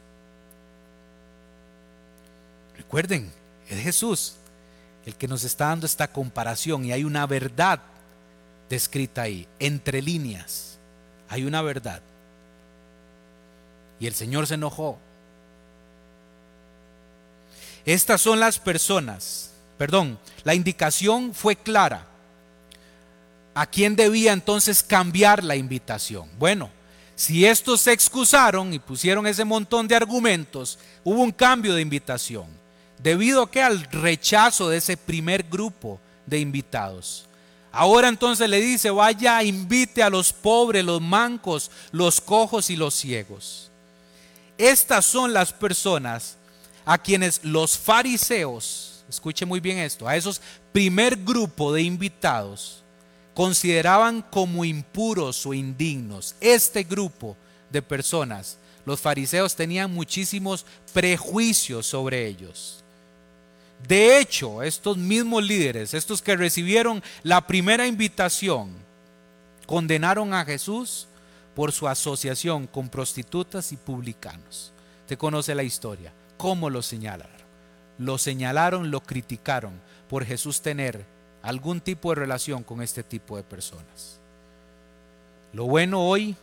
Recuerden, 2.78 3.32
es 3.69 3.82
Jesús 3.82 4.36
el 5.05 5.15
que 5.15 5.28
nos 5.28 5.43
está 5.43 5.67
dando 5.67 5.86
esta 5.86 6.11
comparación 6.11 6.86
y 6.86 6.91
hay 6.91 7.03
una 7.03 7.26
verdad 7.26 7.80
descrita 8.69 9.24
ahí, 9.24 9.47
entre 9.59 10.01
líneas. 10.01 10.78
Hay 11.30 11.43
una 11.43 11.61
verdad. 11.61 12.01
Y 13.99 14.07
el 14.07 14.13
Señor 14.13 14.47
se 14.47 14.55
enojó. 14.55 14.97
Estas 17.86 18.22
son 18.22 18.39
las 18.39 18.59
personas, 18.59 19.51
perdón, 19.78 20.19
la 20.43 20.53
indicación 20.53 21.34
fue 21.34 21.55
clara. 21.55 22.07
¿A 23.53 23.65
quién 23.65 23.95
debía 23.95 24.34
entonces 24.34 24.84
cambiar 24.84 25.43
la 25.43 25.55
invitación? 25.55 26.30
Bueno, 26.38 26.69
si 27.15 27.45
estos 27.45 27.82
se 27.82 27.91
excusaron 27.91 28.74
y 28.74 28.80
pusieron 28.80 29.28
ese 29.28 29.43
montón 29.43 29.88
de 29.88 29.95
argumentos, 29.95 30.80
hubo 31.03 31.22
un 31.22 31.32
cambio 31.32 31.74
de 31.74 31.82
invitación. 31.82 32.61
¿Debido 33.03 33.43
a 33.43 33.51
qué? 33.51 33.61
Al 33.61 33.83
rechazo 33.91 34.69
de 34.69 34.77
ese 34.77 34.97
primer 34.97 35.43
grupo 35.43 35.99
de 36.25 36.39
invitados. 36.39 37.25
Ahora 37.71 38.09
entonces 38.09 38.49
le 38.49 38.59
dice, 38.59 38.89
vaya, 38.89 39.41
invite 39.43 40.03
a 40.03 40.09
los 40.09 40.33
pobres, 40.33 40.83
los 40.83 41.01
mancos, 41.01 41.71
los 41.91 42.19
cojos 42.19 42.69
y 42.69 42.75
los 42.75 42.93
ciegos. 42.93 43.71
Estas 44.57 45.05
son 45.05 45.33
las 45.33 45.53
personas 45.53 46.37
a 46.85 46.97
quienes 46.97 47.43
los 47.43 47.77
fariseos, 47.77 49.03
escuche 49.09 49.45
muy 49.45 49.59
bien 49.59 49.77
esto, 49.77 50.07
a 50.07 50.15
esos 50.15 50.41
primer 50.71 51.15
grupo 51.15 51.73
de 51.73 51.81
invitados, 51.81 52.83
consideraban 53.33 54.21
como 54.21 54.65
impuros 54.65 55.45
o 55.45 55.53
indignos. 55.53 56.35
Este 56.41 56.83
grupo 56.83 57.37
de 57.69 57.81
personas, 57.81 58.57
los 58.85 58.99
fariseos 58.99 59.55
tenían 59.55 59.93
muchísimos 59.93 60.65
prejuicios 60.93 61.87
sobre 61.87 62.27
ellos. 62.27 62.80
De 63.88 64.19
hecho, 64.19 64.63
estos 64.63 64.97
mismos 64.97 65.43
líderes, 65.43 65.93
estos 65.93 66.21
que 66.21 66.36
recibieron 66.36 67.03
la 67.23 67.45
primera 67.47 67.88
invitación, 67.88 68.73
condenaron 69.65 70.34
a 70.34 70.45
Jesús 70.45 71.07
por 71.55 71.71
su 71.71 71.88
asociación 71.88 72.67
con 72.67 72.89
prostitutas 72.89 73.71
y 73.71 73.77
publicanos. 73.77 74.71
Te 75.07 75.17
conoce 75.17 75.55
la 75.55 75.63
historia. 75.63 76.13
¿Cómo 76.38 76.69
lo 76.69 76.82
señalaron? 76.82 77.41
Lo 77.97 78.17
señalaron, 78.17 78.91
lo 78.91 79.01
criticaron 79.01 79.73
por 80.09 80.25
Jesús 80.25 80.61
tener 80.61 81.05
algún 81.41 81.82
tipo 81.82 82.09
de 82.09 82.15
relación 82.15 82.63
con 82.63 82.82
este 82.82 83.03
tipo 83.03 83.38
de 83.38 83.43
personas. 83.43 84.19
Lo 85.53 85.65
bueno 85.65 86.01
hoy 86.01 86.36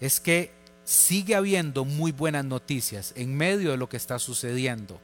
es 0.00 0.20
que 0.20 0.50
sigue 0.84 1.34
habiendo 1.34 1.84
muy 1.84 2.12
buenas 2.12 2.44
noticias 2.44 3.12
en 3.16 3.36
medio 3.36 3.70
de 3.70 3.76
lo 3.76 3.88
que 3.88 3.96
está 3.96 4.18
sucediendo. 4.18 5.00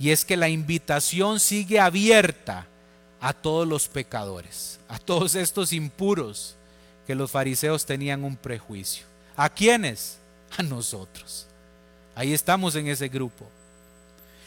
Y 0.00 0.10
es 0.10 0.24
que 0.24 0.38
la 0.38 0.48
invitación 0.48 1.38
sigue 1.38 1.78
abierta 1.78 2.66
a 3.20 3.34
todos 3.34 3.68
los 3.68 3.86
pecadores, 3.86 4.80
a 4.88 4.98
todos 4.98 5.34
estos 5.34 5.74
impuros, 5.74 6.56
que 7.06 7.14
los 7.14 7.30
fariseos 7.30 7.84
tenían 7.84 8.24
un 8.24 8.34
prejuicio. 8.34 9.04
¿A 9.36 9.50
quiénes? 9.50 10.16
A 10.56 10.62
nosotros. 10.62 11.46
Ahí 12.14 12.32
estamos 12.32 12.74
en 12.76 12.88
ese 12.88 13.08
grupo. 13.08 13.46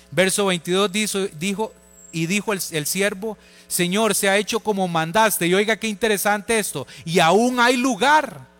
Verso 0.09 0.47
22 0.47 0.91
dijo, 0.91 1.19
dijo 1.39 1.73
y 2.11 2.25
dijo 2.25 2.51
el, 2.51 2.59
el, 2.71 2.85
siervo, 2.87 3.37
Señor, 3.67 4.15
se 4.15 4.29
ha 4.29 4.37
hecho 4.37 4.59
como 4.59 4.87
mandaste. 4.87 5.45
Y 5.45 5.53
oiga 5.53 5.77
qué 5.77 5.87
interesante 5.87 6.57
esto. 6.57 6.87
Y 7.05 7.19
aún 7.19 7.59
hay 7.59 7.77
lugar. 7.77 8.52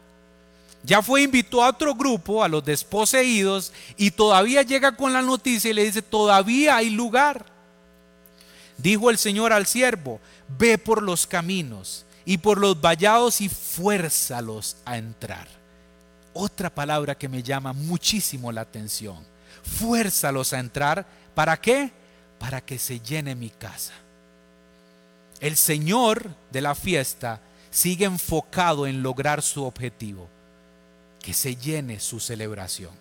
Ya 0.84 1.02
fue 1.02 1.22
invitó 1.22 1.64
a 1.64 1.70
otro 1.70 1.96
grupo, 1.96 2.44
a 2.44 2.50
los 2.50 2.64
desposeídos, 2.64 3.72
y 3.96 4.12
todavía 4.12 4.64
llega 4.64 4.96
con 4.96 5.14
la 5.14 5.22
noticia 5.22 5.72
y 5.72 5.74
le 5.74 5.86
dice, 5.86 6.02
todavía 6.02 6.76
hay 6.76 6.90
lugar. 6.90 7.46
Dijo 8.78 9.10
el 9.10 9.18
Señor 9.18 9.54
al 9.54 9.66
siervo, 9.66 10.20
ve 10.60 10.78
por 10.78 11.02
los 11.02 11.26
caminos 11.26 12.06
y 12.26 12.38
por 12.38 12.58
los 12.58 12.80
vallados 12.82 13.40
y 13.40 13.48
fuérzalos 13.48 14.76
a 14.84 14.98
entrar. 14.98 15.48
Otra 16.34 16.70
palabra 16.70 17.16
que 17.16 17.30
me 17.30 17.44
llama 17.44 17.74
muchísimo 17.74 18.52
la 18.52 18.62
atención. 18.62 19.18
Fuérzalos 19.64 20.52
a 20.52 20.60
entrar. 20.60 21.06
¿Para 21.36 21.62
qué? 21.62 21.92
Para 22.40 22.60
que 22.60 22.80
se 22.80 23.00
llene 23.00 23.36
mi 23.36 23.52
casa. 23.52 23.94
El 25.40 25.56
Señor 25.56 26.36
de 26.52 26.62
la 26.62 26.76
fiesta 26.76 27.40
sigue 27.70 28.06
enfocado 28.06 28.88
en 28.88 29.04
lograr 29.04 29.42
su 29.42 29.64
objetivo. 29.64 30.28
Que 31.24 31.34
se 31.34 31.56
llene 31.56 32.00
su 32.00 32.20
celebración. 32.20 32.92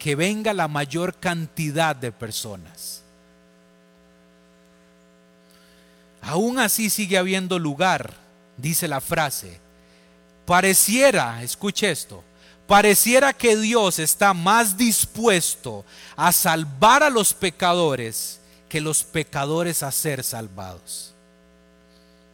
Que 0.00 0.16
venga 0.16 0.52
la 0.52 0.66
mayor 0.66 1.14
cantidad 1.20 1.94
de 1.94 2.10
personas 2.10 3.02
Aún 6.22 6.60
así 6.60 6.88
sigue 6.88 7.18
habiendo 7.18 7.58
lugar, 7.58 8.14
dice 8.56 8.86
la 8.88 9.00
frase, 9.00 9.60
Pareciera, 10.46 11.42
escuche 11.42 11.90
esto, 11.90 12.22
pareciera 12.66 13.32
que 13.32 13.56
Dios 13.56 13.98
está 13.98 14.34
más 14.34 14.76
dispuesto 14.76 15.84
a 16.16 16.32
salvar 16.32 17.02
a 17.02 17.10
los 17.10 17.32
pecadores 17.32 18.40
que 18.68 18.80
los 18.80 19.04
pecadores 19.04 19.82
a 19.82 19.92
ser 19.92 20.24
salvados. 20.24 21.12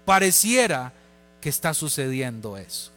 Pareciera 0.04 0.92
que 1.40 1.48
está 1.48 1.74
sucediendo 1.74 2.56
eso. 2.56 2.90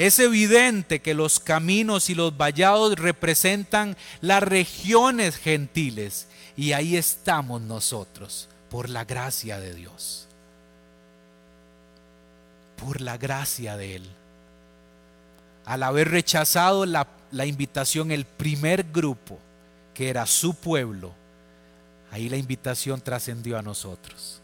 Es 0.00 0.18
evidente 0.18 1.02
que 1.02 1.12
los 1.12 1.40
caminos 1.40 2.08
y 2.08 2.14
los 2.14 2.34
vallados 2.34 2.94
representan 2.94 3.98
las 4.22 4.42
regiones 4.42 5.36
gentiles 5.36 6.26
y 6.56 6.72
ahí 6.72 6.96
estamos 6.96 7.60
nosotros 7.60 8.48
por 8.70 8.88
la 8.88 9.04
gracia 9.04 9.60
de 9.60 9.74
Dios. 9.74 10.26
Por 12.78 13.02
la 13.02 13.18
gracia 13.18 13.76
de 13.76 13.96
Él. 13.96 14.10
Al 15.66 15.82
haber 15.82 16.08
rechazado 16.08 16.86
la, 16.86 17.06
invitación, 17.44 18.10
el 18.10 18.24
primer 18.24 18.84
grupo, 18.84 19.38
que 19.92 20.08
era 20.08 20.24
su 20.24 20.54
pueblo, 20.54 21.12
ahí 22.10 22.30
la 22.30 22.38
invitación 22.38 23.02
trascendió 23.02 23.58
a 23.58 23.62
nosotros. 23.62 24.39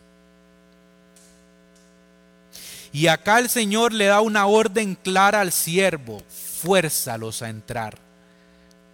Y 2.93 3.09
acá 3.09 3.39
el 3.39 3.49
Señor 3.49 3.93
le 3.93 4.07
da 4.07 4.21
una 4.21 4.47
orden 4.47 4.95
clara 4.95 5.41
al 5.41 5.53
siervo, 5.53 6.23
fuérzalos 6.29 7.43
a 7.43 7.49
entrar. 7.49 7.99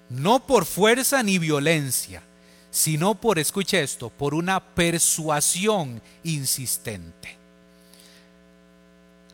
No 0.09 0.47
por 0.47 0.64
fuerza 0.64 1.22
ni 1.22 1.38
violencia, 1.38 2.22
sino 2.70 3.14
por, 3.14 3.38
escuche 3.38 3.82
esto, 3.82 4.11
por 4.11 4.34
una 4.34 4.61
persuasión 4.61 6.03
insistente. 6.24 7.36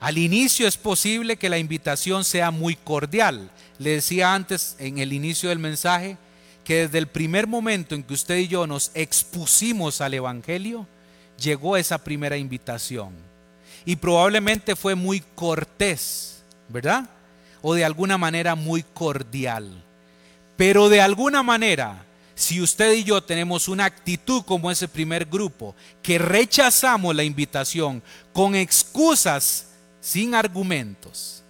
Al 0.01 0.19
inicio 0.19 0.69
es 0.69 0.77
posible 0.77 1.37
que 1.37 1.49
la 1.49 1.59
invitación 1.59 2.25
sea 2.25 2.51
muy 2.51 2.77
cordial. 2.77 3.51
Le 3.79 3.91
decía 3.91 4.35
antes 4.35 4.77
en 4.79 4.99
el 4.99 5.13
inicio 5.13 5.49
del 5.49 5.59
mensaje 5.59 6.17
que 6.65 6.83
desde 6.83 6.99
el 6.99 7.07
primer 7.07 7.47
momento 7.47 7.95
en 7.95 8.03
que 8.03 8.15
usted 8.15 8.37
y 8.37 8.49
yo 8.49 8.67
nos 8.67 8.91
expusimos 8.95 10.01
al 10.01 10.15
Evangelio, 10.15 10.87
llegó 11.41 11.77
esa 11.77 11.99
primera 11.99 12.37
invitación. 12.37 13.28
Y 13.89 13.97
probablemente 13.97 14.77
fue 14.77 14.95
muy 14.95 15.23
cortés, 15.35 16.43
¿verdad? 16.69 17.09
O 17.63 17.73
de 17.73 17.87
alguna 17.87 18.19
manera 18.19 18.55
muy 18.55 18.83
cordial. 18.83 19.83
Pero 20.59 20.91
de 20.91 21.01
alguna 21.01 21.43
manera 21.43 22.05
si 22.35 22.61
usted 22.61 22.93
y 22.93 23.05
yo 23.05 23.23
tenemos 23.23 23.67
una 23.67 23.87
actitud 23.87 24.43
como 24.45 24.71
ese 24.71 24.89
primer 24.89 25.25
grupo, 25.25 25.75
que 26.03 26.19
rechazamos 26.19 27.17
la 27.17 27.25
invitación 27.25 28.03
con 28.35 28.55
excusas 28.55 29.69
sin 30.03 30.35
argumentos, 30.35 31.43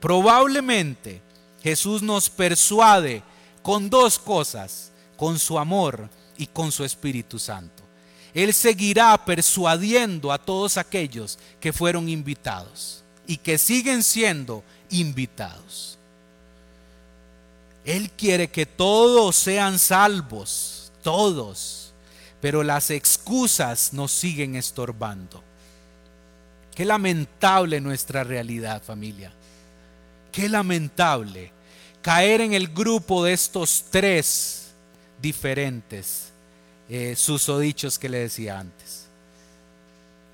probablemente 0.00 1.20
Jesús 1.64 2.00
nos 2.00 2.30
persuade 2.30 3.24
con 3.60 3.90
dos 3.90 4.20
cosas, 4.20 4.92
con 5.16 5.36
su 5.36 5.58
amor 5.58 6.08
y 6.36 6.46
con 6.46 6.70
su 6.70 6.84
Espíritu 6.84 7.40
Santo. 7.40 7.77
Él 8.38 8.54
seguirá 8.54 9.24
persuadiendo 9.24 10.30
a 10.30 10.38
todos 10.38 10.76
aquellos 10.76 11.40
que 11.58 11.72
fueron 11.72 12.08
invitados 12.08 13.02
y 13.26 13.36
que 13.36 13.58
siguen 13.58 14.04
siendo 14.04 14.62
invitados. 14.90 15.98
Él 17.84 18.12
quiere 18.12 18.48
que 18.48 18.64
todos 18.64 19.34
sean 19.34 19.80
salvos, 19.80 20.92
todos, 21.02 21.92
pero 22.40 22.62
las 22.62 22.92
excusas 22.92 23.92
nos 23.92 24.12
siguen 24.12 24.54
estorbando. 24.54 25.42
Qué 26.76 26.84
lamentable 26.84 27.80
nuestra 27.80 28.22
realidad, 28.22 28.84
familia. 28.84 29.32
Qué 30.30 30.48
lamentable 30.48 31.50
caer 32.02 32.42
en 32.42 32.54
el 32.54 32.68
grupo 32.68 33.24
de 33.24 33.32
estos 33.32 33.86
tres 33.90 34.68
diferentes 35.20 36.28
eh, 36.88 37.14
susodichos 37.16 37.98
que 37.98 38.08
le 38.08 38.18
decía 38.18 38.58
antes, 38.58 39.06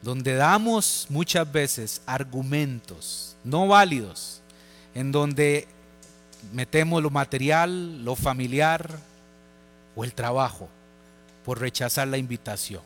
donde 0.02 0.34
damos 0.34 1.06
muchas 1.08 1.50
veces 1.50 2.02
argumentos 2.06 3.34
no 3.44 3.68
válidos, 3.68 4.40
en 4.94 5.12
donde 5.12 5.68
metemos 6.52 7.02
lo 7.02 7.10
material, 7.10 8.04
lo 8.04 8.16
familiar 8.16 8.98
o 9.94 10.04
el 10.04 10.14
trabajo 10.14 10.68
por 11.44 11.60
rechazar 11.60 12.08
la 12.08 12.18
invitación. 12.18 12.82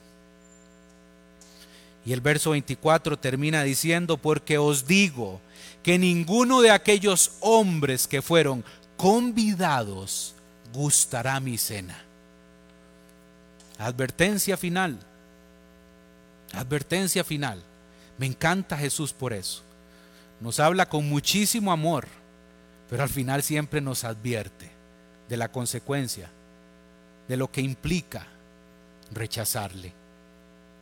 Y 2.04 2.12
el 2.12 2.20
verso 2.20 2.50
24 2.50 3.18
termina 3.18 3.62
diciendo, 3.62 4.16
porque 4.16 4.58
os 4.58 4.86
digo 4.86 5.40
que 5.82 5.98
ninguno 5.98 6.60
de 6.60 6.70
aquellos 6.70 7.32
hombres 7.40 8.08
que 8.08 8.22
fueron 8.22 8.64
convidados 8.96 10.34
gustará 10.72 11.38
mi 11.38 11.58
cena. 11.58 12.07
Advertencia 13.78 14.56
final. 14.56 14.98
Advertencia 16.52 17.24
final. 17.24 17.62
Me 18.18 18.26
encanta 18.26 18.76
Jesús 18.76 19.12
por 19.12 19.32
eso. 19.32 19.62
Nos 20.40 20.60
habla 20.60 20.88
con 20.88 21.08
muchísimo 21.08 21.72
amor 21.72 22.06
pero 22.88 23.02
al 23.02 23.08
final 23.08 23.42
siempre 23.42 23.80
nos 23.80 24.04
advierte 24.04 24.70
de 25.28 25.36
la 25.36 25.48
consecuencia, 25.48 26.30
de 27.28 27.36
lo 27.36 27.50
que 27.50 27.60
implica 27.60 28.26
rechazarle, 29.12 29.92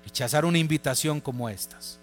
rechazar 0.05 0.45
una 0.45 0.59
invitación 0.59 1.21
como 1.21 1.49
estas. 1.49 1.99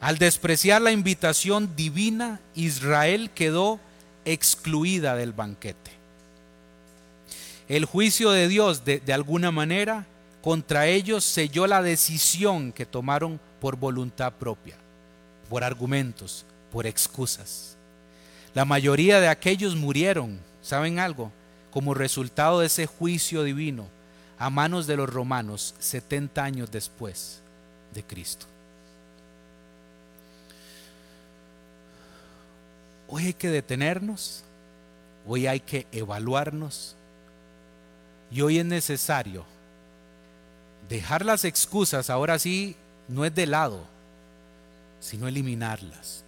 Al 0.00 0.18
despreciar 0.18 0.82
la 0.82 0.92
invitación 0.92 1.74
divina, 1.76 2.40
Israel 2.54 3.30
quedó 3.30 3.80
excluida 4.24 5.14
del 5.14 5.32
banquete. 5.32 5.92
El 7.68 7.84
juicio 7.84 8.30
de 8.30 8.46
Dios, 8.46 8.84
de, 8.84 9.12
alguna 9.12 9.50
manera, 9.50 10.06
contra 10.40 10.86
ellos 10.86 11.24
selló 11.24 11.66
la 11.66 11.82
decisión 11.82 12.72
que 12.72 12.86
tomaron 12.86 13.40
por 13.60 13.76
voluntad 13.76 14.32
propia, 14.34 14.76
por 15.50 15.64
argumentos, 15.64 16.46
por 16.70 16.86
excusas. 16.86 17.76
La 18.54 18.64
mayoría 18.64 19.20
de 19.20 19.28
aquellos 19.28 19.74
murieron, 19.74 20.38
¿saben 20.62 21.00
algo? 21.00 21.32
Como 21.72 21.92
resultado 21.92 22.60
de 22.60 22.66
ese 22.66 22.86
juicio 22.86 23.42
divino 23.42 23.88
a 24.38 24.48
manos 24.48 24.86
de 24.86 24.96
los 24.96 25.08
romanos 25.08 25.74
70 25.80 26.44
años 26.44 26.70
después 26.70 27.40
de 27.92 28.04
Cristo. 28.04 28.46
Hoy 33.08 33.26
hay 33.26 33.34
que 33.34 33.48
detenernos, 33.48 34.44
hoy 35.26 35.46
hay 35.46 35.60
que 35.60 35.86
evaluarnos 35.90 36.95
y 38.30 38.40
hoy 38.40 38.58
es 38.58 38.64
necesario 38.64 39.44
dejar 40.88 41.24
las 41.24 41.44
excusas, 41.44 42.10
ahora 42.10 42.38
sí, 42.38 42.76
no 43.08 43.24
es 43.24 43.34
de 43.34 43.46
lado, 43.46 43.84
sino 45.00 45.28
eliminarlas. 45.28 46.24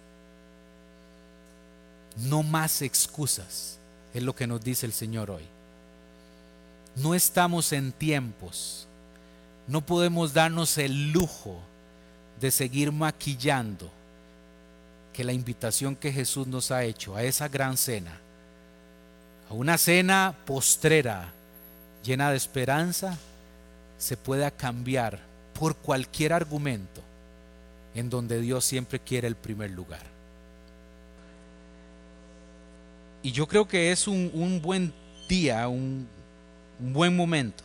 No 2.17 2.43
más 2.43 2.81
excusas, 2.81 3.77
es 4.13 4.23
lo 4.23 4.35
que 4.35 4.47
nos 4.47 4.63
dice 4.63 4.85
el 4.85 4.93
Señor 4.93 5.31
hoy. 5.31 5.45
No 6.95 7.15
estamos 7.15 7.71
en 7.71 7.91
tiempos, 7.91 8.87
no 9.67 9.81
podemos 9.81 10.33
darnos 10.33 10.77
el 10.77 11.11
lujo 11.11 11.59
de 12.41 12.51
seguir 12.51 12.91
maquillando 12.91 13.89
que 15.13 15.23
la 15.23 15.33
invitación 15.33 15.95
que 15.95 16.11
Jesús 16.11 16.47
nos 16.47 16.71
ha 16.71 16.83
hecho 16.83 17.15
a 17.15 17.23
esa 17.23 17.47
gran 17.47 17.77
cena, 17.77 18.17
a 19.49 19.53
una 19.53 19.77
cena 19.77 20.35
postrera 20.45 21.33
llena 22.03 22.31
de 22.31 22.37
esperanza, 22.37 23.17
se 23.97 24.17
pueda 24.17 24.51
cambiar 24.51 25.19
por 25.53 25.75
cualquier 25.75 26.33
argumento 26.33 27.01
en 27.95 28.09
donde 28.09 28.39
Dios 28.39 28.63
siempre 28.65 28.99
quiere 28.99 29.27
el 29.27 29.35
primer 29.35 29.71
lugar. 29.71 30.03
Y 33.21 33.31
yo 33.31 33.47
creo 33.47 33.67
que 33.67 33.91
es 33.91 34.07
un, 34.07 34.61
buen 34.63 34.93
día, 35.27 35.67
un, 35.67 36.07
un 36.79 36.93
buen 36.93 37.15
momento 37.15 37.63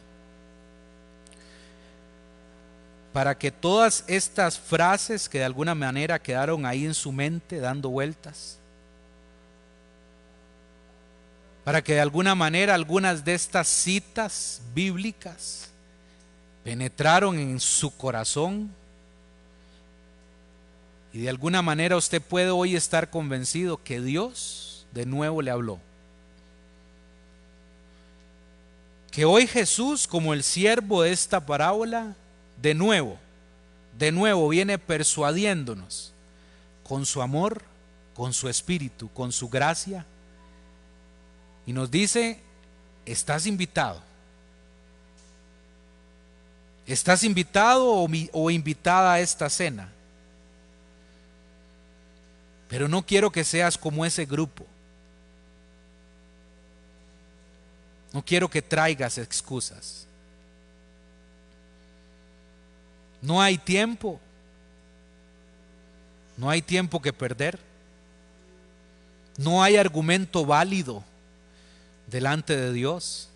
para 3.15 3.39
que 3.39 3.53
todas 3.53 4.03
estas 4.09 4.59
frases 4.59 5.29
que 5.29 5.39
de 5.39 5.45
alguna 5.45 5.77
manera 5.77 6.19
quedaron 6.19 6.67
ahí 6.67 6.85
en 6.85 6.95
su 6.95 7.13
mente 7.13 7.61
dando 7.61 7.89
vueltas, 7.89 8.59
para 11.65 11.83
que 11.83 11.95
de 11.95 12.01
alguna 12.01 12.35
manera 12.35 12.75
algunas 12.75 13.25
de 13.25 13.35
estas 13.35 13.69
citas 13.69 14.63
bíblicas 14.75 15.71
penetraron 16.63 17.39
en 17.39 17.59
su 17.59 17.97
corazón 17.97 18.71
y 21.13 21.21
de 21.21 21.29
alguna 21.29 21.63
manera 21.63 21.97
usted 21.97 22.21
puede 22.21 22.51
hoy 22.51 22.77
estar 22.77 23.11
convencido 23.11 23.83
que 23.83 24.01
Dios 24.01 24.87
de 24.93 25.07
nuevo 25.07 25.43
le 25.43 25.51
habló. 25.51 25.79
Que 29.11 29.25
hoy 29.25 29.47
Jesús, 29.47 30.09
como 30.09 30.35
el 30.35 30.43
siervo 30.43 31.03
de 31.03 31.13
esta 31.13 31.47
parábola, 31.47 32.17
de 32.61 32.75
nuevo, 32.75 33.17
de 33.97 34.11
nuevo 34.11 34.49
viene 34.49 34.77
persuadiéndonos 34.77 36.13
con 36.83 37.07
su 37.07 37.23
amor 37.23 37.63
con 38.15 38.33
su 38.33 38.49
espíritu, 38.49 39.11
con 39.13 39.33
su 39.33 39.49
gracia. 39.49 40.07
Y 41.67 41.73
nos 41.73 41.91
dice, 41.91 42.39
estás 43.07 43.47
invitado. 43.47 44.03
¿Estás 46.87 47.25
invitado 47.25 47.87
o, 47.87 48.09
o, 48.33 48.51
invitada 48.51 49.15
a 49.15 49.21
esta 49.21 49.49
cena? 49.49 49.91
Pero 52.69 52.89
no 52.89 53.05
quiero 53.05 53.31
que 53.31 53.45
seas 53.45 53.79
como 53.79 54.05
ese 54.05 54.27
grupo. 54.27 54.67
No 58.13 58.23
quiero 58.23 58.49
que 58.51 58.61
traigas 58.61 59.17
excusas. 59.17 60.07
No 63.23 63.41
hay 63.41 63.57
tiempo. 63.57 64.21
No 66.37 66.51
hay 66.51 66.61
tiempo 66.61 67.01
que 67.01 67.13
perder. 67.13 67.59
No 69.39 69.63
hay 69.63 69.77
argumento 69.77 70.45
válido 70.45 71.03
delante 72.07 72.57
de 72.57 72.73
Dios. 72.73 73.29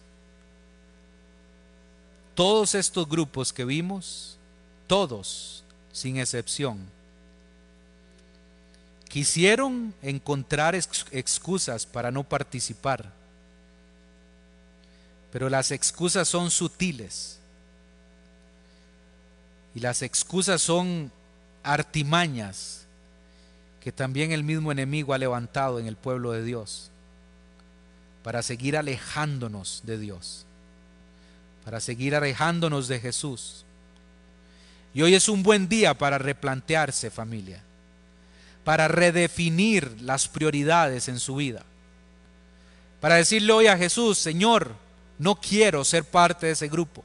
Todos 2.35 2.75
estos 2.75 3.09
grupos 3.09 3.53
que 3.53 3.65
vimos, 3.65 4.37
todos, 4.87 5.65
sin 5.93 6.19
excepción, 6.19 6.79
quisieron 9.09 9.95
encontrar 10.03 10.75
excusas 10.75 11.87
para 11.87 12.11
no 12.11 12.23
participar, 12.23 13.11
pero 15.33 15.49
las 15.49 15.71
excusas 15.71 16.29
son 16.29 16.51
sutiles. 16.51 17.39
Y 19.75 19.81
las 19.81 20.03
excusas 20.03 20.63
son 20.63 21.13
artimañas 21.63 22.87
que 23.81 23.93
también 23.93 24.33
el 24.33 24.43
mismo 24.43 24.73
enemigo 24.73 25.13
ha 25.13 25.19
levantado 25.19 25.79
en 25.79 25.87
el 25.87 25.97
pueblo 25.97 26.33
de 26.33 26.43
Dios 26.43 26.91
para 28.29 28.43
seguir 28.43 28.77
alejándonos 28.77 29.81
de 29.85 29.97
Dios, 29.97 30.45
para 31.65 31.81
seguir 31.81 32.15
alejándonos 32.15 32.87
de 32.87 33.01
Jesús. 33.01 33.65
Y 34.93 35.01
hoy 35.01 35.15
es 35.15 35.31
un 35.31 35.43
buen 35.43 35.67
día 35.67 35.97
para 35.97 36.19
replantearse 36.19 37.11
familia, 37.11 37.63
para 38.65 38.87
redefinir 38.87 40.03
las 40.03 40.29
prioridades 40.29 41.09
en 41.09 41.21
su 41.21 41.37
vida, 41.37 41.63
para 43.01 43.15
decirle 43.15 43.51
hoy 43.51 43.67
a 43.67 43.79
Jesús, 43.79 44.19
Señor, 44.19 44.75
no 45.19 45.37
quiero 45.37 45.83
ser 45.83 46.05
parte 46.05 46.49
de 46.49 46.53
ese 46.53 46.69
grupo, 46.69 47.03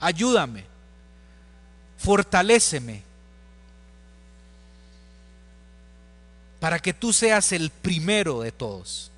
ayúdame, 0.00 0.64
fortaléceme 1.96 3.04
para 6.58 6.80
que 6.80 6.92
tú 6.92 7.12
seas 7.12 7.52
el 7.52 7.70
primero 7.70 8.40
de 8.40 8.50
todos, 8.50 9.12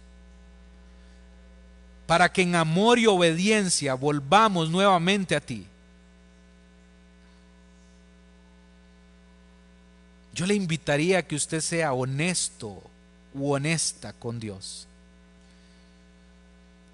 para 2.12 2.30
que 2.30 2.42
en 2.42 2.54
amor 2.54 2.98
y 2.98 3.06
obediencia 3.06 3.94
volvamos 3.94 4.68
nuevamente 4.68 5.34
a 5.34 5.40
ti. 5.40 5.66
Yo 10.34 10.44
le 10.44 10.54
invitaría 10.54 11.20
a 11.20 11.22
que 11.22 11.36
usted 11.36 11.62
sea 11.62 11.94
honesto 11.94 12.82
u 13.32 13.52
honesta 13.52 14.12
con 14.12 14.38
Dios. 14.38 14.86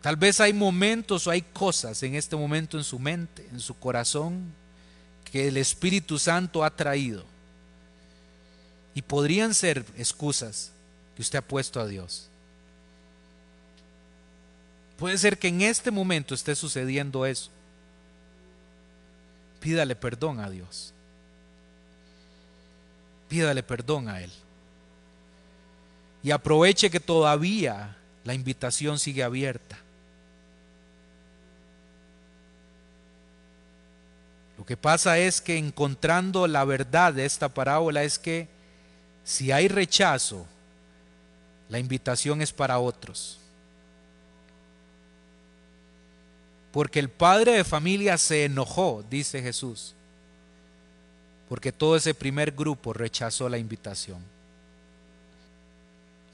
Tal 0.03 0.15
vez 0.15 0.39
hay 0.39 0.53
momentos 0.53 1.27
o 1.27 1.33
hay 1.33 1.43
cosas 1.43 2.01
en 2.05 2.15
este 2.15 2.37
momento 2.37 2.79
en 2.79 2.85
su 2.85 3.01
mente, 3.01 3.45
en 3.51 3.59
su 3.59 3.77
corazón, 3.77 4.45
que 5.33 5.49
el 5.49 5.57
Espíritu 5.57 6.21
Santo 6.21 6.63
ha 6.63 6.71
traído 6.71 7.25
y 8.95 9.03
podrían 9.03 9.53
ser 9.53 9.85
excusas 9.97 10.71
que 11.17 11.23
usted 11.23 11.41
ha 11.41 11.43
puesto 11.43 11.81
a 11.81 11.89
Dios. 11.89 12.28
Puede 14.99 15.17
ser 15.17 15.39
que 15.39 15.49
en 15.49 15.63
este 15.63 15.93
momento 15.93 16.35
esté 16.35 16.57
sucediendo 16.57 17.25
eso. 17.25 17.51
Pídale 19.61 19.95
perdón 19.95 20.41
a 20.41 20.51
Dios. 20.51 20.93
Pídale 23.29 23.63
perdón 23.63 24.09
a 24.09 24.21
Él. 24.21 24.33
Y 26.25 26.33
aproveche 26.33 26.91
que 26.91 26.99
todavía 26.99 27.97
la 28.25 28.35
invitación 28.35 28.99
sigue 28.99 29.23
abierta. 29.23 29.79
Lo 34.59 34.67
que 34.67 34.77
pasa 34.77 35.17
es 35.19 35.41
que 35.41 35.57
encontrando 35.57 36.49
la 36.49 36.65
verdad 36.65 37.13
de 37.13 37.25
esta 37.25 37.49
parábola 37.49 38.03
es 38.03 38.19
que 38.19 38.49
si 39.23 39.53
hay 39.53 39.69
rechazo, 39.69 40.45
la 41.69 41.79
invitación 41.79 42.43
es 42.43 42.53
para 42.53 42.81
otros. 42.81 43.39
Porque 46.73 46.99
el 46.99 47.09
padre 47.09 47.53
de 47.53 47.65
familia 47.65 48.19
se 48.19 48.45
enojó, 48.45 49.05
dice 49.09 49.43
Jesús, 49.43 49.95
porque 51.49 51.73
todo 51.73 51.97
ese 51.97 52.15
primer 52.15 52.53
grupo 52.53 52.93
rechazó 52.93 53.49
la 53.49 53.59
invitación. 53.59 54.23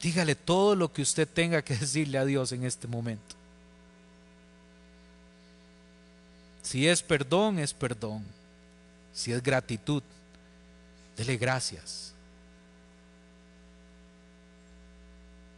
Dígale 0.03 0.35
todo 0.35 0.75
lo 0.75 0.93
que 0.93 1.03
usted 1.03 1.29
tenga 1.29 1.63
que 1.63 1.77
decirle 1.79 2.19
a 2.19 2.25
Dios 2.25 2.53
en 2.53 2.65
este 2.65 2.87
momento. 2.87 3.37
Si 6.63 6.89
es 6.89 7.03
perdón, 7.03 7.59
es 7.59 7.73
perdón. 7.73 8.25
Si 9.13 9.33
es 9.33 9.43
gratitud, 9.43 10.03
dele 11.17 11.37
gracias. 11.37 12.15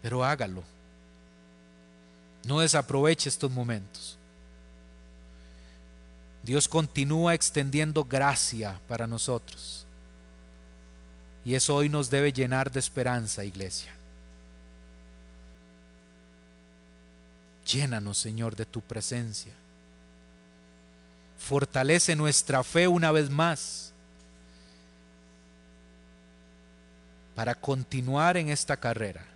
pero 0.07 0.25
hágalo. 0.25 0.63
No 2.45 2.61
desaproveche 2.61 3.29
estos 3.29 3.51
momentos. 3.51 4.16
Dios 6.47 6.67
continúa 6.67 7.35
extendiendo 7.35 8.05
gracia 8.05 8.81
para 8.89 9.07
nosotros. 9.07 9.85
Y 11.45 11.55
eso 11.55 11.75
hoy 11.75 11.91
nos 11.91 12.09
debe 12.09 12.33
llenar 12.33 12.71
de 12.71 12.81
esperanza, 12.81 13.45
iglesia. 13.45 13.93
Llénanos, 17.67 18.17
Señor, 18.17 18.57
de 18.57 18.65
tu 18.65 18.81
presencia. 18.81 19.53
Fortalece 21.39 22.17
nuestra 22.17 22.65
fe 22.65 22.89
una 22.89 23.13
vez 23.13 23.29
más 23.29 23.93
para 27.35 27.55
continuar 27.55 28.39
en 28.39 28.49
esta 28.49 28.79
carrera 28.79 29.27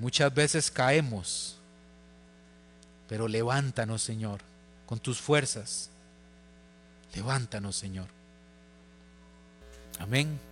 Muchas 0.00 0.32
veces 0.32 0.70
caemos, 0.70 1.56
pero 3.06 3.28
levántanos, 3.28 4.02
Señor, 4.02 4.40
con 4.90 4.98
tus 4.98 5.20
fuerzas. 5.20 5.88
Levántanos, 7.14 7.76
Señor. 7.76 8.08
Amén. 10.00 10.49